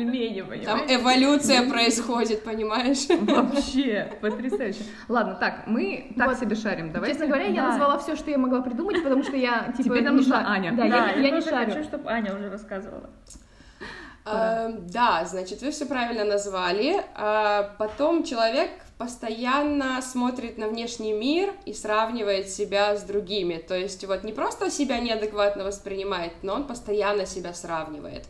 пельмени. 0.04 0.40
открытий. 0.40 0.64
Там 0.64 0.80
эволюция 0.88 1.68
происходит, 1.68 2.44
понимаешь? 2.44 3.06
Вообще 3.08 4.12
потрясающе. 4.20 4.80
Ладно, 5.08 5.34
так, 5.40 5.66
мы 5.66 6.12
так 6.16 6.28
Вот. 6.28 6.38
себе 6.38 6.54
шарим. 6.56 6.92
Давайте. 6.92 7.14
Честно 7.14 7.26
говоря, 7.28 7.46
я 7.46 7.62
Да. 7.62 7.68
назвала 7.68 7.98
все, 7.98 8.16
что 8.16 8.30
я 8.30 8.38
могла 8.38 8.60
придумать, 8.62 9.02
потому 9.02 9.22
что 9.22 9.36
я 9.36 9.72
типа 9.76 9.82
Теперь 9.82 10.02
нам 10.04 10.14
не 10.14 10.20
нужна 10.20 10.44
Аня. 10.50 10.72
Да, 10.76 10.84
я, 10.84 11.10
я 11.12 11.16
не 11.30 11.30
тоже 11.30 11.50
шарю. 11.50 11.70
хочу, 11.72 11.84
чтобы 11.84 12.10
Аня 12.10 12.34
уже 12.34 12.50
рассказывала. 12.50 13.10
Эм, 14.28 14.86
Да, 14.88 15.24
значит, 15.24 15.62
вы 15.62 15.70
все 15.70 15.86
правильно 15.86 16.24
назвали. 16.24 17.00
А, 17.14 17.74
Потом 17.78 18.24
человек 18.24 18.70
постоянно 18.98 20.00
смотрит 20.02 20.58
на 20.58 20.66
внешний 20.68 21.12
мир 21.12 21.50
и 21.64 21.72
сравнивает 21.72 22.48
себя 22.48 22.96
с 22.96 23.02
другими. 23.02 23.54
То 23.56 23.76
есть 23.76 24.04
вот 24.06 24.24
не 24.24 24.32
просто 24.32 24.70
себя 24.70 24.98
неадекватно 24.98 25.64
воспринимает, 25.64 26.32
но 26.42 26.54
он 26.54 26.66
постоянно 26.66 27.24
себя 27.26 27.52
сравнивает. 27.54 28.24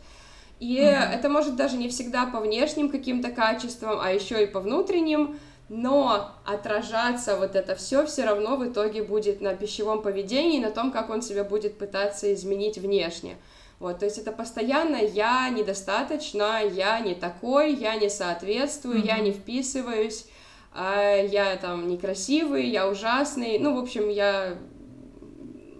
И 0.59 0.75
это 0.75 1.29
может 1.29 1.55
даже 1.55 1.77
не 1.77 1.87
всегда 1.87 2.25
по 2.25 2.39
внешним 2.39 2.89
каким-то 2.89 3.29
качествам, 3.29 3.99
а 4.01 4.11
еще 4.11 4.43
и 4.43 4.47
по 4.47 4.59
внутренним, 4.59 5.39
но 5.69 6.31
отражаться 6.45 7.35
вот 7.35 7.55
это 7.55 7.75
все 7.75 8.05
все 8.05 8.23
равно 8.23 8.55
в 8.55 8.65
итоге 8.67 9.03
будет 9.03 9.41
на 9.41 9.53
пищевом 9.53 10.01
поведении, 10.01 10.59
на 10.59 10.71
том, 10.71 10.91
как 10.91 11.09
он 11.09 11.21
себя 11.21 11.43
будет 11.43 11.77
пытаться 11.77 12.33
изменить 12.33 12.77
внешне. 12.77 13.37
Вот, 13.79 13.99
то 13.99 14.05
есть 14.05 14.17
это 14.17 14.31
постоянно 14.31 14.95
я 14.95 15.49
недостаточно, 15.49 16.63
я 16.63 16.99
не 16.99 17.13
такой, 17.13 17.75
я 17.75 17.95
не 17.95 18.09
соответствую, 18.09 19.03
я 19.03 19.19
не 19.19 19.31
вписываюсь, 19.31 20.25
а, 20.73 21.15
я 21.17 21.55
там 21.57 21.87
некрасивый, 21.87 22.67
я 22.67 22.87
ужасный, 22.87 23.59
ну, 23.59 23.75
в 23.75 23.79
общем, 23.79 24.09
я 24.09 24.57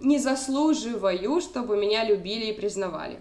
не 0.00 0.18
заслуживаю, 0.18 1.40
чтобы 1.40 1.76
меня 1.76 2.04
любили 2.04 2.46
и 2.46 2.52
признавали. 2.52 3.20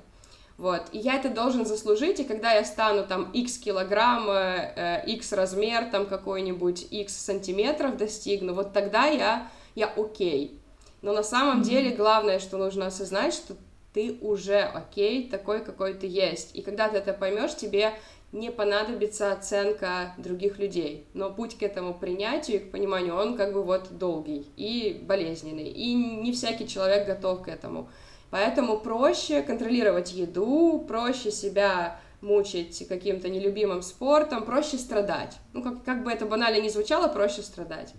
Вот, 0.57 0.87
и 0.91 0.97
я 0.97 1.15
это 1.15 1.29
должен 1.29 1.65
заслужить, 1.65 2.19
и 2.19 2.23
когда 2.23 2.53
я 2.53 2.65
стану 2.65 3.05
там 3.05 3.31
x 3.31 3.59
килограмм, 3.59 4.27
э, 4.29 4.73
э, 4.75 5.03
x 5.05 5.33
размер, 5.33 5.91
там 5.91 6.07
какой-нибудь 6.07 6.87
x 6.89 7.15
сантиметров 7.15 7.95
достигну, 7.95 8.55
вот 8.55 8.73
тогда 8.73 9.05
я, 9.05 9.51
я 9.75 9.85
окей. 9.85 10.59
Но 11.03 11.13
на 11.13 11.21
самом 11.21 11.61
деле 11.61 11.91
главное, 11.95 12.39
что 12.39 12.57
нужно 12.57 12.87
осознать, 12.87 13.35
что 13.35 13.55
ты 13.93 14.17
уже 14.21 14.61
окей, 14.61 15.29
такой, 15.29 15.63
какой 15.63 15.93
ты 15.93 16.07
есть. 16.07 16.55
И 16.55 16.63
когда 16.63 16.89
ты 16.89 16.97
это 16.97 17.13
поймешь, 17.13 17.55
тебе 17.55 17.93
не 18.31 18.51
понадобится 18.51 19.31
оценка 19.31 20.13
других 20.17 20.59
людей. 20.59 21.05
Но 21.13 21.31
путь 21.31 21.57
к 21.57 21.63
этому 21.63 21.93
принятию 21.93 22.57
и 22.57 22.59
к 22.65 22.71
пониманию, 22.71 23.15
он 23.15 23.37
как 23.37 23.53
бы 23.53 23.63
вот 23.63 23.97
долгий 23.97 24.47
и 24.57 24.99
болезненный. 25.01 25.69
И 25.69 25.93
не 25.93 26.31
всякий 26.31 26.67
человек 26.67 27.07
готов 27.07 27.43
к 27.43 27.47
этому. 27.47 27.89
Поэтому 28.29 28.79
проще 28.79 29.41
контролировать 29.41 30.13
еду, 30.13 30.83
проще 30.87 31.31
себя 31.31 31.99
мучить 32.21 32.87
каким-то 32.87 33.29
нелюбимым 33.29 33.81
спортом, 33.81 34.43
проще 34.43 34.77
страдать. 34.77 35.37
Ну, 35.53 35.63
как, 35.63 35.83
как 35.83 36.03
бы 36.03 36.11
это 36.11 36.25
банально 36.25 36.61
не 36.61 36.69
звучало, 36.69 37.07
проще 37.07 37.41
страдать. 37.41 37.93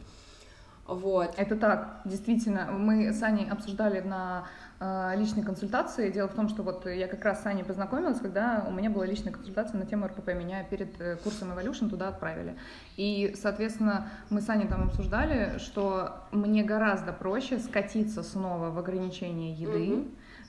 Вот. 0.86 1.34
Это 1.36 1.56
так, 1.56 2.00
действительно. 2.04 2.70
Мы 2.72 3.12
с 3.12 3.22
Аней 3.22 3.48
обсуждали 3.48 4.00
на 4.00 4.48
личной 4.80 5.42
консультации. 5.42 6.10
Дело 6.10 6.28
в 6.28 6.34
том, 6.34 6.48
что 6.48 6.62
вот 6.62 6.86
я 6.86 7.08
как 7.08 7.24
раз 7.24 7.42
с 7.42 7.46
Аней 7.46 7.64
познакомилась, 7.64 8.20
когда 8.20 8.64
у 8.68 8.72
меня 8.72 8.90
была 8.90 9.06
личная 9.06 9.32
консультация 9.32 9.78
на 9.78 9.86
тему 9.86 10.06
РПП. 10.06 10.28
Меня 10.28 10.62
перед 10.62 11.00
э, 11.00 11.16
курсом 11.16 11.50
Evolution 11.50 11.88
туда 11.88 12.08
отправили. 12.08 12.56
И, 12.96 13.34
соответственно, 13.40 14.08
мы 14.30 14.40
с 14.40 14.48
Аней 14.48 14.68
там 14.68 14.84
обсуждали, 14.84 15.58
что 15.58 16.24
мне 16.30 16.62
гораздо 16.62 17.12
проще 17.12 17.58
скатиться 17.58 18.22
снова 18.22 18.70
в 18.70 18.78
ограничение 18.78 19.52
еды, 19.52 19.96
Мгм. 19.96 20.08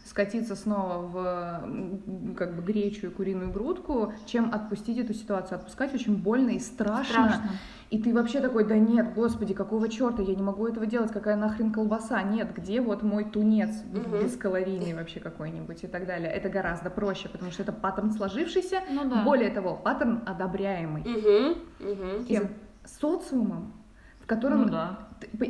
Скатиться 0.10 0.56
снова 0.56 0.98
в 1.06 2.34
как 2.36 2.56
бы 2.56 2.62
гречу 2.64 3.08
и 3.08 3.10
куриную 3.10 3.52
грудку, 3.52 4.14
чем 4.26 4.52
отпустить 4.54 4.98
эту 4.98 5.14
ситуацию. 5.14 5.58
Отпускать 5.60 5.94
очень 5.94 6.18
больно 6.18 6.50
и 6.50 6.60
страшно. 6.60 7.44
И 7.92 8.02
ты 8.02 8.14
вообще 8.14 8.40
такой, 8.40 8.66
да 8.66 8.78
нет, 8.78 9.14
господи, 9.16 9.54
какого 9.54 9.90
черта, 9.90 10.22
я 10.22 10.36
не 10.36 10.44
могу 10.44 10.68
этого 10.68 10.86
делать, 10.86 11.12
какая 11.12 11.36
нахрен 11.36 11.72
колбаса, 11.72 12.22
нет, 12.22 12.54
где 12.56 12.82
вот 12.82 13.02
мой 13.02 13.24
тунец 13.24 13.70
Мгм. 13.92 14.20
бескалорийный 14.20 14.94
вообще 14.94 15.20
какой-нибудь 15.20 15.84
и 15.84 15.88
так 15.88 16.06
далее. 16.06 16.30
Это 16.30 16.50
гораздо 16.50 16.90
проще, 16.92 17.30
потому 17.30 17.52
что 17.52 17.64
это 17.64 17.72
паттерн 17.72 18.12
сложившийся, 18.12 18.82
Ну 18.92 19.10
да. 19.10 19.24
более 19.24 19.50
того, 19.50 19.76
паттерн 19.76 20.22
одобряемый 20.26 21.02
Мгм, 21.04 21.56
мгм. 21.80 22.26
тем 22.26 22.50
социумом, 22.86 23.74
в 24.22 24.28
котором 24.28 24.62
Ну 24.64 24.70
да. 24.70 25.00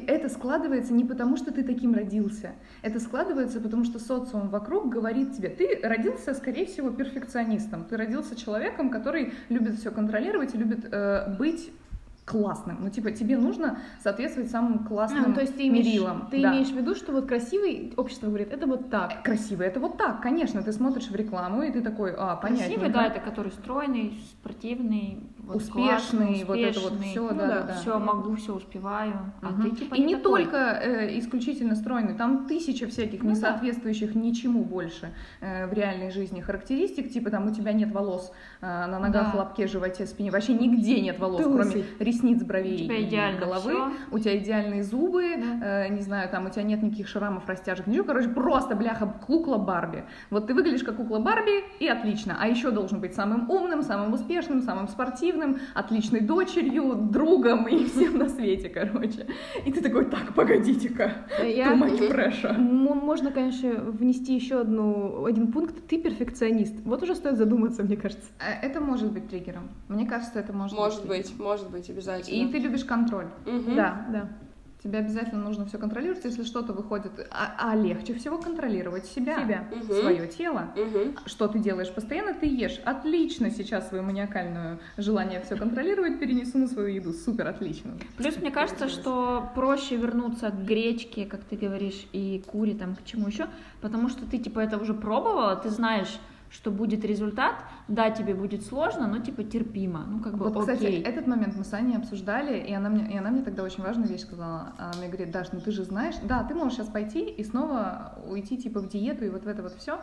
Это 0.07 0.29
складывается 0.29 0.93
не 0.93 1.05
потому, 1.05 1.37
что 1.37 1.51
ты 1.51 1.63
таким 1.63 1.93
родился. 1.93 2.51
Это 2.81 2.99
складывается 2.99 3.59
потому, 3.59 3.83
что 3.83 3.99
социум 3.99 4.49
вокруг 4.49 4.89
говорит 4.89 5.35
тебе, 5.35 5.49
ты 5.49 5.79
родился, 5.83 6.33
скорее 6.33 6.65
всего, 6.65 6.89
перфекционистом. 6.89 7.85
Ты 7.85 7.97
родился 7.97 8.35
человеком, 8.35 8.89
который 8.89 9.33
любит 9.49 9.75
все 9.75 9.91
контролировать 9.91 10.55
и 10.55 10.57
любит 10.57 10.87
э, 10.91 11.35
быть 11.37 11.71
классным. 12.25 12.77
Ну, 12.81 12.89
типа, 12.89 13.11
тебе 13.11 13.37
нужно 13.37 13.79
соответствовать 14.03 14.51
самым 14.51 14.85
классным 14.85 15.31
А, 15.31 15.33
то 15.33 15.41
есть 15.41 15.57
ты 15.57 15.67
имеешь, 15.67 15.85
мерилам. 15.87 16.27
ты 16.29 16.41
Да. 16.41 16.51
имеешь 16.53 16.67
в 16.69 16.75
виду, 16.75 16.93
что 16.93 17.11
вот 17.11 17.25
красивый, 17.25 17.91
общество 17.97 18.27
говорит, 18.27 18.53
это 18.53 18.67
вот 18.67 18.91
так. 18.91 19.23
Красивый, 19.23 19.65
это 19.65 19.79
вот 19.79 19.97
так, 19.97 20.21
конечно. 20.21 20.61
Ты 20.61 20.71
смотришь 20.71 21.09
в 21.09 21.15
рекламу, 21.15 21.63
и 21.63 21.71
ты 21.71 21.81
такой, 21.81 22.13
а, 22.15 22.35
понятно. 22.35 22.65
Красивый, 22.65 22.89
да, 22.91 23.07
это 23.07 23.19
который 23.19 23.51
стройный, 23.51 24.19
спортивный, 24.31 25.23
вот, 25.49 25.57
Успешный, 25.57 25.87
классный, 26.27 26.43
вот 26.45 26.57
это 26.57 26.79
вот 26.79 26.99
всё, 27.01 27.29
Ну 27.31 27.39
да-да-да. 27.39 27.73
Все 27.73 27.97
могу, 27.99 28.35
все 28.35 28.53
успеваю. 28.53 29.33
А 29.41 29.61
ты 29.61 29.71
типа 29.71 29.95
и 29.95 30.01
не 30.01 30.15
такой. 30.15 30.43
только 30.43 30.57
э, 30.57 31.17
исключительно 31.17 31.75
стройный, 31.75 32.13
там 32.13 32.45
тысяча 32.45 32.87
всяких 32.87 33.23
Ну 33.23 33.29
не 33.31 33.35
да. 33.35 33.57
ничему 34.15 34.63
больше 34.63 35.09
э, 35.41 35.65
в 35.65 35.73
реальной 35.73 36.11
жизни 36.11 36.39
характеристик, 36.41 37.09
типа 37.11 37.31
там 37.31 37.47
у 37.47 37.51
тебя 37.53 37.73
нет 37.73 37.91
волос 37.91 38.31
э, 38.61 38.65
на 38.67 38.99
ногах, 38.99 39.33
Да. 39.33 39.39
лобке, 39.39 39.65
животе, 39.65 40.05
спине, 40.05 40.29
вообще 40.29 40.53
нигде 40.53 41.01
нет 41.01 41.17
волос, 41.19 41.43
Ты 41.43 41.51
кроме 41.51 41.83
ресниц, 41.99 42.43
бровей 42.43 42.85
и 42.85 43.39
головы. 43.39 43.71
всё. 43.71 43.91
У 44.11 44.19
тебя 44.19 44.37
идеальные 44.37 44.83
зубы, 44.83 45.35
Да. 45.35 45.85
э, 45.85 45.89
не 45.89 46.01
знаю, 46.01 46.29
там 46.29 46.45
у 46.45 46.49
тебя 46.49 46.61
нет 46.63 46.83
никаких 46.83 47.07
шрамов, 47.07 47.47
растяжек, 47.47 47.87
ничего, 47.87 48.05
короче, 48.05 48.29
просто 48.29 48.75
бляха 48.75 49.07
кукла 49.25 49.57
Барби. 49.57 50.03
Вот 50.29 50.45
ты 50.45 50.53
выглядишь 50.53 50.83
как 50.83 50.97
кукла 50.97 51.17
Барби 51.17 51.63
и 51.79 51.87
отлично, 51.87 52.37
а 52.39 52.47
еще 52.47 52.69
должен 52.69 52.99
быть 53.01 53.15
самым 53.15 53.49
умным, 53.49 53.81
самым 53.81 54.13
успешным, 54.13 54.61
самым 54.61 54.87
спортивным, 54.87 55.38
отличной 55.73 56.21
дочерью, 56.21 56.95
другом 57.11 57.67
и 57.67 57.85
всем 57.85 58.17
на 58.17 58.29
свете, 58.29 58.69
короче. 58.69 59.27
И 59.65 59.71
ты 59.71 59.81
такой, 59.81 60.05
так, 60.05 60.33
погодите-ка, 60.35 61.11
Я- 61.43 61.73
too 61.73 61.77
much 61.79 61.99
pressure. 62.09 62.55
М- 62.55 62.79
Можно, 63.09 63.31
конечно, 63.31 63.69
внести 63.75 64.35
еще 64.35 64.61
одну, 64.61 65.25
один 65.25 65.51
пункт. 65.51 65.75
Ты 65.87 65.97
перфекционист. 65.97 66.75
Вот 66.85 67.03
уже 67.03 67.15
стоит 67.15 67.37
задуматься, 67.37 67.83
мне 67.83 67.97
кажется. 67.97 68.27
Э, 68.39 68.65
Это 68.67 68.81
может 68.81 69.11
быть 69.11 69.27
триггером. 69.29 69.69
Мне 69.87 70.05
кажется, 70.05 70.39
это 70.39 70.53
может, 70.53 70.77
Может 70.77 71.01
быть. 71.07 71.31
быть, 71.31 71.39
может 71.39 71.69
быть, 71.71 71.89
обязательно. 71.89 72.35
И 72.47 72.51
ты 72.51 72.59
любишь 72.59 72.83
контроль. 72.85 73.27
Мгм. 73.45 73.75
Да, 73.75 74.05
да. 74.11 74.29
Тебе 74.81 74.99
обязательно 74.99 75.41
нужно 75.41 75.65
все 75.65 75.77
контролировать, 75.77 76.23
если 76.23 76.43
что-то 76.43 76.71
выходит. 76.71 77.11
А, 77.31 77.55
а 77.57 77.75
легче 77.75 78.13
всего 78.13 78.37
контролировать 78.37 79.05
себя, 79.07 79.43
Себя. 79.43 79.67
Мгм. 79.71 79.83
свое 79.83 80.27
тело. 80.27 80.71
Мгм. 80.73 81.17
Что 81.25 81.49
ты 81.49 81.59
делаешь 81.59 81.91
постоянно? 81.93 82.33
Ты 82.33 82.47
ешь. 82.47 82.79
Отлично 82.85 83.51
сейчас 83.51 83.89
свое 83.89 84.01
маниакальное 84.01 84.79
желание 84.95 85.41
все 85.41 85.57
контролировать 85.57 86.19
перенесу 86.19 86.57
на 86.59 86.67
свою 86.67 86.87
еду. 86.95 87.11
Супер, 87.11 87.47
отлично. 87.47 87.91
Плюс 88.15 88.37
мне 88.37 88.51
кажется, 88.51 88.87
что 88.87 89.51
проще 89.53 89.97
вернуться 89.97 90.49
к 90.49 90.63
гречке, 90.63 91.25
как 91.25 91.43
ты 91.43 91.57
говоришь, 91.57 92.07
и 92.13 92.41
куре, 92.47 92.73
там, 92.73 92.95
к 92.95 93.03
чему 93.03 93.27
еще, 93.27 93.47
потому 93.81 94.07
что 94.07 94.25
ты, 94.25 94.37
типа, 94.37 94.59
это 94.59 94.77
уже 94.77 94.93
пробовала, 94.93 95.57
ты 95.57 95.69
знаешь, 95.69 96.19
что 96.49 96.71
будет 96.71 97.05
результат, 97.05 97.63
да, 97.87 98.09
тебе 98.09 98.33
будет 98.33 98.65
сложно, 98.65 99.07
но, 99.07 99.19
типа, 99.19 99.43
терпимо, 99.43 100.03
ну, 100.07 100.19
как 100.19 100.35
бы, 100.37 100.45
Вот, 100.49 100.59
кстати, 100.59 100.83
окей. 100.85 101.01
этот 101.01 101.27
момент 101.27 101.55
мы 101.55 101.63
с 101.63 101.73
Аней 101.73 101.95
обсуждали, 101.95 102.57
и 102.57 102.73
она, 102.73 102.89
мне, 102.89 103.13
и 103.13 103.17
она 103.17 103.29
мне 103.29 103.43
тогда 103.43 103.63
очень 103.63 103.83
важную 103.83 104.09
вещь 104.09 104.21
сказала. 104.21 104.73
Она 104.77 104.91
мне 104.97 105.07
говорит, 105.07 105.31
Даш, 105.31 105.51
ну 105.51 105.59
ты 105.59 105.71
же 105.71 105.83
знаешь, 105.83 106.15
да, 106.23 106.43
ты 106.43 106.55
можешь 106.55 106.77
сейчас 106.77 106.87
пойти 106.87 107.19
и 107.25 107.43
снова 107.43 108.17
уйти 108.27 108.57
типа 108.57 108.79
в 108.79 108.89
диету 108.89 109.25
и 109.25 109.29
вот 109.29 109.43
в 109.43 109.47
это 109.47 109.61
вот 109.61 109.73
все, 109.73 109.99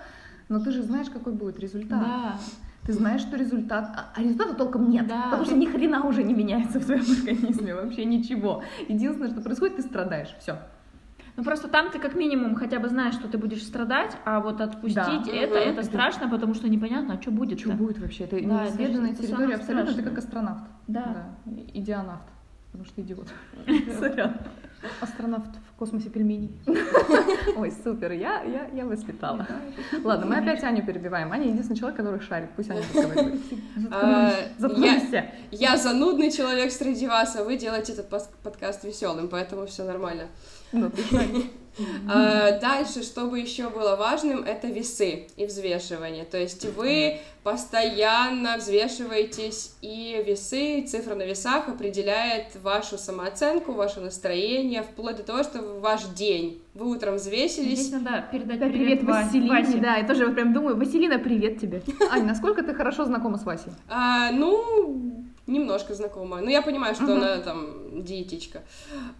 но 0.49 0.61
ты 0.61 0.71
же 0.71 0.83
знаешь, 0.83 1.11
какой 1.11 1.33
будет 1.33 1.59
результат. 1.59 2.01
Да, 2.01 2.37
Ты 2.85 2.93
знаешь, 2.93 3.21
что 3.23 3.37
результат, 3.37 3.91
а, 3.97 4.13
а 4.15 4.23
результата 4.23 4.55
толком 4.55 4.89
нет, 4.89 5.09
Да. 5.09 5.23
потому 5.25 5.45
что 5.45 5.57
ни 5.57 5.67
хрена 5.67 6.05
уже 6.07 6.23
не 6.23 6.35
меняется 6.35 6.79
в 6.79 6.85
твоем 6.85 7.03
организме, 7.21 7.75
вообще 7.75 8.05
ничего. 8.05 8.63
Единственное, 8.89 9.31
что 9.33 9.41
происходит, 9.41 9.75
ты 9.77 9.83
страдаешь, 9.83 10.37
все. 10.39 10.59
Ну, 11.37 11.45
просто 11.45 11.69
там 11.69 11.91
ты 11.91 11.99
как 11.99 12.15
минимум 12.15 12.55
хотя 12.55 12.79
бы 12.79 12.89
знаешь, 12.89 13.15
что 13.15 13.29
ты 13.29 13.37
будешь 13.39 13.63
страдать, 13.63 14.17
а 14.25 14.41
вот 14.41 14.61
отпустить 14.61 14.95
Да. 14.97 15.33
это, 15.33 15.55
Мгм. 15.61 15.69
это 15.71 15.83
страшно, 15.83 16.29
потому 16.29 16.55
что 16.55 16.69
непонятно, 16.69 17.15
а 17.15 17.23
что 17.23 17.31
будет 17.31 17.61
Что 17.61 17.73
будет 17.73 17.99
вообще? 17.99 18.25
Это 18.25 18.37
Да, 18.37 18.65
неизведанная 18.65 19.15
территория 19.15 19.55
абсолютно, 19.57 19.87
ты 19.87 19.93
страшное. 19.93 20.05
как 20.05 20.19
астронавт. 20.19 20.65
Да. 20.87 21.27
И 21.47 21.81
идионавт, 21.81 22.29
потому 22.73 22.85
что 22.87 23.03
идиот. 23.03 23.29
Сорян. 23.99 24.37
Астронавт 25.01 25.51
в 25.77 25.79
космосе 25.79 26.09
пельменей. 26.09 26.51
Ой, 27.57 27.71
супер, 27.85 28.13
я, 28.13 28.43
я, 28.45 28.71
я 28.73 28.87
воспитала. 28.87 29.47
Ладно, 30.03 30.25
мы 30.25 30.39
опять 30.39 30.65
Аню 30.65 30.83
перебиваем. 30.83 31.31
Аня 31.31 31.49
единственный 31.49 31.77
человек, 31.77 31.99
который 31.99 32.19
шарит. 32.21 32.49
Пусть 32.57 32.71
Аня 32.71 32.81
разговаривает. 32.95 33.43
А, 33.91 34.33
Заткнулись. 34.57 35.25
Я 35.51 35.77
занудный 35.77 36.31
человек 36.31 36.73
среди 36.73 37.07
вас, 37.07 37.37
а 37.37 37.45
вы 37.45 37.59
делаете 37.59 37.93
этот 37.93 38.09
подкаст 38.43 38.85
веселым, 38.85 39.29
поэтому 39.29 39.67
все 39.67 39.85
нормально. 39.85 40.29
Ну. 40.73 40.91
А, 42.09 42.59
Дальше, 42.59 43.03
что 43.03 43.27
бы 43.27 43.39
еще 43.39 43.69
было 43.69 43.97
важным, 43.97 44.43
это 44.45 44.67
весы 44.67 45.29
и 45.37 45.45
взвешивание. 45.45 46.25
То 46.25 46.39
есть 46.39 46.65
вы 46.75 47.21
постоянно 47.43 48.57
взвешиваетесь, 48.57 49.77
и 49.83 50.23
весы, 50.27 50.87
цифра 50.87 51.15
на 51.15 51.25
весах 51.25 51.69
определяет 51.69 52.57
вашу 52.63 52.97
самооценку, 52.99 53.73
ваше 53.73 54.01
настроение, 54.01 54.83
вплоть 54.83 55.17
до 55.17 55.23
того, 55.23 55.43
что 55.43 55.61
ваш 55.81 56.05
день 56.17 56.61
вы 56.75 56.91
утром 56.91 57.19
Здесь 57.19 57.57
взвесились. 57.59 57.93
надо 57.93 58.25
передать 58.31 58.59
Да, 58.59 58.67
привет, 58.69 59.01
привет, 59.01 59.03
Ва- 59.05 59.23
Василине. 59.25 59.49
Васе. 59.51 59.79
Да, 59.79 59.97
я 59.97 60.07
тоже 60.07 60.27
вот 60.27 60.35
прям 60.35 60.53
думаю, 60.53 60.77
Василина, 60.77 61.19
привет 61.19 61.59
тебе. 61.61 61.83
Ань, 62.11 62.25
насколько 62.27 62.63
ты 62.63 62.75
хорошо 62.75 63.05
знакома 63.05 63.39
с 63.39 63.45
Васей? 63.45 63.73
А, 63.89 64.31
ну, 64.33 65.25
немножко 65.47 65.95
знакомая. 65.95 66.43
Ну, 66.43 66.51
я 66.51 66.61
понимаю, 66.61 66.95
что 66.95 67.05
Мгм. 67.05 67.13
она 67.13 67.37
там 67.39 67.67
диетичка. 68.03 68.63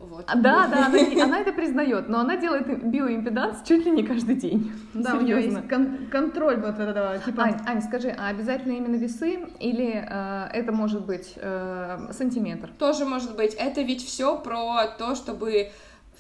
Вот. 0.01 0.25
А, 0.27 0.37
Да, 0.37 0.67
да, 0.67 0.87
она, 0.87 0.99
она 1.25 1.39
это 1.41 1.53
признает, 1.53 2.09
но 2.09 2.19
она 2.21 2.37
делает 2.37 2.67
биоимпеданс 2.85 3.59
чуть 3.67 3.85
ли 3.87 3.91
не 3.93 4.03
каждый 4.03 4.35
день. 4.35 4.71
Да, 4.95 5.15
у 5.15 5.21
нее 5.21 5.37
Серьезно. 5.37 5.59
есть 5.59 5.69
кон- 5.71 6.07
контроль 6.11 6.57
вот 6.57 6.79
этого, 6.79 7.19
типа... 7.25 7.43
Ань, 7.45 7.61
Ань, 7.67 7.83
скажи, 7.83 8.09
а 8.19 8.29
обязательно 8.29 8.73
именно 8.73 8.97
весы 8.97 9.47
или 9.61 10.05
э, 10.09 10.49
это 10.53 10.73
может 10.73 11.07
быть 11.07 11.35
э, 11.37 12.09
сантиметр? 12.13 12.71
Тоже 12.79 13.05
может 13.05 13.37
быть. 13.37 13.55
Это 13.55 13.83
ведь 13.83 14.05
все 14.05 14.37
про 14.39 14.87
то, 14.99 15.15
чтобы 15.15 15.71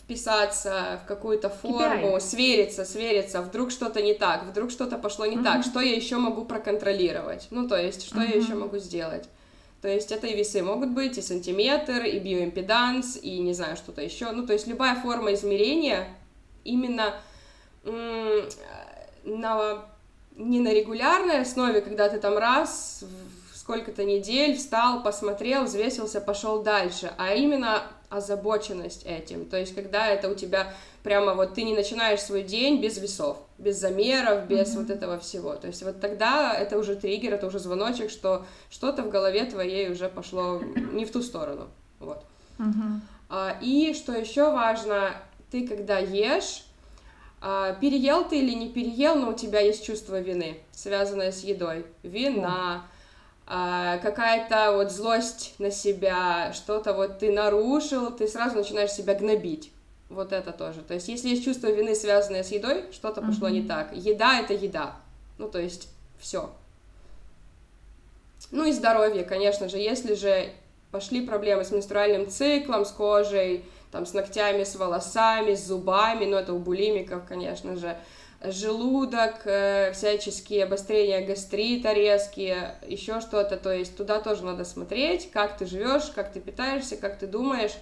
вписаться 0.06 1.00
в 1.04 1.08
какую-то 1.08 1.48
форму, 1.50 2.16
KPI. 2.16 2.20
свериться, 2.20 2.84
свериться, 2.84 3.42
вдруг 3.42 3.72
что-то 3.72 4.00
не 4.00 4.14
так, 4.14 4.44
вдруг 4.44 4.70
что-то 4.70 4.98
пошло 4.98 5.26
не 5.26 5.36
так, 5.36 5.58
Мгм. 5.58 5.62
что 5.64 5.80
я 5.80 5.96
еще 5.96 6.16
могу 6.16 6.44
проконтролировать, 6.44 7.48
ну 7.50 7.66
то 7.68 7.76
есть, 7.76 8.06
что 8.06 8.20
я 8.20 8.28
Мгм. 8.36 8.38
еще 8.40 8.54
могу 8.54 8.78
сделать. 8.78 9.28
То 9.82 9.88
есть 9.88 10.12
это 10.12 10.28
и 10.28 10.36
весы 10.36 10.62
могут 10.62 10.90
быть, 10.90 11.18
и 11.18 11.22
сантиметр, 11.22 12.04
и 12.04 12.18
биоимпеданс, 12.20 13.18
и 13.20 13.38
не 13.40 13.52
знаю, 13.52 13.76
что-то 13.76 14.00
еще. 14.00 14.30
Ну, 14.30 14.46
то 14.46 14.52
есть 14.52 14.66
любая 14.68 14.94
форма 14.94 15.34
измерения 15.34 16.08
именно 16.64 17.14
м, 17.84 18.48
на, 19.24 19.84
не 20.36 20.60
на 20.60 20.72
регулярной 20.72 21.40
основе, 21.42 21.80
когда 21.80 22.08
ты 22.08 22.18
там 22.18 22.38
раз 22.38 23.04
в 23.52 23.58
сколько-то 23.58 24.04
недель 24.04 24.56
встал, 24.56 25.02
посмотрел, 25.02 25.64
взвесился, 25.64 26.20
пошел 26.20 26.62
дальше, 26.62 27.12
а 27.18 27.34
именно 27.34 27.82
озабоченность 28.08 29.04
этим. 29.04 29.46
То 29.46 29.58
есть 29.58 29.74
когда 29.74 30.08
это 30.08 30.28
у 30.30 30.34
тебя 30.34 30.72
прямо 31.02 31.34
вот 31.34 31.54
ты 31.54 31.62
не 31.62 31.74
начинаешь 31.74 32.20
свой 32.20 32.42
день 32.42 32.80
без 32.80 32.98
весов, 32.98 33.38
без 33.58 33.76
замеров, 33.78 34.46
без 34.46 34.70
Мгм. 34.74 34.82
вот 34.82 34.90
этого 34.90 35.18
всего. 35.18 35.54
То 35.54 35.66
есть 35.68 35.82
вот 35.82 36.00
тогда 36.00 36.54
это 36.54 36.78
уже 36.78 36.96
триггер, 36.96 37.34
это 37.34 37.46
уже 37.46 37.58
звоночек, 37.58 38.10
что 38.10 38.44
что-то 38.70 39.02
в 39.02 39.10
голове 39.10 39.44
твоей 39.44 39.90
уже 39.90 40.08
пошло 40.08 40.60
не 40.92 41.04
в 41.04 41.12
ту 41.12 41.22
сторону. 41.22 41.68
Вот. 42.00 42.24
А, 43.28 43.56
И 43.60 43.92
что 43.94 44.12
еще 44.12 44.50
важно, 44.52 45.10
ты 45.50 45.66
когда 45.66 45.98
ешь, 45.98 46.64
а, 47.40 47.74
переел 47.74 48.24
ты 48.28 48.38
или 48.38 48.52
не 48.54 48.68
переел, 48.70 49.16
но 49.16 49.30
у 49.30 49.34
тебя 49.34 49.60
есть 49.60 49.84
чувство 49.84 50.20
вины, 50.20 50.58
связанное 50.72 51.32
с 51.32 51.42
едой. 51.44 51.84
Вина, 52.02 52.86
а, 53.46 53.98
какая-то 53.98 54.72
вот 54.72 54.90
злость 54.90 55.54
на 55.58 55.70
себя, 55.70 56.52
что-то 56.52 56.92
вот 56.92 57.20
ты 57.20 57.30
нарушил, 57.30 58.10
ты 58.10 58.26
сразу 58.26 58.56
начинаешь 58.56 58.90
себя 58.90 59.14
гнобить. 59.14 59.70
Вот 60.08 60.32
это 60.32 60.52
тоже. 60.52 60.82
То 60.82 60.94
есть, 60.94 61.08
если 61.08 61.28
есть 61.28 61.44
чувство 61.44 61.68
вины, 61.68 61.94
связанное 61.94 62.42
с 62.42 62.50
едой, 62.50 62.84
что-то 62.92 63.22
пошло 63.22 63.48
не 63.48 63.62
так. 63.62 63.92
Еда 63.92 64.40
это 64.40 64.52
еда. 64.52 64.96
Ну, 65.38 65.48
то 65.48 65.60
есть, 65.60 65.88
все. 66.18 66.50
Ну 68.50 68.64
и 68.64 68.72
здоровье, 68.72 69.24
конечно 69.24 69.68
же. 69.68 69.78
Если 69.78 70.14
же 70.14 70.50
пошли 70.90 71.26
проблемы 71.26 71.64
с 71.64 71.72
менструальным 71.72 72.28
циклом, 72.28 72.84
с 72.84 72.90
кожей, 72.90 73.64
там, 73.90 74.06
с 74.06 74.12
ногтями, 74.12 74.64
с 74.64 74.76
волосами, 74.76 75.54
с 75.54 75.66
зубами, 75.66 76.24
ну, 76.24 76.36
это 76.36 76.52
у 76.52 76.58
булимиков, 76.58 77.24
конечно 77.28 77.76
же, 77.76 77.96
желудок, 78.42 79.42
э, 79.44 79.92
всяческие 79.92 80.64
обострения 80.64 81.26
гастрита 81.26 81.92
резкие, 81.92 82.76
еще 82.86 83.20
что-то, 83.20 83.56
то 83.56 83.72
есть 83.72 83.96
туда 83.96 84.20
тоже 84.20 84.44
надо 84.44 84.64
смотреть, 84.64 85.30
как 85.30 85.56
ты 85.56 85.66
живешь, 85.66 86.10
как 86.14 86.32
ты 86.32 86.40
питаешься, 86.40 86.96
как 86.96 87.18
ты 87.18 87.26
думаешь, 87.26 87.72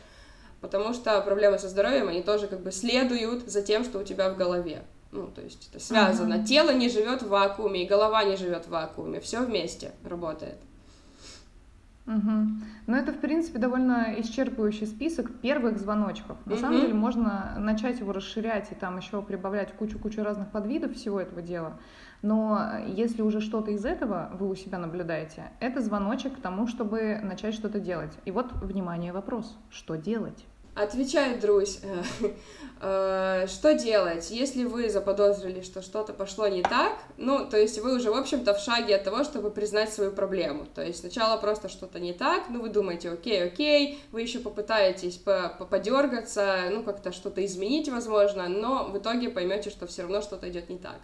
потому 0.61 0.95
что 0.95 1.21
проблемы 1.21 1.59
со 1.59 1.69
здоровьем, 1.69 2.09
они 2.09 2.23
тоже 2.23 2.47
как 2.47 2.61
бы 2.61 2.73
следуют 2.73 3.49
за 3.49 3.63
тем, 3.63 3.85
что 3.85 3.99
у 3.99 4.05
тебя 4.05 4.31
в 4.31 4.37
голове. 4.37 4.83
Ну, 5.13 5.29
то 5.29 5.43
есть 5.43 5.69
это 5.71 5.83
связано. 5.83 6.37
Мгм. 6.37 6.45
Тело 6.45 6.71
не 6.71 6.89
живет 6.89 7.23
в 7.23 7.29
вакууме, 7.29 7.85
и 7.85 7.87
голова 7.87 8.25
не 8.25 8.37
живет 8.37 8.65
в 8.67 8.71
вакууме. 8.71 9.21
Все 9.21 9.41
вместе 9.41 9.93
работает. 10.05 10.57
Угу. 12.07 12.31
Ну, 12.87 12.97
это, 12.97 13.13
в 13.13 13.19
принципе, 13.19 13.59
довольно 13.59 14.15
исчерпывающий 14.19 14.87
список 14.87 15.41
первых 15.41 15.79
звоночков. 15.79 16.37
На 16.45 16.53
угу. 16.53 16.61
самом 16.61 16.81
деле 16.81 16.95
можно 16.95 17.55
начать 17.59 18.01
его 18.01 18.13
расширять 18.13 18.71
и 18.73 18.75
там 18.75 18.99
еще 18.99 19.23
прибавлять 19.23 19.73
кучу-кучу 19.73 20.23
разных 20.23 20.51
подвидов 20.51 20.93
всего 20.93 21.21
этого 21.21 21.41
дела. 21.41 21.79
Но 22.21 22.79
если 22.87 23.23
уже 23.23 23.41
что-то 23.41 23.71
из 23.71 23.85
этого 23.85 24.31
вы 24.39 24.49
у 24.49 24.55
себя 24.55 24.79
наблюдаете, 24.79 25.45
это 25.61 25.81
звоночек 25.81 26.37
к 26.37 26.41
тому, 26.41 26.67
чтобы 26.67 27.21
начать 27.23 27.55
что-то 27.55 27.81
делать. 27.81 28.19
И 28.25 28.31
вот, 28.31 28.53
внимание, 28.53 29.13
вопрос. 29.13 29.59
Что 29.71 29.97
делать? 29.97 30.47
Отвечает 30.75 31.39
Друзь, 31.39 31.79
э, 32.81 33.47
что 33.47 33.75
делать, 33.75 34.31
если 34.31 34.65
вы 34.65 34.91
заподозрили, 34.91 35.61
что 35.61 35.83
что-то 35.83 36.13
пошло 36.13 36.49
не 36.49 36.63
так, 36.63 36.99
ну, 37.17 37.49
то 37.49 37.57
есть 37.57 37.79
вы 37.81 37.95
уже, 37.95 38.11
в 38.11 38.17
общем-то, 38.17 38.55
в 38.55 38.59
шаге 38.59 38.97
от 38.97 39.05
того, 39.05 39.23
чтобы 39.23 39.53
признать 39.53 39.93
свою 39.93 40.11
проблему, 40.11 40.67
то 40.75 40.83
есть 40.83 41.01
сначала 41.01 41.37
просто 41.41 41.69
что-то 41.69 42.01
не 42.01 42.13
так, 42.13 42.45
ну, 42.49 42.61
вы 42.61 42.71
думаете, 42.71 43.11
окей, 43.11 43.45
окей, 43.45 44.03
вы 44.11 44.23
еще 44.23 44.41
попытаетесь 44.41 45.17
подергаться, 45.17 46.65
ну, 46.73 46.83
как-то 46.83 47.13
что-то 47.13 47.45
изменить, 47.47 47.89
возможно, 47.89 48.49
но 48.49 48.89
в 48.89 48.99
итоге 48.99 49.29
поймете, 49.29 49.71
что 49.71 49.87
все 49.87 50.03
равно 50.03 50.23
что-то 50.23 50.51
идет 50.51 50.69
не 50.71 50.79
так. 50.79 50.97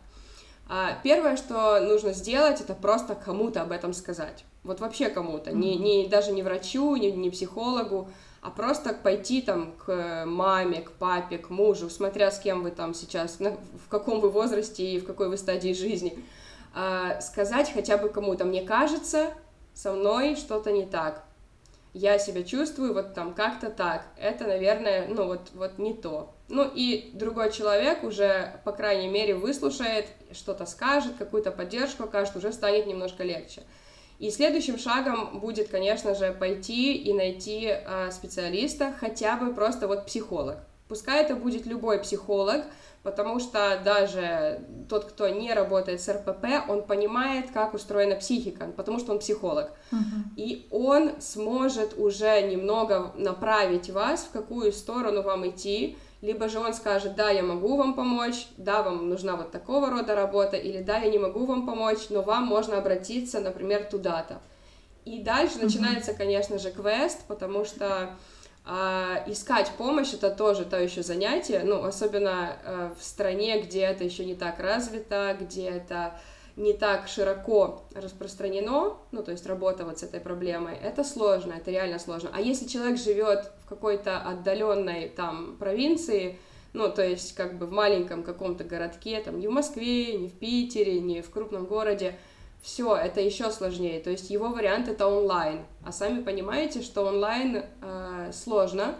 А 0.69 0.99
первое, 1.05 1.37
что 1.37 1.79
нужно 1.81 2.13
сделать, 2.13 2.61
это 2.61 2.75
просто 2.75 3.15
кому-то 3.15 3.63
об 3.63 3.71
этом 3.71 3.93
сказать. 3.93 4.45
Вот 4.65 4.81
вообще 4.81 5.09
кому-то, 5.09 5.53
не, 5.53 5.77
не, 5.77 6.09
даже 6.09 6.33
не 6.33 6.43
врачу, 6.43 6.97
не, 6.97 7.13
не 7.13 7.31
психологу, 7.31 8.09
а 8.43 8.51
просто 8.51 8.95
пойти 8.95 9.43
там 9.43 9.73
к 9.73 10.25
маме, 10.27 10.81
к 10.81 10.93
папе, 10.93 11.39
к 11.39 11.51
мужу, 11.51 11.91
смотря 11.91 12.31
с 12.31 12.39
кем 12.39 12.63
вы 12.63 12.71
там 12.71 12.95
сейчас, 12.95 13.39
в 13.39 13.89
каком 13.89 14.21
вы 14.21 14.31
возрасте 14.31 14.85
и 14.85 14.99
в 14.99 15.05
какой 15.05 15.29
вы 15.29 15.37
стадии 15.37 15.73
жизни, 15.75 16.25
а, 16.75 17.21
сказать 17.21 17.71
хотя 17.73 17.99
бы 17.99 18.09
кому-то, 18.09 18.45
мне 18.45 18.63
кажется, 18.63 19.35
со 19.75 19.93
мной 19.93 20.37
что-то 20.37 20.73
не 20.73 20.87
так, 20.87 21.25
я 21.93 22.19
себя 22.19 22.43
чувствую 22.43 22.95
вот 22.95 23.15
там 23.15 23.35
как-то 23.35 23.69
так, 23.69 24.07
это, 24.17 24.47
наверное, 24.47 25.09
ну 25.09 25.27
вот, 25.27 25.51
вот 25.55 25.79
не 25.79 25.93
то. 25.93 26.35
Ну 26.49 26.69
и 26.73 27.11
другой 27.15 27.53
человек 27.53 28.03
уже, 28.05 28.61
по 28.65 28.73
крайней 28.73 29.09
мере, 29.09 29.35
выслушает, 29.35 30.07
что-то 30.33 30.67
скажет, 30.67 31.15
какую-то 31.19 31.51
поддержку 31.51 32.05
окажет, 32.05 32.37
уже 32.37 32.53
станет 32.53 32.87
немножко 32.87 33.23
легче. 33.23 33.63
И 34.21 34.31
следующим 34.31 34.79
шагом 34.79 35.41
будет, 35.41 35.71
конечно 35.71 36.15
же, 36.15 36.37
пойти 36.39 36.95
и 36.95 37.15
найти 37.15 37.69
э, 37.69 38.11
специалиста, 38.13 38.93
хотя 39.01 39.37
бы 39.37 39.55
просто 39.55 39.89
вот 39.89 40.05
психолог. 40.05 40.59
Пускай 40.89 41.23
это 41.23 41.35
будет 41.35 41.65
любой 41.65 41.99
психолог, 42.01 42.67
потому 43.03 43.41
что 43.41 43.81
даже 43.83 44.61
тот, 44.91 45.07
кто 45.07 45.27
не 45.29 45.55
работает 45.55 46.03
с 46.03 46.09
РПП, 46.13 46.69
он 46.69 46.83
понимает, 46.83 47.47
как 47.51 47.73
устроена 47.73 48.17
психика, 48.17 48.67
потому 48.77 48.99
что 48.99 49.13
он 49.13 49.21
психолог. 49.21 49.71
Uh-huh. 49.91 49.99
И 50.37 50.67
он 50.71 51.13
сможет 51.21 51.97
уже 51.97 52.43
немного 52.43 53.15
направить 53.17 53.89
вас, 53.89 54.25
в 54.25 54.33
какую 54.33 54.71
сторону 54.73 55.23
вам 55.23 55.49
идти, 55.49 55.97
либо 56.21 56.49
же 56.49 56.59
он 56.59 56.75
скажет, 56.75 57.15
да, 57.15 57.31
я 57.31 57.43
могу 57.43 57.77
вам 57.77 57.95
помочь, 57.95 58.47
да, 58.57 58.83
вам 58.83 59.09
нужна 59.09 59.37
вот 59.37 59.51
такого 59.51 59.91
рода 59.91 60.15
работа, 60.15 60.57
или 60.57 60.83
да, 60.83 60.99
я 60.99 61.11
не 61.11 61.19
могу 61.19 61.47
вам 61.47 61.67
помочь, 61.67 62.11
но 62.11 62.23
вам 62.23 62.45
можно 62.45 62.79
обратиться, 62.79 63.41
например, 63.41 63.85
туда-то. 63.85 64.41
И 65.05 65.23
дальше 65.23 65.59
mm-hmm. 65.59 65.65
начинается, 65.65 66.13
конечно 66.13 66.59
же, 66.59 66.71
квест, 66.71 67.21
потому 67.27 67.65
что 67.65 68.17
э, 68.67 68.71
искать 69.29 69.71
помощь 69.79 70.13
это 70.13 70.31
тоже 70.31 70.67
то 70.67 70.79
еще 70.79 71.03
занятие, 71.03 71.63
ну, 71.65 71.83
особенно 71.85 72.57
э, 72.63 72.91
в 72.99 73.03
стране, 73.03 73.63
где 73.63 73.81
это 73.81 74.05
еще 74.05 74.27
не 74.27 74.35
так 74.35 74.61
развито, 74.61 75.37
где 75.41 75.71
это 75.71 76.21
не 76.61 76.75
так 76.75 77.09
широко 77.09 77.83
распространено, 77.95 78.99
ну, 79.13 79.23
то 79.23 79.33
есть 79.33 79.47
работа 79.47 79.85
вот 79.85 79.99
с 79.99 80.03
этой 80.03 80.21
проблемой, 80.21 80.77
это 80.77 81.05
сложно, 81.05 81.55
это 81.55 81.71
реально 81.71 81.99
сложно. 81.99 82.31
А 82.33 82.41
если 82.41 82.67
человек 82.67 82.99
живет 82.99 83.51
в 83.65 83.69
какой-то 83.69 84.19
отдаленной 84.19 85.09
там 85.09 85.57
провинции, 85.59 86.39
ну, 86.75 86.91
то 86.91 87.03
есть 87.03 87.35
как 87.35 87.59
бы 87.59 87.67
в 87.67 87.73
маленьком 87.73 88.23
каком-то 88.23 88.65
городке, 88.65 89.21
там, 89.21 89.41
не 89.41 89.49
в 89.49 89.51
Москве, 89.51 90.15
не 90.17 90.29
в 90.29 90.35
Питере, 90.35 91.01
не 91.01 91.23
в 91.23 91.31
крупном 91.31 91.65
городе, 91.65 92.19
все, 92.61 92.95
это 92.95 93.21
еще 93.23 93.51
сложнее. 93.51 93.99
То 94.01 94.11
есть 94.11 94.29
его 94.29 94.49
вариант 94.49 94.87
это 94.89 95.09
онлайн. 95.09 95.65
А 95.83 95.93
сами 95.93 96.23
понимаете, 96.23 96.83
что 96.83 97.07
онлайн 97.07 97.65
э, 97.81 98.31
сложно, 98.35 98.97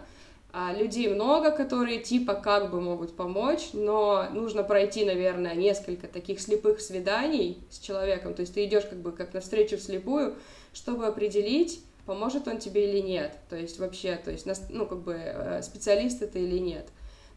людей 0.77 1.07
много, 1.07 1.51
которые 1.51 1.99
типа 1.99 2.33
как 2.33 2.71
бы 2.71 2.81
могут 2.81 3.15
помочь, 3.15 3.69
но 3.73 4.27
нужно 4.33 4.63
пройти, 4.63 5.05
наверное, 5.05 5.55
несколько 5.55 6.07
таких 6.07 6.41
слепых 6.41 6.81
свиданий 6.81 7.63
с 7.69 7.79
человеком, 7.79 8.33
то 8.33 8.41
есть 8.41 8.53
ты 8.53 8.65
идешь 8.65 8.85
как 8.85 8.99
бы 8.99 9.11
как 9.11 9.33
навстречу 9.33 9.77
вслепую, 9.77 10.35
чтобы 10.73 11.07
определить, 11.07 11.81
поможет 12.05 12.47
он 12.47 12.57
тебе 12.57 12.89
или 12.89 12.99
нет, 12.99 13.37
то 13.49 13.55
есть 13.55 13.79
вообще, 13.79 14.17
то 14.17 14.31
есть, 14.31 14.45
ну, 14.69 14.85
как 14.85 14.99
бы 14.99 15.13
э, 15.13 15.61
специалист 15.61 16.21
это 16.21 16.39
или 16.39 16.57
нет. 16.57 16.87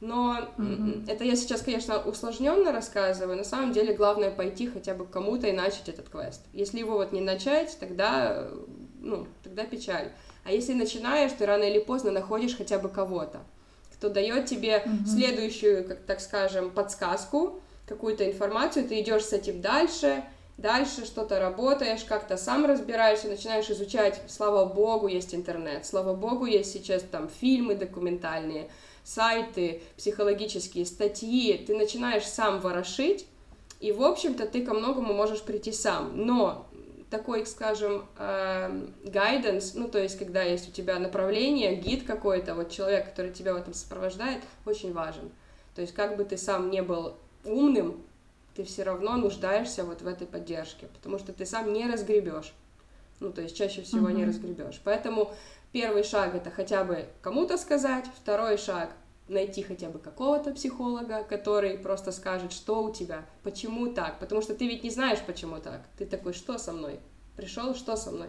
Но 0.01 0.49
mm-hmm. 0.59 1.11
это 1.11 1.25
я 1.25 1.35
сейчас, 1.35 1.63
конечно, 1.63 1.99
усложненно 1.99 2.73
рассказываю. 2.73 3.39
На 3.39 3.45
самом 3.45 3.73
деле 3.73 3.95
главное 3.95 4.31
пойти 4.31 4.69
хотя 4.69 4.95
бы 4.95 5.07
к 5.07 5.11
кому-то 5.11 5.47
и 5.47 5.53
начать 5.53 5.89
этот 5.89 6.11
квест. 6.11 6.43
Если 6.53 6.81
его 6.81 6.95
вот 6.95 7.13
не 7.13 7.23
начать, 7.23 7.77
тогда, 7.81 8.49
ну, 9.01 9.27
тогда 9.43 9.65
печаль. 9.65 10.13
А 10.45 10.53
если 10.53 10.75
начинаешь, 10.75 11.33
ты 11.33 11.47
рано 11.47 11.65
или 11.65 11.79
поздно 11.79 12.11
находишь 12.11 12.57
хотя 12.57 12.79
бы 12.79 12.89
кого-то, 12.89 13.41
кто 13.95 14.11
дает 14.11 14.47
тебе 14.47 14.83
угу. 14.85 15.07
следующую, 15.07 15.89
как 15.89 16.01
так 16.01 16.21
скажем, 16.21 16.71
подсказку, 16.71 17.61
какую-то 17.87 18.31
информацию, 18.31 18.87
ты 18.87 19.01
идешь 19.01 19.25
с 19.25 19.33
этим 19.33 19.61
дальше, 19.61 20.25
дальше 20.59 21.05
что-то 21.05 21.41
работаешь, 21.41 22.05
как-то 22.05 22.37
сам 22.37 22.67
разбираешься, 22.67 23.29
начинаешь 23.29 23.71
изучать, 23.71 24.21
слава 24.29 24.67
богу, 24.67 25.07
есть 25.07 25.35
интернет, 25.35 25.87
слава 25.87 26.15
богу, 26.15 26.47
есть 26.47 26.73
сейчас 26.73 27.03
там 27.03 27.29
фильмы 27.29 27.75
документальные, 27.75 28.69
сайты, 29.03 29.83
психологические 29.97 30.87
статьи, 30.87 31.57
ты 31.67 31.77
начинаешь 31.77 32.27
сам 32.27 32.61
ворошить, 32.61 33.27
и, 33.81 33.93
в 33.93 34.03
общем-то, 34.03 34.47
ты 34.47 34.65
ко 34.65 34.73
многому 34.73 35.13
можешь 35.13 35.43
прийти 35.43 35.73
сам. 35.73 36.13
Но 36.15 36.67
такой, 37.17 37.47
скажем, 37.47 38.07
гайденс, 39.05 39.75
ну, 39.75 39.87
то 39.87 40.03
есть, 40.03 40.19
когда 40.19 40.43
есть 40.43 40.69
у 40.69 40.73
тебя 40.73 40.99
направление, 40.99 41.77
гид 41.77 42.05
какой-то, 42.05 42.57
вот 42.57 42.71
человек, 42.73 43.11
который 43.11 43.33
тебя 43.33 43.55
в 43.55 43.57
этом 43.57 43.73
сопровождает, 43.73 44.43
очень 44.67 44.93
важен. 44.93 45.31
То 45.77 45.81
есть, 45.83 45.95
как 45.95 46.17
бы 46.17 46.25
ты 46.25 46.37
сам 46.37 46.71
не 46.71 46.83
был 46.83 47.15
умным, 47.45 48.03
ты 48.57 48.65
все 48.65 48.83
равно 48.83 49.17
нуждаешься 49.17 49.85
вот 49.85 50.03
в 50.03 50.09
этой 50.09 50.27
поддержке, 50.27 50.89
потому 50.89 51.21
что 51.21 51.33
ты 51.33 51.47
сам 51.47 51.73
не 51.73 51.89
разгребешь. 51.89 52.53
Ну, 53.21 53.33
то 53.33 53.43
есть, 53.43 53.57
чаще 53.57 53.83
всего 53.83 54.09
mm-hmm. 54.09 54.15
не 54.15 54.25
разгребешь. 54.25 54.81
Поэтому 54.83 55.33
первый 55.71 56.03
шаг 56.03 56.35
это 56.35 56.51
хотя 56.51 56.83
бы 56.83 57.07
кому-то 57.23 57.57
сказать, 57.59 58.07
второй 58.21 58.59
шаг 58.59 58.91
найти 59.29 59.63
хотя 59.63 59.89
бы 59.89 59.99
какого-то 59.99 60.53
психолога, 60.53 61.25
который 61.25 61.79
просто 61.79 62.13
скажет, 62.13 62.53
что 62.53 62.85
у 62.85 62.93
тебя, 62.93 63.25
почему 63.43 63.93
так, 63.93 64.19
потому 64.19 64.43
что 64.43 64.55
ты 64.55 64.67
ведь 64.67 64.85
не 64.85 64.91
знаешь, 64.91 65.21
почему 65.27 65.59
так. 65.59 65.87
Ты 65.97 66.05
такой, 66.05 66.35
что 66.35 66.59
со 66.59 66.73
мной? 66.73 67.01
Пришел, 67.37 67.75
что 67.75 67.97
со 67.97 68.11
мной? 68.11 68.29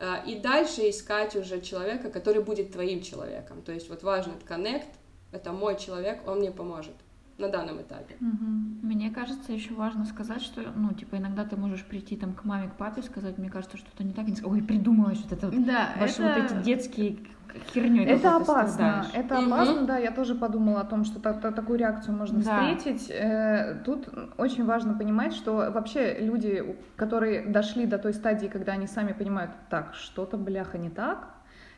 А, 0.00 0.22
и 0.26 0.40
дальше 0.40 0.88
искать 0.88 1.36
уже 1.36 1.60
человека, 1.60 2.10
который 2.10 2.42
будет 2.42 2.72
твоим 2.72 3.02
человеком. 3.02 3.62
То 3.62 3.72
есть 3.72 3.90
вот 3.90 4.02
важно 4.02 4.34
коннект, 4.46 4.88
это 5.32 5.52
мой 5.52 5.78
человек, 5.78 6.26
он 6.26 6.38
мне 6.38 6.50
поможет 6.50 6.94
на 7.36 7.48
данном 7.48 7.80
этапе. 7.80 8.16
Угу. 8.20 8.86
Мне 8.86 9.10
кажется, 9.10 9.52
еще 9.52 9.74
важно 9.74 10.04
сказать, 10.04 10.42
что, 10.42 10.62
ну, 10.74 10.92
типа, 10.92 11.16
иногда 11.16 11.44
ты 11.44 11.56
можешь 11.56 11.84
прийти 11.84 12.16
там 12.16 12.34
к 12.34 12.44
маме, 12.44 12.68
к 12.68 12.76
папе, 12.76 13.02
сказать, 13.02 13.38
мне 13.38 13.50
кажется, 13.50 13.76
что-то 13.76 14.04
не 14.04 14.12
так, 14.12 14.26
и 14.26 14.30
не 14.30 14.36
сказать, 14.36 14.58
ой, 14.58 14.62
придумала 14.62 15.14
что-то, 15.14 15.50
вот, 15.50 15.64
да, 15.64 15.94
ваши 15.98 16.22
это... 16.22 16.42
вот 16.42 16.52
эти 16.52 16.64
детские 16.64 17.18
херней. 17.72 18.04
Это 18.06 18.36
опасно. 18.36 19.06
Это 19.12 19.38
угу. 19.38 19.46
опасно, 19.46 19.86
да. 19.86 19.98
Я 19.98 20.10
тоже 20.10 20.34
подумала 20.34 20.80
о 20.80 20.84
том, 20.84 21.04
что 21.04 21.20
та, 21.20 21.32
та, 21.32 21.50
такую 21.50 21.78
реакцию 21.78 22.16
можно 22.16 22.42
да. 22.42 22.74
встретить. 22.74 23.10
Э, 23.10 23.82
тут 23.84 24.08
очень 24.38 24.64
важно 24.64 24.94
понимать, 24.94 25.34
что 25.34 25.70
вообще 25.70 26.16
люди, 26.20 26.76
которые 26.96 27.46
дошли 27.46 27.86
до 27.86 27.98
той 27.98 28.14
стадии, 28.14 28.46
когда 28.46 28.72
они 28.72 28.86
сами 28.86 29.12
понимают, 29.12 29.50
так, 29.68 29.94
что-то, 29.94 30.36
бляха, 30.36 30.78
не 30.78 30.90
так, 30.90 31.28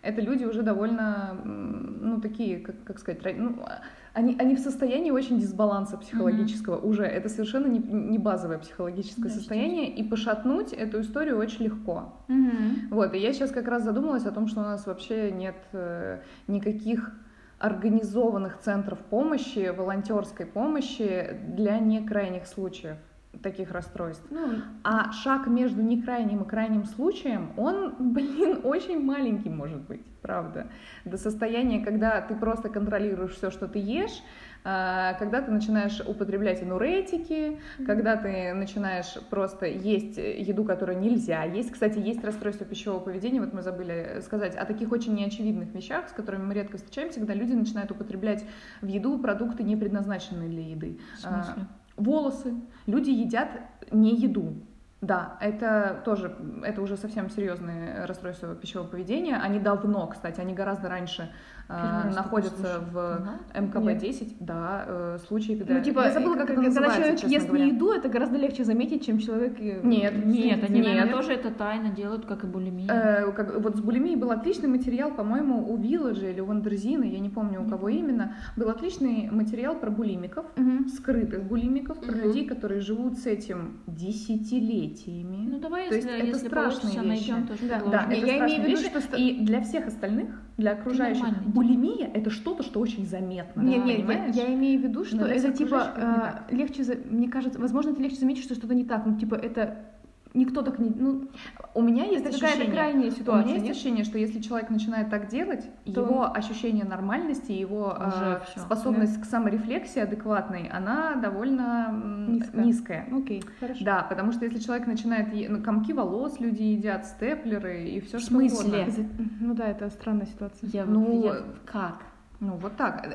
это 0.02 0.20
люди 0.20 0.44
уже 0.44 0.62
довольно, 0.62 1.40
ну, 1.44 2.20
такие, 2.20 2.58
как, 2.58 2.82
как 2.84 2.98
сказать, 2.98 3.22
ну, 3.36 3.64
они, 4.12 4.36
они 4.38 4.56
в 4.56 4.58
состоянии 4.58 5.12
очень 5.12 5.38
дисбаланса 5.38 5.96
психологического 5.96 6.76
mm-hmm. 6.76 6.88
уже. 6.88 7.04
Это 7.04 7.28
совершенно 7.28 7.68
не, 7.68 7.78
не 7.78 8.18
базовое 8.18 8.58
психологическое 8.58 9.28
да, 9.28 9.30
состояние, 9.30 9.88
и 9.94 10.02
пошатнуть 10.02 10.72
эту 10.72 11.00
историю 11.00 11.38
очень 11.38 11.66
легко. 11.66 12.12
Mm-hmm. 12.28 12.88
Вот, 12.90 13.14
и 13.14 13.18
я 13.18 13.32
сейчас 13.32 13.52
как 13.52 13.68
раз 13.68 13.84
задумалась 13.84 14.26
о 14.26 14.32
том, 14.32 14.48
что 14.48 14.60
у 14.60 14.64
нас 14.64 14.86
вообще 14.86 15.30
нет 15.30 15.56
э, 15.72 16.20
никаких 16.48 17.12
организованных 17.60 18.58
центров 18.58 18.98
помощи, 18.98 19.72
волонтерской 19.74 20.46
помощи 20.46 21.36
для 21.46 21.78
некрайних 21.78 22.48
случаев 22.48 22.96
таких 23.42 23.72
расстройств. 23.72 24.24
Ну, 24.30 24.62
а 24.84 25.12
шаг 25.12 25.46
между 25.46 25.82
некрайним 25.82 26.42
и 26.42 26.48
крайним 26.48 26.84
случаем, 26.84 27.52
он, 27.56 27.94
блин, 28.12 28.60
очень 28.64 29.02
маленький 29.02 29.50
может 29.50 29.80
быть, 29.82 30.04
правда. 30.20 30.68
До 31.04 31.16
состояния, 31.16 31.84
когда 31.84 32.20
ты 32.20 32.34
просто 32.34 32.68
контролируешь 32.68 33.32
все, 33.32 33.50
что 33.50 33.68
ты 33.68 33.78
ешь, 33.78 34.22
А, 34.64 35.14
когда 35.14 35.42
ты 35.42 35.50
начинаешь 35.50 36.00
употреблять 36.06 36.62
энуретики, 36.62 37.58
когда 37.84 38.16
ты 38.16 38.54
начинаешь 38.54 39.18
просто 39.28 39.66
есть 39.66 40.18
еду, 40.18 40.64
которую 40.64 41.00
нельзя 41.00 41.42
есть. 41.42 41.72
Кстати, 41.72 41.98
есть 41.98 42.22
расстройство 42.22 42.64
пищевого 42.64 43.00
поведения, 43.00 43.40
вот 43.40 43.52
мы 43.52 43.62
забыли 43.62 44.20
сказать 44.22 44.54
о 44.54 44.64
таких 44.64 44.92
очень 44.92 45.14
неочевидных 45.14 45.74
вещах, 45.74 46.08
с 46.08 46.12
которыми 46.12 46.44
мы 46.44 46.54
редко 46.54 46.76
встречаемся, 46.76 47.18
когда 47.18 47.34
люди 47.34 47.52
начинают 47.52 47.90
употреблять 47.90 48.44
в 48.80 48.86
еду 48.86 49.18
продукты, 49.18 49.64
не 49.64 49.76
предназначенные 49.76 50.48
для 50.48 50.62
еды. 50.62 51.00
В 51.16 51.20
смысле? 51.20 51.66
Волосы. 51.96 52.54
Люди 52.86 53.10
едят 53.10 53.48
не 53.90 54.14
еду. 54.16 54.54
Да, 55.00 55.36
это 55.40 56.00
тоже, 56.04 56.36
это 56.62 56.80
уже 56.80 56.96
совсем 56.96 57.28
серьезные 57.28 58.04
расстройства 58.04 58.54
пищевого 58.54 58.86
поведения. 58.86 59.36
Они 59.36 59.58
давно, 59.58 60.06
кстати, 60.06 60.40
они 60.40 60.54
гораздо 60.54 60.88
раньше 60.88 61.32
Первый 61.80 62.04
раз 62.04 62.16
находятся 62.16 62.80
в 62.92 62.98
Ага. 62.98 63.38
МКБ-10. 63.54 64.36
Да, 64.40 64.84
э, 64.86 65.18
случаи, 65.26 65.54
когда... 65.54 65.74
Ну, 65.74 65.82
типа, 65.82 66.00
Я 66.00 66.10
забыла, 66.12 66.34
как 66.34 66.44
это 66.50 66.54
когда 66.54 66.68
называется, 66.68 66.96
человек 66.98 67.20
честно 67.20 67.34
ест 67.34 67.46
говоря. 67.46 67.64
не 67.64 67.70
еду, 67.72 67.92
это 67.92 68.08
гораздо 68.08 68.36
легче 68.38 68.64
заметить, 68.64 69.06
чем 69.06 69.18
человек... 69.18 69.58
Нет, 69.58 69.82
Нет, 70.24 70.64
они, 70.68 70.80
Нет. 70.80 70.86
наверное, 70.88 71.12
тоже 71.12 71.32
это 71.32 71.50
тайно 71.50 71.90
делают, 71.90 72.26
как 72.26 72.44
и 72.44 72.46
булимия. 72.46 72.88
Э, 72.90 73.32
как- 73.32 73.60
вот 73.60 73.76
с 73.76 73.80
булимией 73.80 74.16
был 74.16 74.30
отличный 74.30 74.68
материал, 74.68 75.10
по-моему, 75.12 75.72
у 75.72 75.76
Вилладжа 75.76 76.28
или 76.28 76.40
у 76.40 76.46
Вандерзина, 76.46 77.04
я 77.04 77.18
не 77.20 77.30
помню, 77.30 77.62
у 77.64 77.68
кого 77.68 77.88
именно. 77.88 78.34
Был 78.56 78.68
отличный 78.68 79.28
материал 79.30 79.74
про 79.76 79.90
булимиков, 79.90 80.44
Мгм. 80.56 80.88
скрытых 80.88 81.44
булимиков, 81.44 81.98
про 82.00 82.12
Мгм. 82.12 82.22
людей, 82.24 82.46
которые 82.46 82.80
живут 82.80 83.18
с 83.18 83.26
этим 83.26 83.78
десятилетиями. 83.86 85.48
Ну 85.52 85.58
давай, 85.60 85.88
То 85.88 85.94
если, 85.94 86.10
есть 86.10 86.20
это 86.22 86.26
если 86.36 86.46
страшные 86.48 86.92
вещи. 87.02 87.30
найдем 87.30 87.46
тоже 87.46 87.60
Да. 87.68 87.80
Да, 87.90 88.12
Я 88.12 88.36
это 88.36 88.44
имею 88.46 88.62
в 88.62 88.68
виду, 88.68 89.00
что 89.00 89.16
И 89.16 89.40
для 89.44 89.60
всех 89.62 89.86
остальных, 89.86 90.28
для 90.62 90.72
окружающих, 90.72 91.22
нормальный. 91.22 91.50
булимия 91.50 92.10
это 92.14 92.30
что-то, 92.30 92.62
что 92.62 92.80
очень 92.80 93.06
заметно. 93.06 93.60
Не, 93.60 93.78
да, 93.78 93.84
не, 93.84 93.92
я, 93.92 93.96
понимаешь? 93.98 94.34
я 94.34 94.54
имею 94.54 94.80
в 94.80 94.84
виду, 94.84 95.04
что 95.04 95.16
Но 95.16 95.26
это 95.26 95.52
типа 95.52 95.92
это 95.96 96.44
э, 96.48 96.54
легче, 96.54 96.82
мне 97.10 97.28
кажется, 97.28 97.58
возможно, 97.58 97.90
это 97.90 98.00
легче 98.02 98.16
заметить, 98.16 98.44
что 98.44 98.54
что-то 98.54 98.74
не 98.74 98.84
так, 98.84 99.04
ну 99.04 99.18
типа 99.18 99.34
это 99.34 99.91
никто 100.34 100.62
так 100.62 100.78
не, 100.78 100.90
ну 100.90 101.28
У 101.74 101.82
меня 101.82 102.04
есть 102.04 102.24
это 102.24 102.32
какая-то 102.34 102.46
ощущение, 102.62 102.72
крайняя 102.72 103.08
у 103.08 103.10
ситуация. 103.14 103.44
меня 103.44 103.52
есть 103.54 103.64
нет? 103.66 103.72
ощущение, 103.72 104.04
что 104.04 104.18
если 104.18 104.40
человек 104.40 104.70
начинает 104.70 105.10
так 105.10 105.28
делать, 105.28 105.64
То- 105.84 106.00
его 106.02 106.24
ощущение 106.34 106.84
нормальности, 106.84 107.52
его 107.52 107.96
э, 107.98 108.40
способность 108.56 109.20
к 109.20 109.24
саморефлексии 109.24 110.00
адекватной, 110.00 110.68
она 110.68 111.14
довольно 111.16 111.92
Низкая. 112.28 112.64
низкая. 112.64 113.08
Окей, 113.12 113.42
хорошо. 113.60 113.84
Да, 113.84 114.02
потому 114.08 114.32
что 114.32 114.44
если 114.44 114.58
человек 114.58 114.86
начинает 114.86 115.32
е- 115.34 115.48
ну, 115.48 115.62
комки 115.62 115.92
волос, 115.92 116.40
люди 116.40 116.62
едят 116.62 117.06
степлеры 117.06 117.84
и 117.84 118.00
все 118.00 118.18
В 118.18 118.20
что 118.20 118.30
смысле? 118.30 118.68
угодно. 118.82 118.90
За- 118.92 119.06
Ну 119.40 119.54
да, 119.54 119.66
это 119.68 119.90
странная 119.90 120.26
ситуация. 120.26 120.68
Я, 120.70 120.84
Ну, 120.84 121.24
я- 121.24 121.42
как? 121.64 122.02
Ну, 122.40 122.56
вот 122.56 122.76
так. 122.76 123.06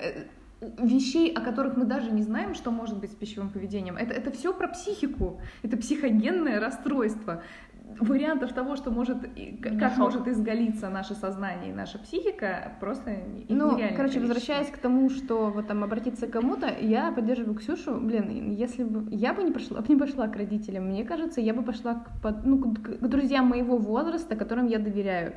Вещей, 0.59 1.31
о 1.31 1.41
которых 1.41 1.77
мы 1.77 1.85
даже 1.85 2.11
не 2.11 2.23
знаем, 2.23 2.55
что 2.55 2.71
может 2.71 2.99
быть 2.99 3.11
с 3.11 3.15
пищевым 3.15 3.49
поведением, 3.49 3.95
это, 3.95 4.13
это 4.13 4.31
все 4.31 4.53
про 4.53 4.67
психику. 4.67 5.39
Это 5.61 5.77
психогенное 5.77 6.59
расстройство. 6.59 7.43
Вариантов 7.99 8.51
того, 8.53 8.75
что 8.75 8.91
может, 8.91 9.17
как 9.61 9.91
шок. 9.91 9.97
может 9.99 10.27
изгалиться 10.27 10.89
наше 10.89 11.13
сознание 11.15 11.71
и 11.71 11.73
наша 11.73 11.97
психика, 11.99 12.73
просто 12.81 13.17
Ну, 13.47 13.75
нереальное 13.75 13.95
короче, 13.95 14.15
количество. 14.15 14.19
возвращаясь 14.21 14.67
к 14.67 14.77
тому, 14.77 15.09
что 15.09 15.51
вот 15.51 15.67
там 15.67 15.83
обратиться 15.83 16.27
к 16.27 16.31
кому-то, 16.31 16.67
я 16.81 17.11
поддерживаю 17.11 17.55
Ксюшу. 17.55 17.97
Блин, 17.99 18.51
если 18.51 18.83
бы 18.83 19.07
я 19.15 19.33
бы 19.33 19.41
не 19.43 19.51
пошла, 19.51 19.81
не 19.87 19.95
пошла 19.95 20.27
к 20.27 20.35
родителям, 20.35 20.87
мне 20.87 21.05
кажется, 21.05 21.39
я 21.39 21.53
бы 21.53 21.63
пошла 21.63 22.03
к, 22.21 22.35
ну, 22.43 22.59
к, 22.73 23.07
друзьям 23.07 23.47
моего 23.47 23.77
возраста, 23.77 24.35
которым 24.35 24.67
я 24.67 24.79
доверяю. 24.79 25.35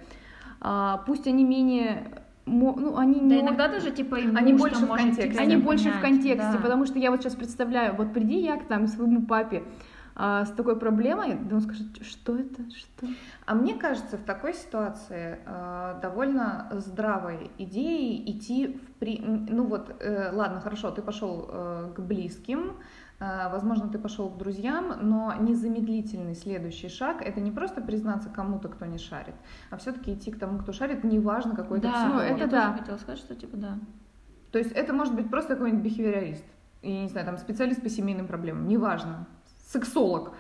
А, 0.61 0.99
пусть 1.07 1.27
они 1.27 1.45
менее, 1.45 2.20
ну, 2.47 2.97
они 2.97 3.21
Да 3.21 3.37
не 3.37 3.41
иногда 3.41 3.69
даже 3.69 3.91
типа 3.91 4.17
им 4.17 4.37
Они 4.37 4.55
больше 4.55 4.85
в 4.85 4.89
контексте. 4.89 5.39
Они 5.39 5.55
понять, 5.55 5.65
больше 5.65 5.91
в 5.91 6.01
контексте, 6.01 6.53
да. 6.53 6.59
потому 6.59 6.87
что 6.87 6.99
я 6.99 7.11
вот 7.11 7.23
сейчас 7.23 7.35
представляю, 7.35 7.95
вот 7.97 8.13
приди 8.13 8.41
я 8.41 8.57
к 8.57 8.67
там 8.67 8.87
своему 8.87 9.23
папе 9.23 9.63
а, 10.23 10.45
с 10.45 10.51
такой 10.51 10.79
проблемой, 10.79 11.35
да 11.35 11.57
он 11.57 11.63
скажет, 11.63 11.87
что 12.03 12.37
это, 12.37 12.63
что? 12.71 13.07
А 13.47 13.55
мне 13.55 13.75
кажется, 13.75 14.19
в 14.19 14.23
такой 14.23 14.53
ситуации 14.53 15.39
э, 15.47 15.99
довольно 16.03 16.69
здравой 16.73 17.51
идеей 17.57 18.31
идти 18.31 18.67
в 18.67 18.99
при... 18.99 19.19
Ну 19.19 19.65
вот, 19.65 19.97
э, 20.01 20.31
ладно, 20.33 20.61
хорошо, 20.61 20.91
ты 20.91 21.01
пошел 21.01 21.49
э, 21.49 21.93
к 21.97 22.01
близким, 22.01 22.75
возможно, 23.21 23.89
ты 23.89 23.99
пошел 23.99 24.31
к 24.31 24.39
друзьям, 24.39 24.95
но 25.03 25.35
незамедлительный 25.39 26.35
следующий 26.35 26.89
шаг 26.89 27.21
это 27.21 27.41
не 27.41 27.51
просто 27.53 27.83
признаться 27.83 28.31
кому-то, 28.31 28.69
кто 28.69 28.87
не 28.87 28.97
шарит, 28.99 29.35
а 29.71 29.77
все-таки 29.77 30.15
идти 30.15 30.31
к 30.31 30.39
тому, 30.39 30.59
кто 30.59 30.73
шарит, 30.73 31.05
неважно 31.05 31.55
какой 31.55 31.79
это 31.79 31.89
Да, 31.89 31.95
психолог. 31.95 32.23
это 32.25 32.39
я 32.41 32.47
да. 32.47 32.67
тоже 32.69 32.79
хотела 32.79 32.97
сказать, 32.97 33.19
что 33.19 33.35
типа 33.35 33.57
да. 33.59 33.79
То 34.53 34.59
есть 34.59 34.73
это 34.73 34.93
может 34.95 35.15
быть 35.15 35.29
просто 35.31 35.55
какой-нибудь 35.55 35.85
бихевиорист, 35.85 36.45
я 36.83 37.03
не 37.03 37.09
знаю, 37.09 37.27
там 37.27 37.37
специалист 37.37 37.83
по 37.83 37.89
семейным 37.91 38.27
проблемам, 38.27 38.67
неважно, 38.67 39.27
сексолог, 39.69 40.33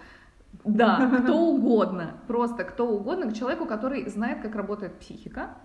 да, 0.64 1.10
кто 1.22 1.38
угодно, 1.38 2.14
просто 2.26 2.64
кто 2.64 2.88
угодно, 2.88 3.30
к 3.30 3.34
человеку, 3.34 3.66
который 3.66 4.08
знает, 4.08 4.42
как 4.42 4.54
работает 4.54 4.98
психика, 4.98 5.56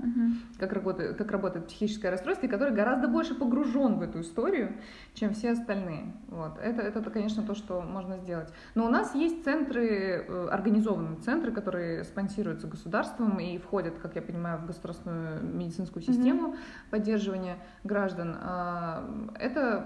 как 0.57 0.73
работает, 0.73 1.17
как 1.17 1.31
работает 1.31 1.67
психическое 1.67 2.09
расстройство, 2.09 2.45
и 2.45 2.49
который 2.49 2.73
гораздо 2.73 3.07
больше 3.07 3.35
погружен 3.35 3.95
в 3.95 4.01
эту 4.01 4.21
историю, 4.21 4.77
чем 5.13 5.33
все 5.33 5.51
остальные. 5.51 6.13
Вот. 6.27 6.57
Это, 6.61 6.81
это, 6.81 7.09
конечно, 7.09 7.43
то, 7.43 7.55
что 7.55 7.81
можно 7.81 8.17
сделать. 8.17 8.49
Но 8.73 8.85
у 8.85 8.89
нас 8.89 9.13
есть 9.15 9.43
центры, 9.43 10.25
э, 10.27 10.47
организованные 10.51 11.17
центры, 11.17 11.51
которые 11.51 12.03
спонсируются 12.03 12.67
государством 12.67 13.39
и 13.39 13.57
входят, 13.57 13.97
как 13.97 14.15
я 14.15 14.21
понимаю, 14.21 14.59
в 14.59 14.67
государственную 14.67 15.43
медицинскую 15.43 16.03
систему 16.03 16.55
поддерживания 16.89 17.57
граждан. 17.83 18.37
А, 18.41 19.03
Это 19.39 19.85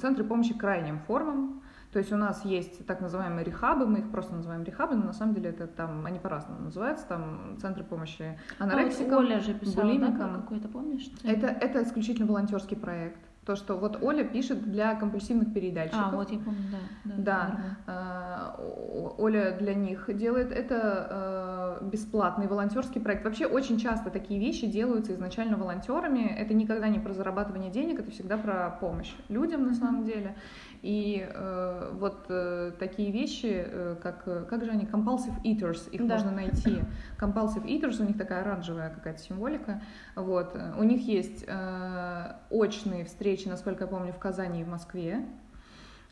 центры 0.00 0.24
помощи 0.24 0.56
крайним 0.56 1.00
формам. 1.00 1.59
То 1.92 1.98
есть 1.98 2.12
у 2.12 2.16
нас 2.16 2.44
есть 2.44 2.86
так 2.86 3.00
называемые 3.00 3.44
рехабы, 3.44 3.86
мы 3.86 3.98
их 3.98 4.10
просто 4.10 4.34
называем 4.34 4.62
рехабы, 4.62 4.94
но 4.94 5.06
на 5.06 5.12
самом 5.12 5.34
деле 5.34 5.50
это 5.50 5.66
там, 5.66 6.06
они 6.06 6.20
по-разному 6.20 6.60
называются, 6.62 7.04
там 7.06 7.56
центры 7.60 7.82
помощи 7.82 8.38
А 8.58 8.64
вот 8.64 8.72
анорексикам, 8.72 9.18
Оля 9.18 9.40
же 9.40 9.54
писала, 9.54 9.76
да, 9.76 9.82
булимикам. 9.82 10.30
про 10.34 10.40
какой-то, 10.40 10.68
помнишь? 10.68 11.10
Это, 11.24 11.48
это 11.48 11.82
исключительно 11.82 12.28
волонтерский 12.28 12.76
проект. 12.76 13.18
То, 13.44 13.56
что 13.56 13.76
вот 13.76 14.00
Оля 14.02 14.22
пишет 14.22 14.70
для 14.70 14.94
компульсивных 14.94 15.52
переедальщиков. 15.52 16.12
А, 16.12 16.14
вот 16.14 16.30
я 16.30 16.38
помню, 16.38 16.62
да. 16.70 17.14
Да. 17.16 17.16
Да. 17.16 17.76
А, 17.86 19.14
Оля 19.18 19.56
для 19.58 19.74
них 19.74 20.14
делает 20.14 20.52
это 20.52 21.78
э, 21.80 21.84
бесплатный 21.86 22.46
волонтерский 22.46 23.00
проект. 23.00 23.24
Вообще 23.24 23.46
очень 23.46 23.78
часто 23.78 24.10
такие 24.10 24.38
вещи 24.38 24.66
делаются 24.66 25.14
изначально 25.14 25.56
волонтерами. 25.56 26.26
Это 26.38 26.52
никогда 26.52 26.88
не 26.88 27.00
про 27.00 27.14
зарабатывание 27.14 27.70
денег, 27.70 27.98
это 28.00 28.10
всегда 28.10 28.36
про 28.36 28.76
помощь 28.78 29.12
людям 29.28 29.66
на 29.66 29.74
самом 29.74 30.04
деле. 30.04 30.36
И 30.82 31.26
э, 31.28 31.90
вот 31.94 32.24
э, 32.28 32.72
такие 32.78 33.10
вещи, 33.12 33.64
э, 33.66 33.96
как 34.02 34.22
э, 34.26 34.46
как 34.48 34.64
же 34.64 34.70
они, 34.70 34.84
compulsive 34.84 35.42
eaters, 35.44 35.90
их 35.90 36.06
Да. 36.06 36.14
можно 36.14 36.30
найти. 36.30 36.80
Compulsive 37.20 37.66
eaters, 37.66 38.00
у 38.02 38.06
них 38.06 38.16
такая 38.16 38.40
оранжевая 38.40 38.90
какая-то 38.90 39.20
символика. 39.20 39.82
Вот. 40.16 40.56
У 40.78 40.82
них 40.82 41.06
есть 41.06 41.44
э, 41.46 42.32
очные 42.48 43.04
встречи, 43.04 43.46
насколько 43.46 43.84
я 43.84 43.88
помню, 43.88 44.12
в 44.12 44.18
Казани 44.18 44.62
и 44.62 44.64
в 44.64 44.68
Москве. 44.68 45.24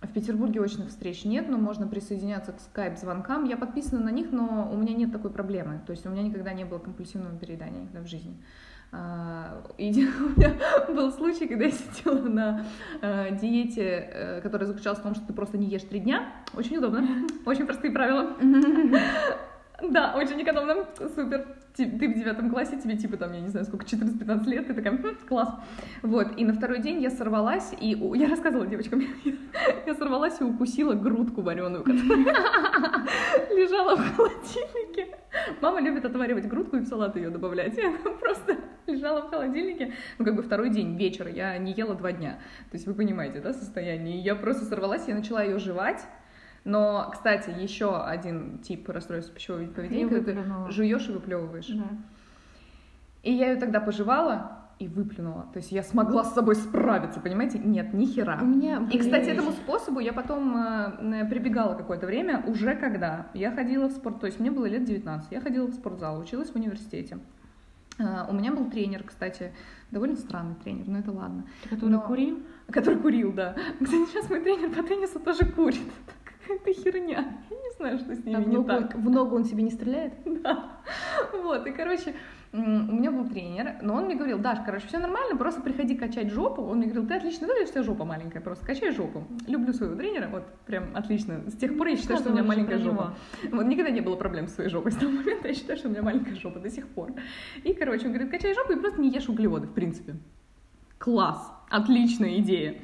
В 0.00 0.12
Петербурге 0.12 0.60
очных 0.60 0.90
встреч 0.90 1.24
нет, 1.24 1.48
но 1.48 1.58
можно 1.58 1.88
присоединяться 1.88 2.52
к 2.52 2.60
скайп-звонкам. 2.60 3.44
Я 3.44 3.56
подписана 3.56 4.00
на 4.04 4.10
них, 4.10 4.30
но 4.30 4.70
у 4.72 4.76
меня 4.76 4.94
нет 4.94 5.10
такой 5.10 5.30
проблемы. 5.30 5.80
То 5.86 5.90
есть 5.90 6.06
у 6.06 6.10
меня 6.10 6.22
никогда 6.22 6.52
не 6.52 6.64
было 6.64 6.78
компульсивного 6.78 7.36
переедания 7.36 7.80
никогда 7.80 8.02
в 8.02 8.06
жизни. 8.06 8.36
И 8.90 9.90
у 10.20 10.28
меня 10.30 10.54
был 10.88 11.12
случай, 11.12 11.46
когда 11.46 11.66
я 11.66 11.70
сидела 11.70 12.22
на 12.22 12.64
э, 13.02 13.36
диете, 13.38 14.10
э, 14.12 14.40
которая 14.40 14.66
заключалась 14.66 14.98
в 14.98 15.02
том, 15.02 15.14
что 15.14 15.26
ты 15.26 15.32
просто 15.32 15.58
не 15.58 15.66
ешь 15.66 15.82
три 15.82 16.00
дня. 16.00 16.32
Очень 16.54 16.78
удобно, 16.78 17.06
очень 17.46 17.66
простые 17.66 17.92
правила. 17.92 18.36
Да, 19.80 20.16
очень 20.16 20.42
экономно, 20.42 20.86
супер. 21.14 21.46
Ты 21.76 21.86
в 21.86 22.14
девятом 22.14 22.50
классе, 22.50 22.76
тебе 22.82 22.96
типа 22.96 23.16
там, 23.16 23.32
я 23.32 23.40
не 23.40 23.48
знаю, 23.48 23.64
сколько, 23.66 23.84
14-15 23.84 24.44
лет, 24.46 24.66
ты 24.66 24.74
такая, 24.74 24.96
«Хм, 24.96 25.16
класс. 25.28 25.54
Вот, 26.02 26.36
и 26.36 26.44
на 26.44 26.52
второй 26.52 26.80
день 26.80 27.00
я 27.00 27.10
сорвалась, 27.10 27.72
и 27.80 27.96
я 28.14 28.28
рассказывала 28.28 28.66
девочкам, 28.66 29.02
я 29.86 29.94
сорвалась 29.94 30.40
и 30.40 30.44
укусила 30.44 30.94
грудку 30.94 31.42
вареную, 31.42 31.84
которая 31.84 32.36
лежала 33.50 33.96
в 33.96 34.16
холодильнике. 34.16 35.18
Мама 35.60 35.80
любит 35.80 36.04
отваривать 36.04 36.46
грудку 36.46 36.76
и 36.76 36.80
в 36.80 36.86
салат 36.86 37.16
ее 37.16 37.30
добавлять. 37.30 37.78
Она 37.78 38.14
просто 38.18 38.56
лежала 38.86 39.22
в 39.22 39.30
холодильнике. 39.30 39.92
Ну, 40.18 40.24
как 40.24 40.36
бы 40.36 40.42
второй 40.42 40.70
день, 40.70 40.96
вечер. 40.96 41.28
Я 41.28 41.56
не 41.58 41.72
ела 41.72 41.94
два 41.94 42.12
дня. 42.12 42.38
То 42.70 42.76
есть 42.76 42.86
вы 42.86 42.94
понимаете, 42.94 43.40
да, 43.40 43.52
состояние. 43.52 44.18
Я 44.18 44.34
просто 44.34 44.64
сорвалась, 44.64 45.06
я 45.08 45.14
начала 45.14 45.42
ее 45.42 45.58
жевать. 45.58 46.04
Но, 46.64 47.08
кстати, 47.12 47.50
еще 47.58 48.02
один 48.02 48.58
тип 48.58 48.88
расстройства 48.88 49.34
пищевого 49.34 49.64
поведения, 49.66 50.08
когда 50.08 50.32
ты 50.32 50.72
жуешь 50.72 51.08
и 51.08 51.12
выплевываешь. 51.12 51.68
Да. 51.68 51.88
И 53.22 53.32
я 53.32 53.52
ее 53.52 53.56
тогда 53.56 53.80
пожевала 53.80 54.58
и 54.78 54.86
выплюнула. 54.86 55.46
То 55.52 55.58
есть 55.58 55.72
я 55.72 55.82
смогла 55.82 56.24
с 56.24 56.34
собой 56.34 56.54
справиться, 56.54 57.20
понимаете? 57.20 57.58
Нет, 57.58 57.92
ни 57.92 58.06
хера. 58.06 58.38
У 58.40 58.46
меня 58.46 58.86
И, 58.92 58.98
кстати, 58.98 59.28
этому 59.28 59.50
способу 59.52 59.98
я 59.98 60.12
потом 60.12 60.56
э, 60.56 61.28
прибегала 61.28 61.74
какое-то 61.74 62.06
время, 62.06 62.44
уже 62.46 62.76
когда 62.76 63.26
я 63.34 63.50
ходила 63.50 63.86
в 63.86 63.92
спорт, 63.92 64.20
то 64.20 64.26
есть 64.26 64.38
мне 64.38 64.50
было 64.50 64.66
лет 64.66 64.84
19, 64.84 65.32
я 65.32 65.40
ходила 65.40 65.66
в 65.66 65.74
спортзал, 65.74 66.20
училась 66.20 66.50
в 66.50 66.56
университете. 66.56 67.18
А, 67.98 68.28
у 68.30 68.32
меня 68.32 68.52
был 68.52 68.70
тренер, 68.70 69.02
кстати, 69.02 69.52
довольно 69.90 70.16
странный 70.16 70.54
тренер, 70.54 70.86
но 70.86 70.98
это 70.98 71.10
ладно. 71.10 71.44
Который 71.68 71.90
но... 71.90 72.00
курил? 72.00 72.40
Который 72.70 73.00
курил, 73.00 73.32
да. 73.32 73.56
Кстати, 73.82 74.06
сейчас 74.06 74.30
мой 74.30 74.40
тренер 74.40 74.70
по 74.70 74.82
теннису 74.84 75.18
тоже 75.18 75.44
курит. 75.44 75.80
Какая-то 76.48 76.82
херня. 76.82 77.42
Я 77.50 77.56
не 77.56 77.70
знаю, 77.76 77.98
что 77.98 78.14
с 78.14 78.24
ним 78.24 78.36
а 78.36 78.40
не 78.40 78.56
ногу, 78.56 78.68
так. 78.68 78.94
В 78.94 79.10
ногу 79.10 79.36
он 79.36 79.44
себе 79.44 79.62
не 79.62 79.70
стреляет? 79.70 80.14
Да. 80.42 80.80
Вот, 81.32 81.66
и, 81.66 81.72
короче, 81.72 82.14
у 82.52 82.56
меня 82.56 83.10
был 83.10 83.28
тренер, 83.28 83.76
но 83.82 83.94
он 83.94 84.04
мне 84.04 84.14
говорил, 84.14 84.38
Даш, 84.38 84.60
короче, 84.64 84.86
все 84.86 84.98
нормально, 84.98 85.36
просто 85.36 85.60
приходи 85.60 85.94
качать 85.94 86.30
жопу. 86.30 86.62
Он 86.62 86.78
мне 86.78 86.86
говорил, 86.86 87.06
ты 87.06 87.14
отлично 87.14 87.46
выглядишь, 87.46 87.70
у 87.70 87.72
тебя 87.72 87.82
жопа 87.82 88.04
маленькая, 88.04 88.40
просто 88.40 88.64
качай 88.64 88.92
жопу. 88.92 89.24
Люблю 89.46 89.74
своего 89.74 89.96
тренера, 89.96 90.28
вот 90.28 90.44
прям 90.64 90.84
отлично. 90.94 91.42
С 91.48 91.56
тех 91.56 91.76
пор 91.76 91.88
я 91.88 91.96
считаю, 91.96 92.18
что 92.18 92.30
у 92.30 92.32
меня 92.32 92.44
маленькая 92.44 92.78
жопа. 92.78 93.14
Вот 93.52 93.66
никогда 93.66 93.90
не 93.90 94.00
было 94.00 94.16
проблем 94.16 94.48
с 94.48 94.54
своей 94.54 94.70
жопой. 94.70 94.92
С 94.92 94.96
того 94.96 95.12
момента 95.12 95.48
я 95.48 95.54
считаю, 95.54 95.78
что 95.78 95.88
у 95.88 95.90
меня 95.90 96.02
маленькая 96.02 96.36
жопа 96.36 96.60
до 96.60 96.70
сих 96.70 96.88
пор. 96.88 97.12
И, 97.64 97.74
короче, 97.74 98.06
он 98.06 98.12
говорит, 98.12 98.30
качай 98.30 98.54
жопу 98.54 98.72
и 98.72 98.76
просто 98.76 99.00
не 99.00 99.10
ешь 99.10 99.28
углеводы, 99.28 99.66
в 99.66 99.74
принципе. 99.74 100.16
Класс, 100.98 101.52
отличная 101.70 102.38
идея. 102.38 102.76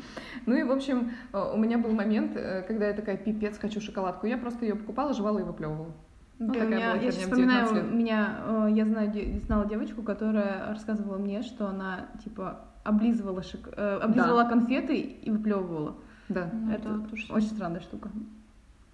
Ну 0.47 0.57
и, 0.57 0.63
в 0.63 0.71
общем, 0.71 1.13
э, 1.33 1.53
у 1.55 1.57
меня 1.57 1.79
был 1.79 1.93
момент, 1.93 2.37
э, 2.37 2.63
когда 2.63 2.89
я 2.89 2.95
такая, 2.95 3.17
пипец, 3.17 3.59
хочу 3.59 3.81
шоколадку. 3.81 4.27
Я 4.27 4.37
просто 4.37 4.65
ее 4.65 4.75
покупала, 4.75 5.15
жевала 5.15 5.39
и 5.39 5.43
выплевывала. 5.43 5.93
Ну, 6.39 6.53
да, 6.53 6.65
меня, 6.65 6.95
я 6.97 7.13
сейчас 7.13 7.25
вспоминаю, 7.25 7.85
меня, 7.85 8.39
э, 8.47 8.69
я 8.73 8.85
знаю, 8.85 9.13
знала 9.47 9.67
девочку, 9.67 10.03
которая 10.03 10.69
рассказывала 10.71 11.17
мне, 11.17 11.43
что 11.43 11.69
она, 11.69 12.07
типа, 12.23 12.61
облизывала, 12.83 13.43
шик, 13.43 13.69
облизывала 13.77 14.43
да. 14.45 14.51
конфеты 14.51 14.99
и 14.99 15.31
выплевывала. 15.31 15.97
Да. 16.29 16.51
Ну, 16.53 16.73
это 16.73 16.89
да, 16.89 17.35
очень 17.35 17.49
странная 17.49 17.81
штука. 17.81 18.11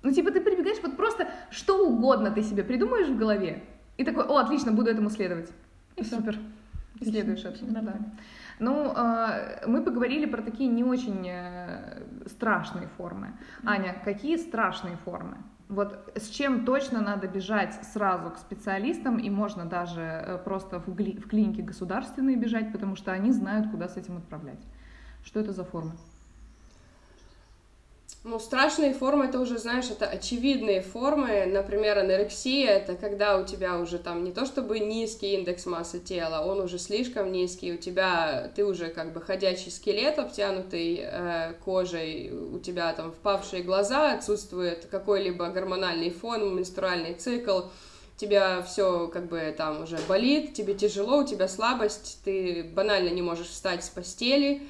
Ну, 0.02 0.12
типа, 0.12 0.30
ты 0.30 0.40
прибегаешь, 0.40 0.78
вот 0.82 0.96
просто 0.96 1.28
что 1.50 1.86
угодно 1.86 2.30
ты 2.30 2.42
себе 2.42 2.62
придумаешь 2.62 3.08
в 3.08 3.18
голове, 3.18 3.64
и 3.96 4.04
такой, 4.04 4.24
о, 4.24 4.38
отлично, 4.38 4.72
буду 4.72 4.90
этому 4.90 5.10
следовать. 5.10 5.50
И 5.96 6.04
супер. 6.04 6.38
Следуешь 7.00 7.44
этому, 7.44 7.72
да. 7.72 7.80
да. 7.80 7.94
Ну, 8.58 8.92
э, 8.94 9.66
мы 9.66 9.82
поговорили 9.82 10.26
про 10.26 10.42
такие 10.42 10.68
не 10.68 10.84
очень 10.84 11.26
э, 11.26 12.02
страшные 12.26 12.88
формы. 12.88 13.32
Аня, 13.64 13.96
какие 14.04 14.36
страшные 14.36 14.96
формы? 14.98 15.38
Вот 15.68 16.12
с 16.16 16.28
чем 16.28 16.64
точно 16.64 17.00
надо 17.00 17.28
бежать 17.28 17.74
сразу 17.92 18.30
к 18.30 18.38
специалистам, 18.38 19.18
и 19.18 19.30
можно 19.30 19.64
даже 19.64 20.00
э, 20.00 20.38
просто 20.38 20.80
в, 20.80 20.88
гли- 20.88 21.18
в 21.20 21.28
клинике 21.28 21.62
государственные 21.62 22.36
бежать, 22.36 22.72
потому 22.72 22.96
что 22.96 23.12
они 23.12 23.30
знают, 23.30 23.70
куда 23.70 23.88
с 23.88 23.96
этим 23.96 24.16
отправлять. 24.16 24.60
Что 25.22 25.40
это 25.40 25.52
за 25.52 25.64
форма? 25.64 25.92
Ну, 28.22 28.38
страшные 28.38 28.92
формы, 28.92 29.24
это 29.24 29.40
уже, 29.40 29.56
знаешь, 29.56 29.90
это 29.90 30.04
очевидные 30.04 30.82
формы. 30.82 31.46
Например, 31.46 32.00
анорексия, 32.00 32.68
это 32.68 32.94
когда 32.94 33.38
у 33.38 33.46
тебя 33.46 33.78
уже 33.78 33.98
там 33.98 34.24
не 34.24 34.30
то 34.30 34.44
чтобы 34.44 34.78
низкий 34.78 35.32
индекс 35.36 35.64
массы 35.64 36.00
тела, 36.00 36.44
он 36.44 36.60
уже 36.60 36.78
слишком 36.78 37.32
низкий, 37.32 37.72
у 37.72 37.78
тебя, 37.78 38.52
ты 38.54 38.66
уже 38.66 38.88
как 38.88 39.14
бы 39.14 39.22
ходячий 39.22 39.72
скелет, 39.72 40.18
обтянутый 40.18 41.00
э, 41.02 41.54
кожей, 41.64 42.30
у 42.30 42.58
тебя 42.58 42.92
там 42.92 43.10
впавшие 43.10 43.62
глаза, 43.62 44.12
отсутствует 44.12 44.84
какой-либо 44.90 45.48
гормональный 45.48 46.10
фон, 46.10 46.54
менструальный 46.54 47.14
цикл, 47.14 47.62
тебя 48.18 48.60
все 48.60 49.08
как 49.08 49.28
бы 49.28 49.54
там 49.56 49.84
уже 49.84 49.96
болит, 50.06 50.52
тебе 50.52 50.74
тяжело, 50.74 51.20
у 51.22 51.26
тебя 51.26 51.48
слабость, 51.48 52.20
ты 52.22 52.70
банально 52.74 53.08
не 53.08 53.22
можешь 53.22 53.48
встать 53.48 53.82
с 53.82 53.88
постели, 53.88 54.60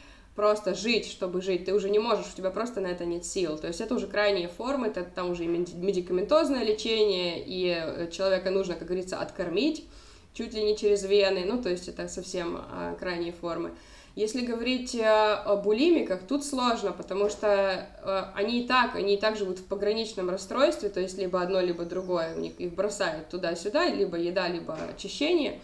просто 0.41 0.75
жить, 0.75 1.07
чтобы 1.07 1.43
жить, 1.43 1.67
ты 1.67 1.75
уже 1.75 1.91
не 1.91 1.99
можешь, 1.99 2.33
у 2.33 2.35
тебя 2.35 2.51
просто 2.51 2.81
на 2.81 2.87
это 2.87 3.05
нет 3.05 3.27
сил. 3.27 3.59
То 3.59 3.67
есть 3.67 3.83
это 3.83 3.95
уже 3.95 4.07
крайние 4.07 4.49
формы, 4.49 4.87
это 4.87 5.05
там 5.05 5.29
уже 5.31 5.45
и 5.45 5.47
медикаментозное 5.47 6.65
лечение, 6.65 7.45
и 7.45 7.67
э, 7.69 8.09
человека 8.11 8.51
нужно, 8.51 8.75
как 8.75 8.89
говорится, 8.89 9.19
откормить 9.19 9.85
чуть 10.33 10.55
ли 10.55 10.63
не 10.63 10.79
через 10.79 11.05
вены, 11.05 11.45
ну, 11.45 11.63
то 11.63 11.69
есть 11.69 11.89
это 11.89 12.09
совсем 12.09 12.57
а, 12.57 12.95
крайние 12.99 13.33
формы. 13.33 13.73
Если 14.15 14.41
говорить 14.41 14.97
а, 14.97 15.43
о 15.45 15.57
булимиках, 15.57 16.21
тут 16.27 16.43
сложно, 16.43 16.93
потому 16.93 17.29
что 17.29 17.87
а, 18.03 18.33
они 18.35 18.63
и 18.63 18.67
так, 18.67 18.95
они 18.95 19.17
и 19.17 19.21
так 19.21 19.37
живут 19.37 19.59
в 19.59 19.67
пограничном 19.67 20.31
расстройстве, 20.31 20.89
то 20.89 21.01
есть 21.01 21.19
либо 21.19 21.43
одно, 21.43 21.61
либо 21.61 21.85
другое, 21.85 22.35
у 22.35 22.41
них 22.41 22.59
их 22.59 22.75
бросают 22.75 23.29
туда-сюда, 23.29 23.89
либо 23.89 24.17
еда, 24.17 24.49
либо 24.49 24.79
очищение. 24.95 25.61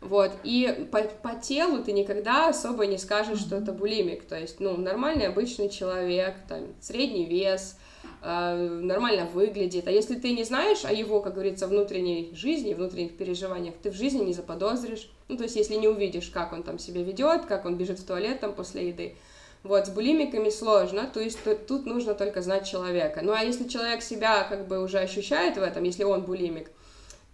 Вот, 0.00 0.32
и 0.44 0.88
по, 0.90 1.02
по 1.02 1.34
телу 1.34 1.84
ты 1.84 1.92
никогда 1.92 2.48
особо 2.48 2.86
не 2.86 2.96
скажешь, 2.96 3.40
что 3.40 3.56
это 3.56 3.72
булимик, 3.72 4.24
то 4.24 4.38
есть, 4.38 4.58
ну, 4.58 4.78
нормальный 4.78 5.26
обычный 5.26 5.68
человек, 5.68 6.36
там, 6.48 6.68
средний 6.80 7.26
вес, 7.26 7.76
э, 8.22 8.80
нормально 8.82 9.26
выглядит, 9.26 9.86
а 9.88 9.90
если 9.90 10.14
ты 10.14 10.32
не 10.32 10.44
знаешь 10.44 10.86
о 10.86 10.92
его, 10.92 11.20
как 11.20 11.34
говорится, 11.34 11.66
внутренней 11.66 12.30
жизни, 12.34 12.72
внутренних 12.72 13.18
переживаниях, 13.18 13.74
ты 13.82 13.90
в 13.90 13.94
жизни 13.94 14.24
не 14.24 14.32
заподозришь, 14.32 15.10
ну, 15.28 15.36
то 15.36 15.42
есть, 15.42 15.56
если 15.56 15.74
не 15.74 15.86
увидишь, 15.86 16.30
как 16.30 16.54
он 16.54 16.62
там 16.62 16.78
себя 16.78 17.02
ведет, 17.02 17.44
как 17.44 17.66
он 17.66 17.76
бежит 17.76 17.98
в 17.98 18.06
туалет 18.06 18.40
там 18.40 18.54
после 18.54 18.88
еды, 18.88 19.16
вот, 19.62 19.86
с 19.86 19.90
булимиками 19.90 20.48
сложно, 20.48 21.10
то 21.12 21.20
есть 21.20 21.44
тут, 21.44 21.66
тут 21.66 21.84
нужно 21.84 22.14
только 22.14 22.40
знать 22.40 22.66
человека. 22.66 23.20
Ну, 23.22 23.32
а 23.32 23.42
если 23.42 23.68
человек 23.68 24.00
себя 24.00 24.44
как 24.44 24.66
бы 24.66 24.82
уже 24.82 24.98
ощущает 24.98 25.58
в 25.58 25.62
этом, 25.62 25.84
если 25.84 26.04
он 26.04 26.22
булимик, 26.22 26.70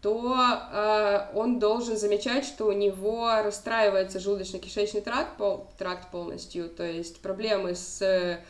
то 0.02 0.36
э, 0.72 1.30
он 1.34 1.58
должен 1.58 1.96
замечать, 1.96 2.44
что 2.44 2.66
у 2.66 2.72
него 2.72 3.28
расстраивается 3.42 4.18
желудочно-кишечный 4.18 5.00
тракт, 5.00 5.36
пол, 5.36 5.68
тракт 5.78 6.10
полностью, 6.10 6.68
то 6.68 6.84
есть 6.84 7.20
проблемы 7.20 7.74
с 7.74 8.02
э, 8.02 8.40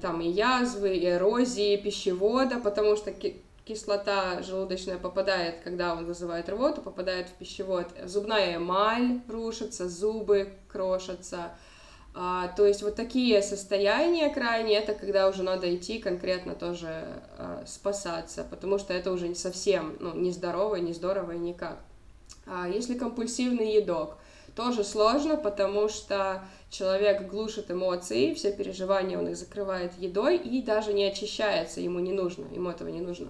там 0.00 0.20
и 0.20 0.28
язвы, 0.28 0.96
и 0.96 1.06
эрозией 1.06 1.76
пищевода, 1.78 2.60
потому 2.60 2.96
что 2.96 3.12
ки 3.12 3.42
кислота 3.64 4.42
желудочная 4.42 4.98
попадает, 4.98 5.60
когда 5.62 5.94
он 5.94 6.04
вызывает 6.04 6.48
рвоту, 6.48 6.80
попадает 6.82 7.28
в 7.28 7.34
пищевод, 7.34 7.86
зубная 8.04 8.56
эмаль 8.56 9.20
рушится, 9.28 9.88
зубы 9.88 10.54
крошатся, 10.68 11.52
а, 12.12 12.48
то 12.48 12.66
есть 12.66 12.82
вот 12.82 12.96
такие 12.96 13.40
состояния 13.40 14.30
крайне, 14.30 14.76
это 14.76 14.94
когда 14.94 15.28
уже 15.28 15.42
надо 15.42 15.72
идти 15.74 15.98
конкретно 15.98 16.54
тоже 16.54 17.04
а, 17.38 17.62
спасаться, 17.66 18.44
потому 18.50 18.78
что 18.78 18.92
это 18.92 19.12
уже 19.12 19.32
совсем 19.34 19.96
ну, 20.00 20.14
не 20.14 20.32
здорово, 20.32 20.76
не 20.76 20.92
здорово 20.92 21.32
и 21.32 21.38
никак. 21.38 21.78
А 22.46 22.68
если 22.68 22.98
компульсивный 22.98 23.74
едок, 23.74 24.16
тоже 24.56 24.82
сложно, 24.82 25.36
потому 25.36 25.88
что 25.88 26.42
человек 26.68 27.28
глушит 27.28 27.70
эмоции, 27.70 28.34
все 28.34 28.52
переживания 28.52 29.16
он 29.16 29.28
их 29.28 29.36
закрывает 29.36 29.92
едой 29.98 30.36
и 30.36 30.62
даже 30.62 30.92
не 30.92 31.04
очищается, 31.04 31.80
ему 31.80 32.00
не 32.00 32.12
нужно, 32.12 32.44
ему 32.52 32.70
этого 32.70 32.88
не 32.88 33.00
нужно. 33.00 33.28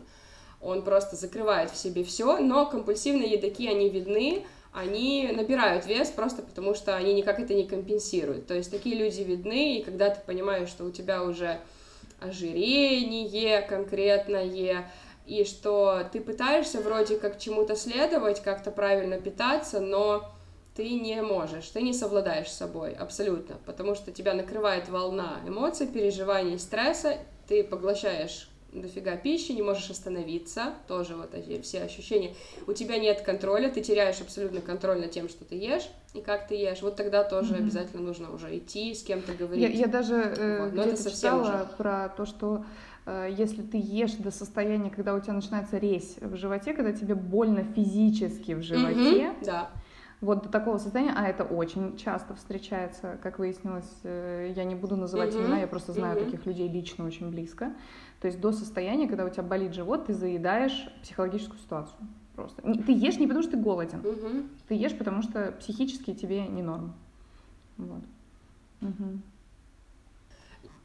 Он 0.63 0.83
просто 0.83 1.17
закрывает 1.17 1.71
в 1.71 1.77
себе 1.77 2.03
все, 2.03 2.39
но 2.39 2.67
компульсивные 2.67 3.33
едоки, 3.33 3.69
они 3.69 3.91
видны, 3.91 4.47
они 4.73 5.31
набирают 5.33 5.87
вес 5.87 6.11
просто 6.11 6.43
потому, 6.43 6.75
что 6.75 6.97
они 6.97 7.13
никак 7.13 7.41
это 7.41 7.55
не 7.55 7.67
компенсируют. 7.67 8.47
То 8.47 8.55
есть 8.55 8.71
такие 8.71 8.97
люди 8.97 9.23
видны, 9.23 9.79
и 9.79 9.83
когда 9.83 10.11
ты 10.11 10.21
понимаешь, 10.25 10.69
что 10.69 10.85
у 10.85 10.91
тебя 10.91 11.23
уже 11.23 11.61
ожирение 12.21 13.63
конкретное, 13.63 14.91
и 15.27 15.45
что 15.45 16.03
ты 16.13 16.21
пытаешься 16.21 16.81
вроде 16.81 17.19
как 17.19 17.39
чему-то 17.39 17.77
следовать, 17.77 18.43
как-то 18.43 18.71
правильно 18.71 19.21
питаться, 19.21 19.81
но 19.81 20.31
ты 20.75 20.91
не 20.91 21.21
можешь, 21.23 21.69
ты 21.69 21.83
не 21.83 21.93
совладаешь 21.93 22.49
с 22.49 22.57
собой 22.57 22.93
абсолютно, 22.93 23.57
потому 23.67 23.95
что 23.95 24.13
тебя 24.13 24.35
накрывает 24.35 24.89
волна 24.89 25.41
эмоций, 25.47 25.87
переживаний, 25.87 26.59
стресса, 26.59 27.19
ты 27.49 27.65
поглощаешь 27.65 28.49
дофига 28.73 29.17
пищи, 29.17 29.53
не 29.53 29.63
можешь 29.63 29.91
остановиться, 29.91 30.75
тоже 30.87 31.17
вот 31.17 31.35
эти 31.35 31.61
все 31.61 31.83
ощущения. 31.83 32.35
У 32.67 32.73
тебя 32.73 32.99
нет 32.99 33.23
контроля, 33.23 33.71
ты 33.71 33.81
теряешь 33.81 34.21
абсолютно 34.21 34.61
контроль 34.61 35.01
над 35.01 35.11
тем, 35.11 35.29
что 35.29 35.45
ты 35.45 35.57
ешь 35.57 35.89
и 36.15 36.21
как 36.21 36.49
ты 36.49 36.55
ешь. 36.55 36.83
Вот 36.83 36.97
тогда 36.97 37.25
тоже 37.25 37.55
mm-hmm. 37.55 37.59
обязательно 37.59 38.03
нужно 38.03 38.33
уже 38.33 38.57
идти, 38.57 38.95
с 38.95 39.03
кем-то 39.03 39.33
говорить. 39.35 39.63
Я, 39.63 39.69
я 39.69 39.87
даже 39.87 40.15
э, 40.15 40.71
вот, 40.71 40.87
где-то 40.87 41.11
читала 41.11 41.43
уже... 41.43 41.69
про 41.77 42.09
то, 42.11 42.27
что 42.27 42.65
э, 43.07 43.35
если 43.37 43.63
ты 43.63 43.79
ешь 43.79 44.13
до 44.15 44.31
состояния, 44.31 44.91
когда 44.91 45.15
у 45.15 45.21
тебя 45.21 45.35
начинается 45.35 45.79
резь 45.79 46.17
в 46.21 46.37
животе, 46.37 46.73
когда 46.73 46.93
тебе 46.93 47.15
больно 47.15 47.65
физически 47.65 48.53
в 48.53 48.63
животе, 48.63 49.27
mm-hmm, 49.27 49.45
да 49.45 49.71
вот 50.21 50.43
до 50.43 50.49
такого 50.51 50.79
состояния, 50.79 51.15
а 51.17 51.27
это 51.27 51.45
очень 51.45 51.97
часто 51.97 52.35
встречается, 52.35 53.19
как 53.23 53.39
выяснилось, 53.39 53.91
э, 54.03 54.53
я 54.55 54.65
не 54.65 54.75
буду 54.75 54.97
называть 54.97 55.35
mm-hmm. 55.35 55.41
имена, 55.41 55.61
я 55.61 55.67
просто 55.67 55.93
знаю 55.93 56.19
mm-hmm. 56.19 56.25
таких 56.27 56.47
людей 56.47 56.69
лично 56.69 57.07
очень 57.07 57.31
близко. 57.31 57.73
То 58.21 58.27
есть 58.27 58.41
до 58.41 58.53
состояния, 58.53 59.09
когда 59.09 59.25
у 59.25 59.31
тебя 59.31 59.43
болит 59.43 59.73
живот, 59.73 60.07
ты 60.07 60.15
заедаешь 60.15 60.89
психологическую 61.03 61.59
ситуацию. 61.59 61.97
Просто. 62.37 62.63
Ты 62.63 62.93
ешь 62.93 63.19
не 63.19 63.27
потому, 63.27 63.43
что 63.43 63.53
ты 63.53 63.59
голоден. 63.59 64.01
Mm-hmm. 64.01 64.49
Ты 64.69 64.75
ешь, 64.75 64.97
потому 64.97 65.23
что 65.23 65.53
психически 65.59 66.15
тебе 66.15 66.47
не 66.47 66.63
норм. 66.63 66.95
Вот. 67.77 68.03
Угу. 68.83 69.21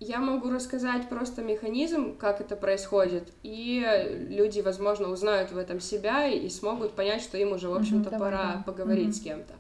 Я 0.01 0.19
могу 0.19 0.49
рассказать 0.49 1.07
просто 1.07 1.41
механизм, 1.41 2.17
как 2.17 2.41
это 2.41 2.57
происходит, 2.57 3.31
и 3.43 4.27
люди, 4.29 4.59
возможно, 4.59 5.09
узнают 5.09 5.51
в 5.51 5.57
этом 5.57 5.79
себя 5.79 6.27
и 6.27 6.49
смогут 6.49 6.91
понять, 6.93 7.21
что 7.21 7.37
им 7.37 7.53
уже, 7.53 7.69
в 7.69 7.75
общем-то, 7.75 8.09
mm-hmm, 8.09 8.19
пора 8.19 8.47
давай, 8.47 8.63
поговорить 8.63 9.09
mm-hmm. 9.09 9.13
с 9.13 9.21
кем-то. 9.21 9.53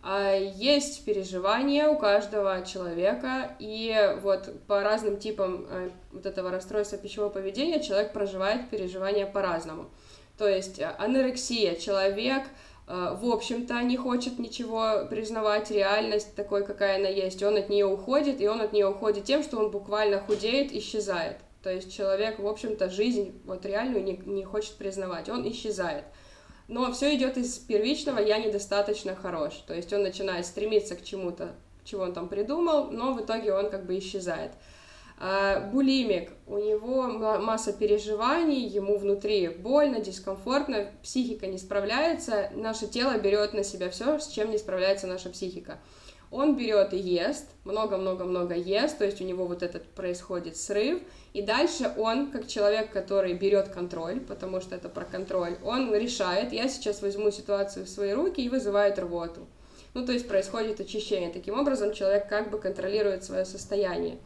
А, 0.00 0.32
есть 0.34 1.04
переживания 1.04 1.88
у 1.88 1.98
каждого 1.98 2.64
человека, 2.64 3.56
и 3.58 4.16
вот 4.22 4.48
по 4.66 4.82
разным 4.82 5.18
типам 5.18 5.66
э, 5.68 5.90
вот 6.12 6.24
этого 6.24 6.50
расстройства 6.50 6.98
пищевого 6.98 7.30
поведения 7.30 7.82
человек 7.82 8.12
проживает 8.12 8.70
переживания 8.70 9.26
по-разному. 9.26 9.90
То 10.36 10.46
есть 10.46 10.78
э, 10.78 10.94
анорексия, 10.98 11.74
человек 11.74 12.44
э, 12.86 13.16
в 13.20 13.28
общем-то, 13.28 13.82
не 13.82 13.96
хочет 13.96 14.38
ничего 14.38 15.04
признавать, 15.10 15.72
реальность 15.72 16.34
такой, 16.36 16.64
какая 16.64 16.98
она 16.98 17.08
есть. 17.08 17.42
Он 17.42 17.56
от 17.56 17.68
нее 17.68 17.86
уходит, 17.86 18.40
и 18.40 18.46
он 18.46 18.60
от 18.60 18.72
нее 18.72 18.88
уходит 18.88 19.24
тем, 19.24 19.42
что 19.42 19.58
он 19.58 19.72
буквально 19.72 20.20
худеет, 20.20 20.72
исчезает. 20.72 21.38
То 21.62 21.70
есть 21.70 21.92
человек, 21.92 22.38
в 22.38 22.46
общем-то, 22.46 22.88
жизнь 22.88 23.42
вот 23.44 23.66
реальную 23.66 24.04
не, 24.04 24.16
не 24.24 24.44
хочет 24.44 24.76
признавать, 24.76 25.28
он 25.28 25.46
исчезает. 25.50 26.04
Но 26.68 26.92
все 26.92 27.16
идет 27.16 27.38
из 27.38 27.58
первичного 27.58 28.18
«я 28.18 28.38
недостаточно 28.38 29.16
хорош». 29.16 29.54
То 29.66 29.74
есть 29.74 29.92
он 29.92 30.02
начинает 30.02 30.44
стремиться 30.44 30.96
к 30.96 31.02
чему-то, 31.02 31.54
чего 31.82 32.02
он 32.02 32.12
там 32.12 32.28
придумал, 32.28 32.90
но 32.90 33.14
в 33.14 33.22
итоге 33.22 33.54
он 33.54 33.70
как 33.70 33.86
бы 33.86 33.98
исчезает. 33.98 34.52
А, 35.20 35.60
булимик, 35.60 36.30
у 36.46 36.58
него 36.58 37.08
масса 37.38 37.72
переживаний, 37.72 38.66
ему 38.66 38.98
внутри 38.98 39.48
больно, 39.48 39.98
дискомфортно, 39.98 40.90
психика 41.02 41.46
не 41.46 41.58
справляется, 41.58 42.50
наше 42.54 42.86
тело 42.86 43.18
берет 43.18 43.52
на 43.54 43.64
себя 43.64 43.90
все, 43.90 44.20
с 44.20 44.28
чем 44.28 44.50
не 44.50 44.58
справляется 44.58 45.06
наша 45.06 45.30
психика. 45.30 45.78
Он 46.30 46.56
берет 46.56 46.92
и 46.92 46.98
ест, 46.98 47.46
много-много-много 47.64 48.54
ест, 48.54 48.98
то 48.98 49.04
есть 49.04 49.20
у 49.20 49.24
него 49.24 49.46
вот 49.46 49.62
этот 49.62 49.84
происходит 49.84 50.56
срыв, 50.56 51.00
и 51.32 51.42
дальше 51.42 51.92
он, 51.96 52.30
как 52.30 52.46
человек, 52.46 52.92
который 52.92 53.34
берет 53.34 53.68
контроль, 53.68 54.20
потому 54.20 54.60
что 54.60 54.74
это 54.74 54.88
про 54.88 55.04
контроль, 55.04 55.56
он 55.64 55.94
решает, 55.94 56.52
я 56.52 56.68
сейчас 56.68 57.00
возьму 57.02 57.30
ситуацию 57.30 57.86
в 57.86 57.88
свои 57.88 58.12
руки 58.12 58.42
и 58.42 58.48
вызывает 58.48 58.98
рвоту. 58.98 59.46
Ну, 59.94 60.04
то 60.04 60.12
есть 60.12 60.28
происходит 60.28 60.80
очищение. 60.80 61.30
Таким 61.30 61.58
образом, 61.58 61.94
человек 61.94 62.28
как 62.28 62.50
бы 62.50 62.58
контролирует 62.58 63.24
свое 63.24 63.44
состояние 63.44 64.18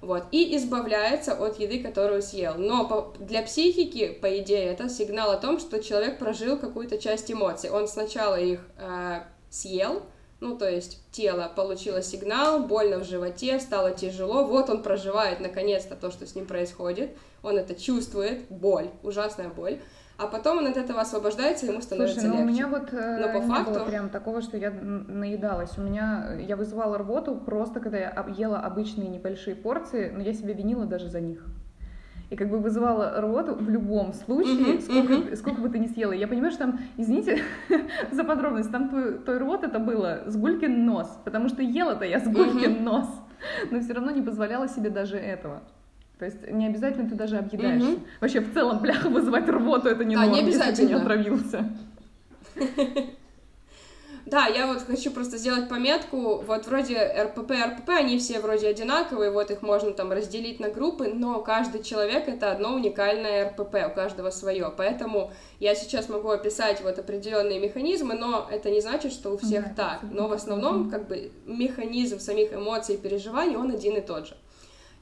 вот, 0.00 0.24
и 0.30 0.56
избавляется 0.56 1.34
от 1.34 1.58
еды, 1.58 1.82
которую 1.82 2.22
съел. 2.22 2.54
Но 2.56 2.86
по, 2.88 3.14
для 3.18 3.42
психики, 3.42 4.12
по 4.12 4.38
идее, 4.38 4.66
это 4.66 4.88
сигнал 4.88 5.30
о 5.30 5.36
том, 5.36 5.60
что 5.60 5.82
человек 5.82 6.18
прожил 6.18 6.58
какую-то 6.58 6.98
часть 6.98 7.30
эмоций. 7.30 7.70
Он 7.70 7.86
сначала 7.86 8.40
их 8.40 8.60
э, 8.78 9.20
съел, 9.50 10.02
ну, 10.40 10.56
то 10.56 10.68
есть 10.68 11.00
тело 11.12 11.50
получило 11.54 12.02
сигнал, 12.02 12.60
больно 12.64 12.98
в 12.98 13.04
животе, 13.04 13.60
стало 13.60 13.92
тяжело, 13.92 14.44
вот 14.44 14.70
он 14.70 14.82
проживает 14.82 15.40
наконец-то 15.40 15.96
то, 15.96 16.10
что 16.10 16.26
с 16.26 16.34
ним 16.34 16.46
происходит, 16.46 17.10
он 17.42 17.58
это 17.58 17.74
чувствует, 17.74 18.48
боль, 18.48 18.90
ужасная 19.02 19.50
боль, 19.50 19.78
а 20.16 20.26
потом 20.26 20.58
он 20.58 20.66
от 20.66 20.76
этого 20.76 21.00
освобождается, 21.00 21.64
ему 21.64 21.80
становится 21.80 22.20
Слушай, 22.20 22.28
ну, 22.28 22.44
легче. 22.44 22.50
у 22.50 22.52
меня 22.52 22.68
вот 22.68 22.92
э, 22.92 23.18
Но 23.20 23.32
по 23.32 23.42
не 23.42 23.48
факту... 23.48 23.72
было 23.72 23.84
прям 23.84 24.10
такого, 24.10 24.42
что 24.42 24.58
я 24.58 24.70
наедалась. 24.70 25.78
У 25.78 25.80
меня, 25.80 26.36
я 26.38 26.56
вызывала 26.56 26.98
рвоту 26.98 27.36
просто, 27.36 27.80
когда 27.80 27.96
я 27.96 28.26
ела 28.36 28.58
обычные 28.58 29.08
небольшие 29.08 29.56
порции, 29.56 30.10
но 30.10 30.22
я 30.22 30.34
себя 30.34 30.52
винила 30.52 30.84
даже 30.84 31.08
за 31.08 31.20
них. 31.20 31.42
И 32.30 32.36
как 32.36 32.48
бы 32.48 32.58
вызывала 32.58 33.20
рвоту 33.20 33.54
в 33.54 33.68
любом 33.68 34.12
случае, 34.12 34.76
uh-huh, 34.76 34.80
сколько, 34.80 35.12
uh-huh. 35.12 35.36
сколько 35.36 35.60
бы 35.60 35.68
ты 35.68 35.78
ни 35.80 35.88
съела. 35.88 36.12
Я 36.12 36.28
понимаю, 36.28 36.52
что 36.52 36.60
там, 36.60 36.80
извините 36.96 37.42
за 38.12 38.24
подробность, 38.24 38.70
там 38.70 38.88
твой, 38.88 39.18
твой 39.18 39.38
рвот 39.38 39.64
это 39.64 39.80
было 39.80 40.22
с 40.26 40.36
гулькин 40.36 40.84
нос, 40.86 41.18
потому 41.24 41.48
что 41.48 41.62
ела-то 41.62 42.04
я 42.04 42.20
с 42.20 42.24
гулькин 42.28 42.76
uh-huh. 42.76 42.82
нос, 42.82 43.08
но 43.70 43.80
все 43.80 43.94
равно 43.94 44.12
не 44.12 44.22
позволяла 44.22 44.68
себе 44.68 44.90
даже 44.90 45.16
этого. 45.16 45.62
То 46.20 46.26
есть 46.26 46.50
не 46.50 46.66
обязательно 46.66 47.08
ты 47.08 47.14
даже 47.14 47.38
объедаешься. 47.38 47.92
Угу. 47.92 48.00
Вообще 48.20 48.40
в 48.40 48.52
целом, 48.52 48.80
бляха, 48.80 49.08
вызывать 49.08 49.48
рвоту 49.48 49.88
это 49.88 50.04
не 50.04 50.14
да, 50.14 50.26
норм, 50.26 50.34
не 50.34 50.40
обязательно. 50.42 50.68
если 50.68 50.86
ты 50.86 50.88
не 50.88 51.00
отравился. 51.00 51.70
Да, 54.30 54.46
я 54.46 54.68
вот 54.68 54.82
хочу 54.82 55.10
просто 55.10 55.38
сделать 55.38 55.68
пометку, 55.68 56.36
вот 56.46 56.66
вроде 56.66 56.98
РПП, 56.98 57.50
РПП, 57.50 57.88
они 57.88 58.16
все 58.16 58.38
вроде 58.38 58.68
одинаковые, 58.68 59.32
вот 59.32 59.50
их 59.50 59.60
можно 59.60 59.90
там 59.90 60.12
разделить 60.12 60.60
на 60.60 60.68
группы, 60.68 61.08
но 61.12 61.40
каждый 61.40 61.82
человек 61.82 62.28
это 62.28 62.52
одно 62.52 62.74
уникальное 62.74 63.50
РПП, 63.50 63.74
у 63.90 63.94
каждого 63.94 64.30
свое, 64.30 64.72
поэтому 64.76 65.32
я 65.58 65.74
сейчас 65.74 66.08
могу 66.08 66.28
описать 66.28 66.80
вот 66.80 67.00
определенные 67.00 67.58
механизмы, 67.58 68.14
но 68.14 68.46
это 68.48 68.70
не 68.70 68.80
значит, 68.80 69.12
что 69.12 69.30
у 69.30 69.36
всех 69.36 69.74
да, 69.74 69.98
так, 69.98 70.10
но 70.12 70.28
в 70.28 70.32
основном 70.32 70.90
как 70.90 71.08
бы 71.08 71.32
механизм 71.46 72.20
самих 72.20 72.52
эмоций 72.52 72.94
и 72.94 72.98
переживаний, 72.98 73.56
он 73.56 73.72
один 73.72 73.96
и 73.96 74.00
тот 74.00 74.28
же. 74.28 74.36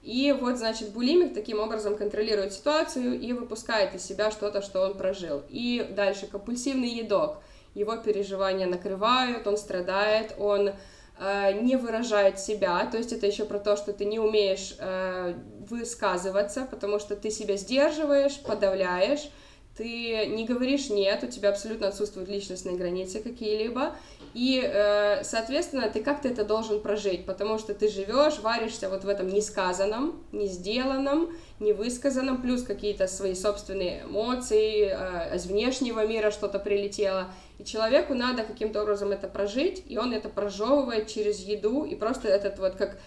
И 0.02 0.34
вот, 0.40 0.56
значит, 0.56 0.90
булимик 0.92 1.34
таким 1.34 1.60
образом 1.60 1.96
контролирует 1.96 2.54
ситуацию 2.54 3.20
и 3.20 3.34
выпускает 3.34 3.94
из 3.94 4.06
себя 4.06 4.30
что-то, 4.30 4.62
что 4.62 4.80
он 4.80 4.96
прожил. 4.96 5.42
И 5.50 5.86
дальше 5.94 6.26
компульсивный 6.26 6.88
едок. 6.88 7.42
Его 7.78 7.96
переживания 7.96 8.66
накрывают, 8.66 9.46
он 9.46 9.56
страдает, 9.56 10.34
он 10.36 10.72
э, 11.20 11.52
не 11.62 11.76
выражает 11.76 12.40
себя. 12.40 12.84
То 12.86 12.98
есть 12.98 13.12
это 13.12 13.24
еще 13.26 13.44
про 13.44 13.60
то, 13.60 13.76
что 13.76 13.92
ты 13.92 14.04
не 14.04 14.18
умеешь 14.18 14.74
э, 14.80 15.34
высказываться, 15.70 16.66
потому 16.68 16.98
что 16.98 17.14
ты 17.14 17.30
себя 17.30 17.56
сдерживаешь, 17.56 18.40
подавляешь, 18.40 19.30
ты 19.78 20.26
не 20.26 20.44
говоришь 20.44 20.90
нет, 20.90 21.22
у 21.22 21.28
тебя 21.28 21.50
абсолютно 21.50 21.86
отсутствуют 21.86 22.28
личностные 22.28 22.76
границы 22.76 23.20
какие-либо, 23.20 23.94
и, 24.34 24.60
э, 24.62 25.22
соответственно, 25.22 25.88
ты 25.88 26.02
как-то 26.02 26.26
это 26.28 26.44
должен 26.44 26.80
прожить, 26.80 27.24
потому 27.24 27.58
что 27.58 27.74
ты 27.74 27.88
живешь, 27.88 28.40
варишься 28.40 28.88
вот 28.88 29.04
в 29.04 29.08
этом 29.08 29.28
несказанном, 29.28 30.20
не 30.32 30.48
сделанном, 30.48 31.30
невысказанном, 31.60 32.42
плюс 32.42 32.64
какие-то 32.64 33.06
свои 33.06 33.36
собственные 33.36 34.02
эмоции, 34.02 34.90
э, 34.90 35.36
из 35.36 35.46
внешнего 35.46 36.04
мира 36.04 36.32
что-то 36.32 36.58
прилетело, 36.58 37.28
и 37.60 37.64
человеку 37.64 38.14
надо 38.14 38.42
каким-то 38.42 38.82
образом 38.82 39.12
это 39.12 39.28
прожить, 39.28 39.84
и 39.86 39.96
он 39.96 40.12
это 40.12 40.28
прожевывает 40.28 41.06
через 41.06 41.38
еду, 41.38 41.84
и 41.84 41.94
просто 41.94 42.26
этот 42.26 42.58
вот 42.58 42.74
как 42.74 42.98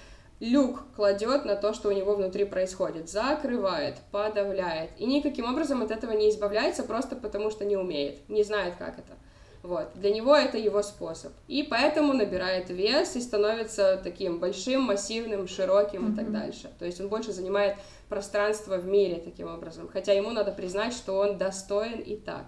люк 0.42 0.84
кладет 0.96 1.46
на 1.46 1.56
то, 1.56 1.74
что 1.74 1.90
у 1.90 1.92
него 1.92 2.16
внутри 2.16 2.46
происходит, 2.46 3.10
закрывает, 3.10 3.98
подавляет, 4.12 4.90
и 4.98 5.06
никаким 5.06 5.46
образом 5.46 5.84
от 5.84 5.92
этого 5.92 6.12
не 6.12 6.30
избавляется 6.30 6.84
просто 6.84 7.16
потому, 7.16 7.52
что 7.52 7.64
не 7.64 7.78
умеет, 7.78 8.28
не 8.28 8.44
знает, 8.44 8.76
как 8.78 8.98
это. 8.98 9.14
Вот. 9.62 9.92
Для 9.94 10.12
него 10.12 10.36
это 10.36 10.58
его 10.58 10.82
способ. 10.82 11.32
И 11.48 11.62
поэтому 11.62 12.14
набирает 12.14 12.72
вес 12.72 13.16
и 13.16 13.22
становится 13.22 14.02
таким 14.04 14.40
большим, 14.40 14.82
массивным, 14.82 15.48
широким 15.48 16.08
mm-hmm. 16.08 16.14
и 16.14 16.16
так 16.16 16.32
дальше. 16.32 16.72
То 16.80 16.86
есть 16.86 17.00
он 17.00 17.10
больше 17.10 17.32
занимает 17.32 17.78
пространство 18.10 18.78
в 18.78 18.88
мире 18.88 19.22
таким 19.24 19.48
образом. 19.48 19.88
Хотя 19.88 20.14
ему 20.14 20.32
надо 20.32 20.52
признать, 20.52 20.94
что 20.94 21.20
он 21.20 21.38
достоин 21.38 22.00
и 22.00 22.16
так. 22.16 22.46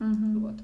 Mm-hmm. 0.00 0.38
Вот. 0.40 0.54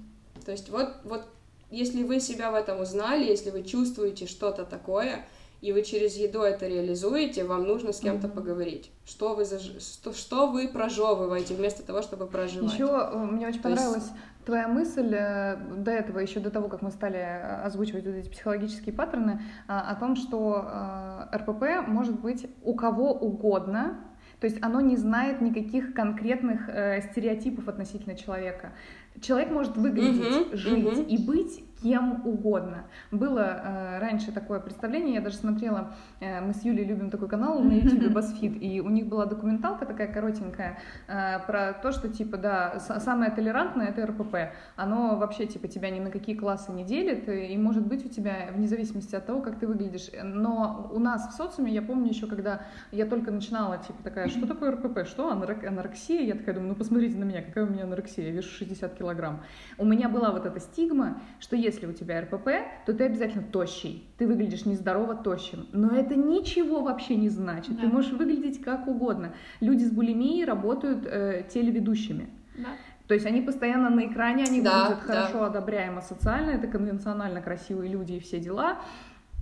То 0.44 0.50
есть 0.50 0.70
вот, 0.70 0.88
вот 1.04 1.22
если 1.70 2.02
вы 2.02 2.18
себя 2.18 2.50
в 2.50 2.56
этом 2.56 2.80
узнали, 2.80 3.24
если 3.24 3.50
вы 3.50 3.62
чувствуете 3.62 4.26
что-то 4.26 4.64
такое, 4.64 5.24
и 5.60 5.72
вы 5.72 5.82
через 5.82 6.16
еду 6.16 6.42
это 6.42 6.66
реализуете, 6.66 7.44
вам 7.44 7.64
нужно 7.64 7.92
с 7.92 8.00
кем-то 8.00 8.26
mm-hmm. 8.26 8.34
поговорить. 8.34 8.90
Что 9.04 9.34
вы, 9.34 9.44
заж... 9.44 9.62
что, 9.80 10.12
что 10.12 10.48
вы 10.48 10.68
прожевываете 10.68 11.54
вместо 11.54 11.82
того, 11.82 12.02
чтобы 12.02 12.26
проживать. 12.26 12.72
Еще 12.72 12.84
э, 12.84 13.16
мне 13.16 13.48
очень 13.48 13.62
То 13.62 13.70
понравилось 13.70 14.04
есть... 14.04 14.44
твоя 14.44 14.68
мысль 14.68 15.14
э, 15.14 15.56
до 15.78 15.90
этого, 15.90 16.18
еще 16.18 16.40
до 16.40 16.50
того, 16.50 16.68
как 16.68 16.82
мы 16.82 16.90
стали 16.90 17.18
э, 17.18 17.62
озвучивать 17.62 18.04
вот 18.04 18.14
эти 18.14 18.28
психологические 18.28 18.94
паттерны, 18.94 19.42
о 19.66 19.94
том, 19.96 20.16
что 20.16 21.28
РПП 21.34 21.86
может 21.86 22.20
быть 22.20 22.46
у 22.62 22.74
кого 22.74 23.12
угодно, 23.12 23.98
то 24.40 24.46
есть 24.46 24.62
оно 24.62 24.80
не 24.80 24.96
знает 24.96 25.40
никаких 25.40 25.94
конкретных 25.94 26.68
э, 26.68 27.00
стереотипов 27.10 27.68
относительно 27.68 28.14
человека. 28.16 28.72
Человек 29.20 29.50
может 29.50 29.76
выглядеть, 29.76 30.52
uh-huh, 30.52 30.56
жить 30.56 30.84
uh-huh. 30.84 31.06
и 31.06 31.18
быть 31.18 31.64
кем 31.82 32.22
угодно. 32.24 32.84
Было 33.10 33.40
э, 33.40 33.98
раньше 33.98 34.32
такое 34.32 34.60
представление, 34.60 35.14
я 35.14 35.20
даже 35.20 35.36
смотрела, 35.36 35.94
э, 36.20 36.40
мы 36.40 36.54
с 36.54 36.64
Юлей 36.64 36.84
любим 36.84 37.10
такой 37.10 37.28
канал 37.28 37.60
на 37.60 37.72
YouTube 37.72 38.12
BuzzFeed, 38.16 38.58
и 38.58 38.80
у 38.80 38.88
них 38.88 39.06
была 39.06 39.26
документалка 39.26 39.84
такая 39.84 40.12
коротенькая 40.12 40.78
э, 41.06 41.38
про 41.46 41.74
то, 41.74 41.92
что 41.92 42.08
типа, 42.08 42.38
да, 42.38 42.80
самое 42.80 43.30
толерантное 43.30 43.88
это 43.88 44.06
РПП. 44.06 44.54
Оно 44.76 45.16
вообще 45.16 45.46
типа 45.46 45.68
тебя 45.68 45.90
ни 45.90 46.00
на 46.00 46.10
какие 46.10 46.34
классы 46.34 46.72
не 46.72 46.84
делит, 46.84 47.28
и 47.28 47.56
может 47.58 47.86
быть 47.86 48.04
у 48.06 48.08
тебя 48.08 48.48
вне 48.52 48.66
зависимости 48.66 49.14
от 49.14 49.26
того, 49.26 49.40
как 49.42 49.58
ты 49.58 49.66
выглядишь. 49.66 50.10
Но 50.22 50.90
у 50.92 50.98
нас 50.98 51.28
в 51.28 51.36
социуме, 51.36 51.72
я 51.72 51.82
помню 51.82 52.08
еще, 52.08 52.26
когда 52.26 52.62
я 52.90 53.06
только 53.06 53.30
начинала, 53.30 53.78
типа 53.78 54.02
такая, 54.02 54.28
что 54.28 54.46
такое 54.46 54.72
РПП, 54.72 55.06
что 55.06 55.30
анорексия? 55.30 56.22
Я 56.22 56.34
такая 56.34 56.54
думаю, 56.54 56.70
ну 56.70 56.74
посмотрите 56.74 57.16
на 57.18 57.24
меня, 57.24 57.42
какая 57.42 57.66
у 57.66 57.68
меня 57.68 57.84
анорексия, 57.84 58.26
я 58.26 58.30
вешу 58.32 58.48
60 58.48 58.94
килограмм. 58.94 59.42
У 59.78 59.84
меня 59.84 60.08
была 60.08 60.30
вот 60.30 60.46
эта 60.46 60.60
стигма, 60.60 61.20
что 61.38 61.56
если 61.66 61.86
у 61.86 61.92
тебя 61.92 62.22
РПП, 62.22 62.48
то 62.86 62.94
ты 62.94 63.04
обязательно 63.04 63.44
тощий. 63.44 64.08
Ты 64.18 64.26
выглядишь 64.26 64.64
нездорово 64.64 65.14
тощим. 65.14 65.66
Но 65.72 65.94
это 65.94 66.16
ничего 66.16 66.82
вообще 66.82 67.16
не 67.16 67.28
значит. 67.28 67.76
Да. 67.76 67.82
Ты 67.82 67.88
можешь 67.88 68.12
выглядеть 68.12 68.62
как 68.62 68.88
угодно. 68.88 69.34
Люди 69.60 69.84
с 69.84 69.90
булимией 69.90 70.44
работают 70.44 71.06
э, 71.06 71.44
телеведущими. 71.48 72.28
Да. 72.56 72.68
То 73.06 73.14
есть 73.14 73.26
они 73.26 73.40
постоянно 73.40 73.90
на 73.90 74.06
экране, 74.06 74.44
они 74.44 74.60
да, 74.60 74.88
выглядят 74.88 75.06
да. 75.06 75.14
хорошо, 75.14 75.44
одобряемо 75.44 76.00
социально, 76.00 76.50
это 76.50 76.66
конвенционально 76.66 77.40
красивые 77.40 77.90
люди 77.90 78.14
и 78.14 78.20
все 78.20 78.40
дела. 78.40 78.78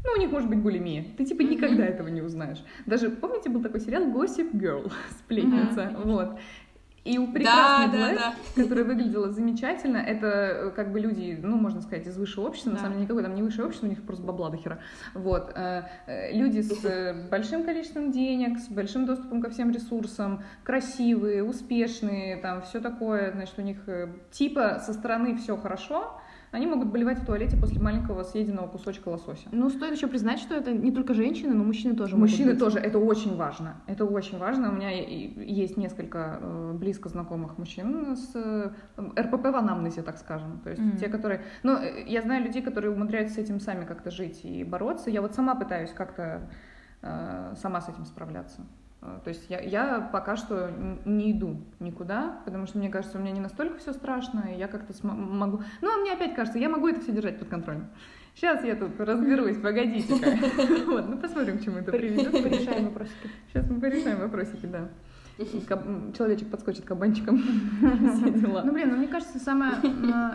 Ну, 0.05 0.11
у 0.17 0.21
них 0.21 0.31
может 0.31 0.51
быть 0.51 0.59
булимия. 0.59 1.07
Ты 1.17 1.25
типа 1.25 1.41
никогда 1.43 1.85
этого 1.87 2.09
не 2.09 2.21
узнаешь. 2.21 2.63
Даже, 2.85 3.09
помните, 3.09 3.49
был 3.49 3.63
такой 3.63 3.81
сериал 3.81 4.05
Gossip 4.05 4.53
Girl, 4.53 4.93
сплетница, 5.19 5.81
mm-hmm. 5.81 6.03
вот. 6.05 6.39
И 7.05 7.19
у 7.19 7.27
прекрасной 7.31 7.93
да, 7.93 7.93
Блэк, 7.93 8.19
да, 8.19 8.35
да. 8.57 8.63
которая 8.63 8.85
выглядела 8.85 9.31
замечательно, 9.31 9.99
это 9.99 10.27
э, 10.27 10.71
как 10.71 10.91
бы 10.91 11.01
люди, 11.01 11.39
ну, 11.43 11.57
можно 11.57 11.83
сказать, 11.83 12.07
из 12.07 12.17
высшего 12.17 12.47
общества, 12.47 12.73
да. 12.73 12.77
на 12.77 12.83
самом 12.83 12.95
деле 12.95 13.05
никакое 13.05 13.25
там 13.25 13.35
не 13.35 13.43
высшее 13.43 13.67
общество, 13.67 13.87
у 13.87 13.91
них 13.91 14.03
просто 14.03 14.25
бабла 14.25 14.49
до 14.49 14.57
хера. 14.57 14.79
Вот. 15.13 15.53
Э, 15.55 15.83
э, 16.07 16.33
люди 16.35 16.61
с 16.63 17.29
большим 17.31 17.65
количеством 17.65 18.11
денег, 18.11 18.59
с 18.59 18.69
большим 18.69 19.05
доступом 19.05 19.43
ко 19.43 19.51
всем 19.51 19.71
ресурсам, 19.71 20.43
красивые, 20.63 21.45
успешные, 21.45 22.39
там, 22.39 22.63
все 22.63 22.81
такое, 22.81 23.33
значит, 23.33 23.59
у 23.59 23.63
них 23.63 23.87
типа 24.31 24.81
со 24.85 24.95
стороны 24.95 25.37
все 25.37 25.59
хорошо, 25.59 26.19
они 26.55 26.67
могут 26.67 26.89
болевать 26.89 27.19
в 27.19 27.27
туалете 27.27 27.57
после 27.57 27.81
маленького 27.81 28.23
съеденного 28.23 28.69
кусочка 28.69 29.09
лосося. 29.09 29.49
Ну, 29.51 29.69
стоит 29.71 29.97
еще 29.97 30.07
признать, 30.07 30.39
что 30.39 30.55
это 30.55 30.73
не 30.73 30.93
только 30.93 31.13
женщины, 31.13 31.53
но 31.53 31.65
мужчины 31.65 31.97
тоже 31.97 32.17
Мужчины 32.17 32.53
могут 32.53 32.63
быть. 32.63 32.75
тоже, 32.75 32.79
это 32.79 32.99
очень 33.01 33.35
важно. 33.37 33.83
Это 33.89 34.05
очень 34.05 34.39
важно. 34.39 34.69
У 34.71 34.73
меня 34.73 34.91
есть 34.91 35.77
несколько 35.77 36.39
э, 36.41 36.73
близко 36.75 37.09
знакомых 37.09 37.59
мужчин 37.59 38.17
с 38.17 38.31
э, 38.37 38.71
РПП 39.21 39.47
в 39.47 39.57
анамнезе, 39.57 40.03
так 40.03 40.17
скажем. 40.17 40.61
То 40.63 40.71
есть 40.71 40.81
Мгм. 40.81 40.97
те, 40.97 41.09
которые... 41.09 41.43
Ну, 41.65 41.73
э, 41.77 42.05
я 42.07 42.23
знаю 42.23 42.45
людей, 42.45 42.63
которые 42.63 42.93
умудряются 42.93 43.35
с 43.35 43.39
этим 43.39 43.59
сами 43.59 43.85
как-то 43.85 44.13
жить 44.13 44.45
и 44.45 44.63
бороться. 44.63 45.11
Я 45.11 45.23
вот 45.23 45.35
сама 45.35 45.57
пытаюсь 45.57 45.91
как-то 45.91 46.49
сама 47.57 47.81
с 47.83 47.89
этим 47.89 48.05
справляться. 48.07 48.63
Э, 49.05 49.19
То 49.23 49.29
есть 49.29 49.45
я, 49.49 49.61
я 49.61 50.01
пока 50.01 50.37
что 50.37 50.71
не 51.05 51.33
иду 51.33 51.61
никуда, 51.79 52.41
потому 52.45 52.67
что 52.67 52.79
мне 52.79 52.89
кажется, 52.89 53.19
у 53.19 53.21
меня 53.21 53.33
не 53.33 53.41
настолько 53.41 53.79
все 53.79 53.93
страшно, 53.93 54.49
и 54.53 54.59
я 54.59 54.67
как-то 54.67 54.95
могу... 55.07 55.63
Ну, 55.83 55.95
а 55.95 55.99
мне 55.99 56.13
опять 56.13 56.35
кажется, 56.35 56.59
я 56.59 56.69
могу 56.69 56.89
это 56.89 57.01
все 57.01 57.13
держать 57.13 57.39
под 57.39 57.49
контролем. 57.49 57.89
Сейчас 58.35 58.65
я 58.65 58.75
тут 58.75 58.99
разберусь, 58.99 59.59
погодите-ка. 59.59 60.31
Вот, 60.87 61.09
ну 61.09 61.19
посмотрим, 61.19 61.59
к 61.59 61.65
чему 61.65 61.79
это 61.79 61.93
приведет. 61.93 62.33
Порешаем 62.33 62.87
вопросики. 62.87 63.31
Сейчас 63.53 63.71
мы 63.71 63.81
порешаем 63.81 64.19
вопросики, 64.19 64.67
да. 64.67 64.89
Человечек 65.37 66.49
подскочит 66.49 66.85
кабанчиком. 66.85 67.43
Ну, 68.65 68.73
блин, 68.73 68.91
ну, 68.91 68.97
мне 68.97 69.09
кажется, 69.09 69.39
самое, 69.39 69.73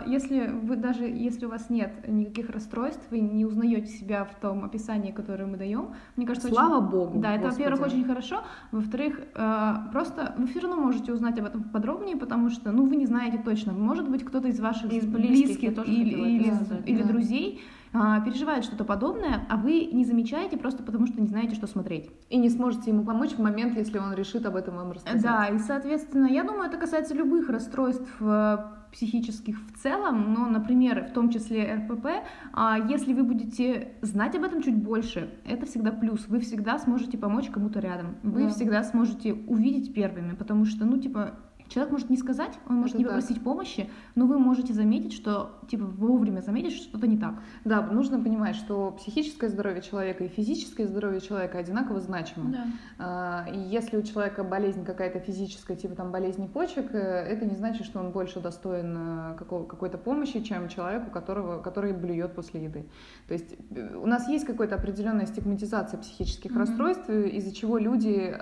если 0.06 0.46
вы 0.48 0.76
даже, 0.76 1.04
если 1.04 1.46
у 1.46 1.48
вас 1.48 1.70
нет 1.70 2.06
никаких 2.06 2.50
расстройств, 2.50 3.02
вы 3.10 3.20
не 3.20 3.44
узнаете 3.44 3.86
себя 3.86 4.24
в 4.24 4.38
том 4.40 4.64
описании, 4.64 5.10
которое 5.10 5.46
мы 5.46 5.56
даем, 5.56 5.94
мне 6.16 6.26
кажется, 6.26 6.48
очень- 6.48 6.56
Слава 6.56 6.80
богу. 6.80 7.18
Да, 7.18 7.34
это, 7.34 7.48
во-первых, 7.48 7.86
очень 7.86 8.04
хорошо. 8.04 8.42
Во-вторых, 8.72 9.20
э, 9.34 9.74
просто 9.92 10.34
вы 10.38 10.46
все 10.46 10.60
равно 10.60 10.76
можете 10.76 11.12
узнать 11.12 11.38
об 11.38 11.46
этом 11.46 11.62
подробнее, 11.64 12.16
потому 12.16 12.50
что, 12.50 12.72
ну, 12.72 12.86
вы 12.86 12.96
не 12.96 13.06
знаете 13.06 13.38
точно. 13.44 13.72
Может 13.72 14.08
быть, 14.08 14.24
кто-то 14.24 14.48
из 14.48 14.60
ваших 14.60 14.92
Из 14.92 15.06
близких, 15.06 15.60
близких 15.74 15.88
или, 15.88 16.36
или, 16.36 16.50
сказать, 16.54 16.88
или 16.88 17.02
да. 17.02 17.08
друзей 17.08 17.60
переживает 17.92 18.64
что-то 18.64 18.84
подобное, 18.84 19.46
а 19.48 19.56
вы 19.56 19.86
не 19.92 20.04
замечаете 20.04 20.56
просто 20.56 20.82
потому, 20.82 21.06
что 21.06 21.20
не 21.20 21.26
знаете, 21.26 21.54
что 21.54 21.66
смотреть. 21.66 22.10
И 22.28 22.36
не 22.38 22.48
сможете 22.48 22.90
ему 22.90 23.04
помочь 23.04 23.32
в 23.32 23.40
момент, 23.40 23.76
если 23.76 23.98
он 23.98 24.14
решит 24.14 24.46
об 24.46 24.56
этом 24.56 24.76
вам 24.76 24.92
рассказать. 24.92 25.22
Да, 25.22 25.46
и, 25.46 25.58
соответственно, 25.58 26.26
я 26.26 26.44
думаю, 26.44 26.68
это 26.68 26.78
касается 26.78 27.14
любых 27.14 27.48
расстройств 27.48 28.08
э, 28.20 28.58
психических 28.92 29.56
в 29.66 29.82
целом, 29.82 30.32
но, 30.32 30.46
например, 30.46 31.06
в 31.06 31.12
том 31.12 31.30
числе 31.30 31.74
РПП, 31.74 32.06
а 32.52 32.78
если 32.78 33.12
вы 33.12 33.22
будете 33.24 33.92
знать 34.02 34.34
об 34.36 34.44
этом 34.44 34.62
чуть 34.62 34.76
больше, 34.76 35.30
это 35.44 35.66
всегда 35.66 35.90
плюс. 35.90 36.26
Вы 36.28 36.40
всегда 36.40 36.78
сможете 36.78 37.18
помочь 37.18 37.48
кому-то 37.50 37.80
рядом. 37.80 38.16
Вы 38.22 38.44
Да. 38.44 38.48
всегда 38.50 38.82
сможете 38.84 39.32
увидеть 39.32 39.94
первыми, 39.94 40.34
потому 40.34 40.64
что, 40.64 40.84
ну, 40.84 40.98
типа, 40.98 41.34
человек 41.70 41.92
может 41.92 42.10
не 42.10 42.16
сказать, 42.16 42.58
он 42.68 42.76
может 42.76 42.94
Это 42.94 42.98
не 42.98 43.04
так. 43.04 43.14
попросить 43.14 43.42
помощи, 43.42 43.88
но 44.16 44.26
вы 44.26 44.38
можете 44.38 44.74
заметить, 44.74 45.12
что, 45.12 45.58
типа, 45.70 45.84
вовремя 45.84 46.40
заметить, 46.40 46.72
что 46.72 46.88
что-то 46.90 47.06
не 47.06 47.16
так. 47.16 47.34
Да, 47.64 47.80
нужно 47.82 48.18
понимать, 48.20 48.56
что 48.56 48.90
психическое 48.98 49.48
здоровье 49.48 49.80
человека 49.80 50.24
и 50.24 50.28
физическое 50.28 50.86
здоровье 50.86 51.20
человека 51.20 51.58
одинаково 51.58 52.00
значимо. 52.00 52.54
А, 52.98 53.46
И 53.52 53.58
если 53.58 53.96
у 53.96 54.02
человека 54.02 54.42
болезнь 54.44 54.84
какая-то 54.84 55.20
физическая, 55.20 55.76
типа 55.76 55.94
там 55.94 56.10
болезни 56.10 56.46
почек, 56.48 56.92
э, 56.92 56.98
это 56.98 57.46
не 57.46 57.54
значит, 57.54 57.86
что 57.86 58.00
он 58.00 58.10
больше 58.10 58.40
достоин 58.40 58.96
э, 58.98 59.34
какой-то 59.38 59.96
помощи, 59.96 60.40
чем 60.40 60.68
человек, 60.68 61.06
у 61.06 61.10
которого, 61.10 61.62
который 61.62 61.92
блюет 61.92 62.34
после 62.34 62.64
еды. 62.64 62.84
То 63.28 63.34
есть 63.34 63.54
э, 63.70 63.96
у 63.96 64.06
нас 64.06 64.28
есть 64.28 64.44
какая-то 64.44 64.74
определенная 64.74 65.26
стигматизация 65.26 65.98
психических 66.00 66.50
Мгм. 66.50 66.60
расстройств, 66.60 67.08
из-за 67.08 67.54
чего 67.54 67.78
люди, 67.78 68.36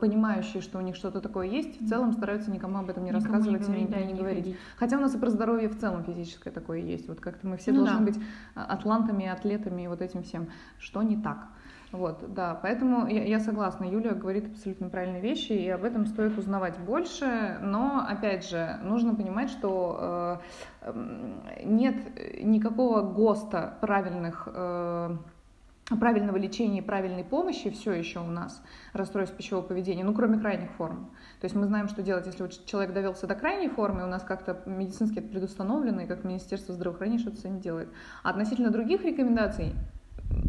понимающие, 0.00 0.62
что 0.62 0.78
у 0.78 0.80
них 0.80 0.94
что-то 0.94 1.20
такое 1.20 1.48
есть, 1.48 1.80
в 1.80 1.88
целом 1.88 2.12
стараются 2.12 2.50
никому 2.50 2.67
об 2.76 2.90
этом 2.90 3.04
не 3.04 3.10
Никому 3.10 3.24
рассказывать 3.24 3.62
и 3.62 3.64
говорить, 3.64 3.88
не, 3.88 3.94
да, 3.94 4.00
не 4.02 4.12
не 4.12 4.18
говорить. 4.18 4.44
ходить. 4.44 4.56
Хотя 4.76 4.98
у 4.98 5.00
нас 5.00 5.14
и 5.14 5.18
про 5.18 5.30
здоровье 5.30 5.68
в 5.68 5.78
целом 5.78 6.04
физическое 6.04 6.50
такое 6.50 6.78
есть. 6.80 7.08
Вот 7.08 7.20
как-то 7.20 7.46
мы 7.46 7.56
все 7.56 7.72
Ну 7.72 7.84
должны 7.84 7.98
да. 8.00 8.04
быть 8.04 8.20
а, 8.54 8.64
атлантами, 8.64 9.26
атлетами 9.26 9.82
и 9.82 9.88
вот 9.88 10.02
этим 10.02 10.22
всем. 10.22 10.48
Что 10.78 11.02
не 11.02 11.16
так? 11.16 11.48
Вот, 11.90 12.34
да, 12.34 12.54
поэтому 12.60 13.06
я, 13.06 13.24
я 13.24 13.40
согласна, 13.40 13.84
Юля 13.84 14.12
говорит 14.12 14.46
абсолютно 14.48 14.90
правильные 14.90 15.22
вещи, 15.22 15.52
и 15.52 15.68
об 15.70 15.84
этом 15.84 16.04
стоит 16.04 16.36
узнавать 16.36 16.78
больше, 16.78 17.58
но, 17.62 18.04
опять 18.06 18.46
же, 18.46 18.78
нужно 18.82 19.14
понимать, 19.14 19.48
что 19.48 20.42
э, 20.84 21.62
нет 21.64 21.96
никакого 22.42 23.00
ГОСТа 23.00 23.78
правильных 23.80 24.46
э, 24.52 25.16
правильного 25.96 26.36
лечения 26.36 26.78
и 26.78 26.82
правильной 26.82 27.24
помощи 27.24 27.70
все 27.70 27.92
еще 27.92 28.20
у 28.20 28.26
нас 28.26 28.62
расстройств 28.92 29.36
пищевого 29.36 29.64
поведения, 29.64 30.04
ну, 30.04 30.14
кроме 30.14 30.38
крайних 30.38 30.70
форм. 30.72 31.10
То 31.40 31.44
есть 31.46 31.56
мы 31.56 31.66
знаем, 31.66 31.88
что 31.88 32.02
делать, 32.02 32.26
если 32.26 32.46
человек 32.66 32.92
довелся 32.92 33.26
до 33.26 33.34
крайней 33.34 33.68
формы, 33.68 34.04
у 34.04 34.06
нас 34.08 34.22
как-то 34.22 34.62
медицински 34.66 35.18
это 35.18 35.28
предустановлено, 35.28 36.02
и 36.02 36.06
как 36.06 36.24
Министерство 36.24 36.74
здравоохранения 36.74 37.20
что-то 37.20 37.36
с 37.36 37.44
этим 37.44 37.60
делает. 37.60 37.88
А 38.22 38.30
относительно 38.30 38.70
других 38.70 39.02
рекомендаций 39.04 39.72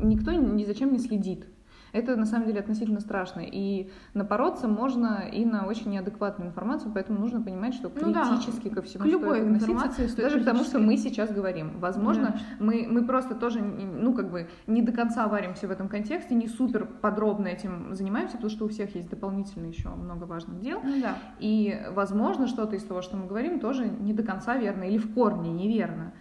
никто 0.02 0.32
ни 0.32 0.66
зачем 0.66 0.92
не 0.92 1.00
следит. 1.00 1.46
Это 1.92 2.16
на 2.16 2.26
самом 2.26 2.46
деле 2.48 2.60
относительно 2.60 3.00
страшно. 3.00 3.42
И 3.42 3.90
напороться 4.14 4.68
можно 4.68 5.24
и 5.32 5.46
на 5.46 5.66
очень 5.66 5.90
неадекватную 5.92 6.50
информацию, 6.50 6.92
поэтому 6.94 7.20
нужно 7.20 7.42
понимать, 7.42 7.74
что 7.74 7.92
Ну 7.96 8.12
да, 8.14 8.26
критически 8.26 8.70
ко 8.70 8.82
всему 8.82 9.04
к 9.04 9.08
любой 9.08 9.40
стоит 9.40 9.48
информации 9.54 10.08
стоит 10.08 10.26
Даже 10.28 10.42
к 10.42 10.46
тому, 10.46 10.64
что 10.64 10.78
критически. 10.80 10.86
мы 10.88 10.98
сейчас 10.98 11.32
говорим. 11.32 11.80
Возможно, 11.80 12.34
Да. 12.34 12.40
мы, 12.66 12.88
мы 12.90 13.04
просто 13.06 13.36
тоже, 13.36 13.60
ну, 13.62 14.14
как 14.14 14.30
бы, 14.32 14.50
не 14.68 14.82
до 14.82 14.92
конца 14.92 15.28
варимся 15.28 15.68
в 15.68 15.72
этом 15.72 15.90
контексте, 15.90 16.36
не 16.36 16.48
супер 16.48 16.86
подробно 16.86 17.48
этим 17.48 17.94
занимаемся, 17.96 18.36
потому 18.36 18.52
что 18.52 18.66
у 18.66 18.68
всех 18.70 18.96
есть 18.96 19.10
дополнительно 19.10 19.66
еще 19.68 19.90
много 19.90 20.26
важных 20.26 20.60
дел. 20.60 20.80
Ну 20.84 21.02
да. 21.02 21.16
И, 21.40 21.80
возможно, 21.92 22.48
что-то 22.48 22.76
из 22.76 22.84
того, 22.84 23.02
что 23.02 23.18
мы 23.18 23.26
говорим, 23.28 23.60
тоже 23.60 23.88
не 23.88 24.14
до 24.14 24.24
конца 24.24 24.58
верно 24.58 24.84
или 24.84 24.98
в 24.98 25.14
корне 25.14 25.52
неверно. 25.52 26.14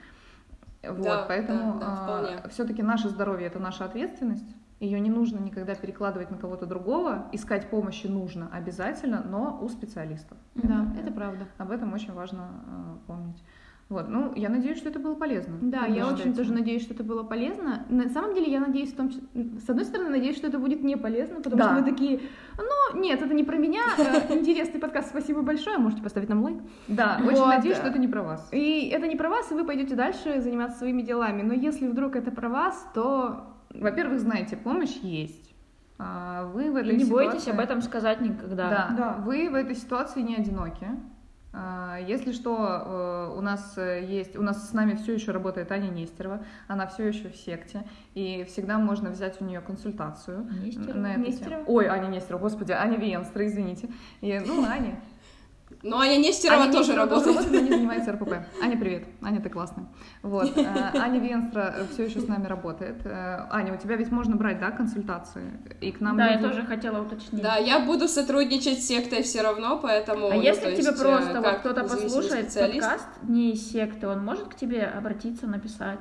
Вот, 0.82 1.02
Да, 1.02 1.24
поэтому 1.26 1.78
да, 1.80 1.86
да, 1.86 1.94
вполне. 1.96 2.48
все-таки 2.50 2.82
наше 2.82 3.08
здоровье 3.08 3.48
это 3.48 3.58
наша 3.58 3.84
ответственность. 3.84 4.48
Ее 4.81 5.01
не 5.01 5.11
нужно 5.11 5.39
никогда 5.41 5.74
перекладывать 5.74 6.31
на 6.31 6.37
кого-то 6.37 6.66
другого. 6.66 7.26
Искать 7.33 7.68
помощи 7.68 8.07
нужно 8.07 8.49
обязательно, 8.53 9.24
но 9.29 9.59
у 9.61 9.68
специалистов. 9.68 10.39
Да, 10.55 10.87
это 11.01 11.12
правда. 11.12 11.47
Об 11.59 11.72
этом 11.72 11.93
очень 11.93 12.12
важно 12.12 12.49
э, 12.66 13.07
помнить. 13.07 13.43
Вот, 13.89 14.07
ну, 14.09 14.35
я 14.37 14.51
надеюсь, 14.51 14.76
что 14.76 14.91
это 14.91 14.99
было 14.99 15.14
полезно. 15.14 15.57
Да, 15.62 15.87
я 15.87 16.07
очень 16.07 16.16
считаете? 16.16 16.39
тоже 16.39 16.53
надеюсь, 16.53 16.83
что 16.83 16.93
это 16.93 17.03
было 17.03 17.22
полезно. 17.22 17.87
На 17.89 18.11
самом 18.11 18.35
деле, 18.35 18.53
я 18.53 18.61
надеюсь 18.61 18.93
в 18.93 18.97
том 18.97 19.09
числе... 19.09 19.22
С 19.64 19.70
одной 19.70 19.87
стороны, 19.87 20.11
надеюсь, 20.11 20.37
что 20.37 20.47
это 20.47 20.59
будет 20.59 20.85
не 20.85 20.97
полезно, 20.97 21.37
потому 21.37 21.57
Да. 21.57 21.64
что 21.70 21.83
вы 21.83 21.91
такие, 21.91 22.20
ну, 22.59 23.01
нет, 23.01 23.22
это 23.22 23.33
не 23.33 23.45
про 23.45 23.57
меня, 23.57 23.81
э, 23.97 24.35
интересный 24.39 24.79
подкаст, 24.79 25.09
спасибо 25.09 25.41
большое, 25.41 25.79
можете 25.79 26.03
поставить 26.03 26.29
нам 26.29 26.43
лайк. 26.43 26.59
Да, 26.87 27.18
очень 27.26 27.47
надеюсь, 27.47 27.79
что 27.79 27.87
это 27.89 27.99
не 27.99 28.09
про 28.09 28.22
вас. 28.22 28.47
И 28.53 28.91
это 28.91 29.07
не 29.09 29.16
про 29.16 29.31
вас, 29.31 29.51
и 29.51 29.55
вы 29.55 29.64
пойдете 29.64 29.95
дальше 29.95 30.43
заниматься 30.43 30.81
своими 30.81 31.01
делами. 31.01 31.41
Но 31.41 31.55
если 31.55 31.89
вдруг 31.89 32.14
это 32.14 32.31
про 32.31 32.51
вас, 32.51 32.87
то 32.93 33.47
Во-первых, 33.70 34.20
знаете, 34.20 34.56
помощь 34.56 34.96
есть. 35.02 35.54
А, 35.98 36.46
Вы 36.52 36.70
в 36.70 36.76
этой 36.76 36.94
И 36.94 36.96
не 36.98 37.04
ситуации... 37.04 37.28
бойтесь 37.30 37.48
об 37.48 37.58
этом 37.60 37.82
сказать 37.82 38.20
никогда. 38.20 38.68
Да, 38.70 38.94
Да. 38.96 39.12
вы 39.24 39.50
в 39.50 39.54
этой 39.54 39.74
ситуации 39.74 40.20
не 40.20 40.36
одиноки. 40.36 40.86
А, 41.52 41.96
Если 41.98 42.32
что, 42.32 43.30
э, 43.34 43.36
у 43.36 43.40
нас 43.40 43.74
э, 43.78 44.04
есть, 44.06 44.36
у 44.36 44.42
нас 44.42 44.68
с 44.68 44.72
нами 44.74 44.94
все 44.94 45.14
еще 45.14 45.32
работает 45.32 45.72
Аня 45.72 45.88
Нестерова, 45.88 46.44
она 46.68 46.86
все 46.86 47.08
еще 47.08 47.30
в 47.30 47.36
секте, 47.36 47.84
и 48.14 48.44
всегда 48.44 48.78
можно 48.78 49.10
взять 49.10 49.40
у 49.40 49.44
нее 49.44 49.60
консультацию. 49.60 50.46
Нестерова? 50.64 50.98
на 50.98 51.12
эту 51.14 51.20
Нестерова? 51.20 51.64
тему. 51.64 51.64
Ой, 51.66 51.86
Аня 51.86 52.06
Нестерова, 52.08 52.42
господи, 52.42 52.72
Аня 52.72 52.96
Венстра, 52.98 53.44
извините. 53.46 53.88
И, 54.20 54.38
ну, 54.46 54.62
Аня. 54.64 55.00
Но 55.83 56.01
Аня 56.01 56.16
Нестерова 56.16 56.62
Аня 56.64 56.72
тоже 56.72 56.93
Нестерова 56.93 57.11
работает. 57.22 57.51
но 57.53 57.61
не 57.61 57.68
занимается 57.68 58.12
РПП. 58.12 58.33
Аня, 58.62 58.76
привет. 58.76 59.05
Аня, 59.22 59.41
ты 59.41 59.49
классная. 59.49 59.87
Вот. 60.22 60.57
э, 60.57 60.64
Аня 60.95 61.20
Венстра 61.20 61.87
все 61.93 62.05
еще 62.07 62.20
с 62.20 62.26
нами 62.26 62.47
работает. 62.47 63.05
Э, 63.05 63.47
Аня, 63.51 63.74
у 63.74 63.76
тебя 63.76 63.97
ведь 63.97 64.11
можно 64.11 64.35
брать, 64.37 64.59
да, 64.59 64.70
консультации? 64.70 65.53
И 65.81 65.93
к 65.93 66.01
нам 66.01 66.16
Да, 66.16 66.26
я 66.26 66.37
люди- 66.37 66.49
тоже 66.49 66.66
хотела 66.66 67.03
уточнить. 67.03 67.43
Да, 67.43 67.57
я 67.57 67.79
буду 67.81 68.09
сотрудничать 68.09 68.83
с 68.83 68.89
сектой 68.89 69.22
все 69.22 69.43
равно, 69.43 69.79
поэтому... 69.79 70.29
А 70.31 70.35
ну, 70.35 70.43
если 70.43 70.74
тебе 70.74 70.91
э, 70.91 70.99
просто 70.99 71.41
вот 71.41 71.55
кто-то 71.61 71.83
послушает 71.83 72.53
подкаст 72.53 73.07
не 73.22 73.53
из 73.53 73.70
секты, 73.70 74.09
он 74.09 74.24
может 74.24 74.49
к 74.49 74.55
тебе 74.57 74.83
обратиться, 74.85 75.47
написать? 75.47 76.01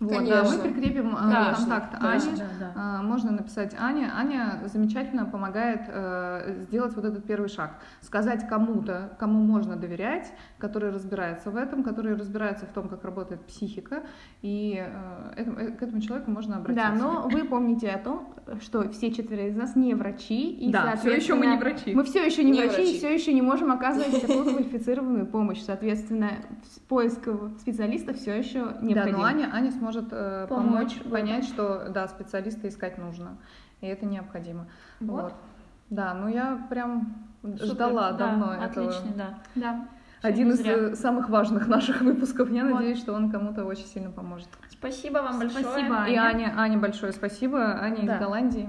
Вот, 0.00 0.10
да, 0.10 0.16
мы 0.20 0.26
Конечно. 0.28 0.58
прикрепим 0.62 1.08
э, 1.12 1.18
Конечно, 1.18 1.54
контакт 1.56 2.00
Да, 2.00 2.12
Ани. 2.12 2.22
да, 2.36 2.44
да. 2.60 2.72
А, 2.76 3.02
Можно 3.02 3.32
написать 3.32 3.74
Аня. 3.76 4.12
Аня 4.16 4.60
замечательно 4.66 5.24
помогает 5.26 5.80
э, 5.88 6.54
сделать 6.62 6.94
вот 6.94 7.04
этот 7.04 7.24
первый 7.24 7.48
шаг. 7.48 7.72
Сказать 8.00 8.46
кому-то, 8.48 9.16
кому 9.18 9.40
можно 9.40 9.74
доверять, 9.74 10.32
который 10.58 10.90
разбирается 10.92 11.50
в 11.50 11.56
этом, 11.56 11.82
который 11.82 12.14
разбирается 12.14 12.64
в 12.66 12.68
том, 12.68 12.88
как 12.88 13.02
работает 13.04 13.44
психика, 13.46 14.04
и 14.40 14.80
э, 14.80 15.32
этому- 15.40 15.58
э, 15.58 15.70
к 15.72 15.82
этому 15.82 16.00
человеку 16.00 16.30
можно 16.30 16.58
обратиться. 16.58 16.90
да, 16.92 16.94
но 16.96 17.28
вы 17.28 17.42
помните 17.42 17.88
о 17.90 17.98
том, 17.98 18.34
что 18.62 18.88
все 18.90 19.10
четверо 19.12 19.48
из 19.48 19.56
нас 19.56 19.74
не 19.74 19.94
врачи, 19.94 20.48
и, 20.52 20.70
да, 20.70 20.94
все 20.94 21.10
еще 21.16 21.34
мы 21.34 21.46
не 21.46 21.56
врачи. 21.56 21.92
Мы 21.92 22.04
все 22.04 22.24
еще 22.24 22.44
не, 22.44 22.52
Не 22.52 22.60
врачи, 22.60 22.76
врачи. 22.76 22.94
и 22.94 22.98
все 22.98 23.12
еще 23.12 23.32
не 23.34 23.42
можем 23.42 23.72
оказывать 23.72 24.20
такую 24.20 24.44
квалифицированную 24.44 25.26
помощь. 25.26 25.60
Соответственно, 25.62 26.30
поиск 26.86 27.28
специалиста 27.58 28.14
все 28.14 28.38
еще 28.38 28.64
Да, 28.64 28.78
необходим. 28.80 29.18
но 29.18 29.24
Аня, 29.24 29.50
Аня 29.52 29.72
сможет 29.72 29.87
э, 29.96 30.46
Помочь 30.48 30.94
помочь, 30.98 31.10
понять, 31.10 31.44
что 31.44 31.88
да, 31.88 32.08
специалиста 32.08 32.68
искать 32.68 32.98
нужно, 32.98 33.36
и 33.80 33.86
это 33.86 34.06
необходимо. 34.06 34.66
Вот. 35.00 35.22
Вот. 35.24 35.32
Да, 35.90 36.12
ну 36.14 36.28
я 36.28 36.66
прям 36.68 37.26
Супер, 37.42 37.64
ждала 37.64 38.12
да, 38.12 38.18
давно 38.18 38.54
этого. 38.54 38.88
Отлично, 38.88 39.12
да. 39.16 39.38
Да. 39.54 39.88
один 40.22 40.50
из 40.50 40.58
зря. 40.58 40.72
э, 40.74 40.94
самых 40.94 41.28
важных 41.30 41.66
наших 41.68 42.00
выпусков. 42.02 42.50
Я 42.50 42.64
Вот. 42.64 42.74
надеюсь, 42.74 42.98
что 42.98 43.12
он 43.14 43.30
кому-то 43.30 43.64
очень 43.64 43.86
сильно 43.86 44.10
поможет. 44.10 44.48
Спасибо 44.70 45.18
вам 45.18 45.38
большое. 45.38 45.64
Спасибо. 45.64 46.04
И 46.08 46.14
Аня. 46.14 46.20
Аня, 46.48 46.54
Аня, 46.56 46.78
большое 46.78 47.12
спасибо. 47.12 47.80
Аня 47.80 48.04
Да. 48.06 48.16
из 48.16 48.20
Голландии. 48.20 48.68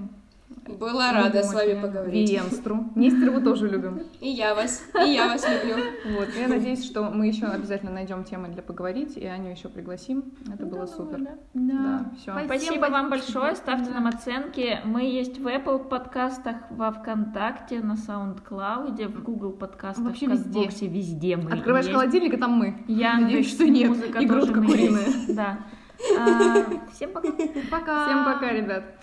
Была 0.80 1.12
рада 1.12 1.44
с 1.44 1.54
вами 1.54 1.70
Любим 1.70 1.82
поговорить. 1.82 2.30
Виенстру. 2.30 2.86
Нестерову 2.96 3.42
тоже 3.42 3.68
любим. 3.68 4.02
И 4.20 4.30
я 4.30 4.56
вас, 4.56 4.84
и 5.06 5.10
я 5.10 5.28
вас 5.28 5.46
люблю. 5.48 5.84
Вот. 6.18 6.30
Я 6.36 6.48
надеюсь, 6.48 6.86
что 6.86 7.04
мы 7.04 7.28
еще 7.28 7.46
обязательно 7.46 7.92
найдем 7.92 8.24
темы 8.24 8.50
для 8.50 8.62
поговорить, 8.62 9.18
и 9.18 9.26
Аню 9.26 9.52
еще 9.52 9.68
пригласим. 9.70 10.26
Это 10.52 10.66
было 10.66 10.86
супер. 10.86 11.28
да. 11.54 12.12
Все. 12.20 12.36
Спасибо 12.46 12.86
вам 12.86 13.10
большое, 13.10 13.56
ставьте 13.56 13.92
нам 13.92 14.08
оценки. 14.08 14.80
Мы 14.86 15.04
есть 15.04 15.40
в 15.40 15.48
Apple 15.48 15.88
подкастах, 15.88 16.58
во 16.70 16.92
ВКонтакте, 16.92 17.80
на 17.80 17.94
SoundCloud, 17.94 19.08
в 19.08 19.24
Google 19.24 19.52
подкастах, 19.52 20.06
Вообще 20.06 20.28
в 20.28 20.32
везде. 20.32 20.88
Везде 20.88 21.38
мы 21.38 21.52
Открываешь 21.52 21.88
холодильник, 21.88 22.34
и 22.34 22.38
там 22.38 22.52
мы. 22.52 22.84
Яндекс, 22.88 23.22
Надеюсь, 23.22 23.50
что 23.52 23.68
нет. 23.68 24.22
И 24.22 24.26
грудка 24.26 24.62
куриная. 24.62 25.08
Да. 25.30 25.60
А, 26.18 26.66
Всем 26.94 27.12
пока. 27.12 27.28
Пока. 27.70 28.06
Всем 28.06 28.26
пока, 28.26 28.52
ребят. 28.54 28.96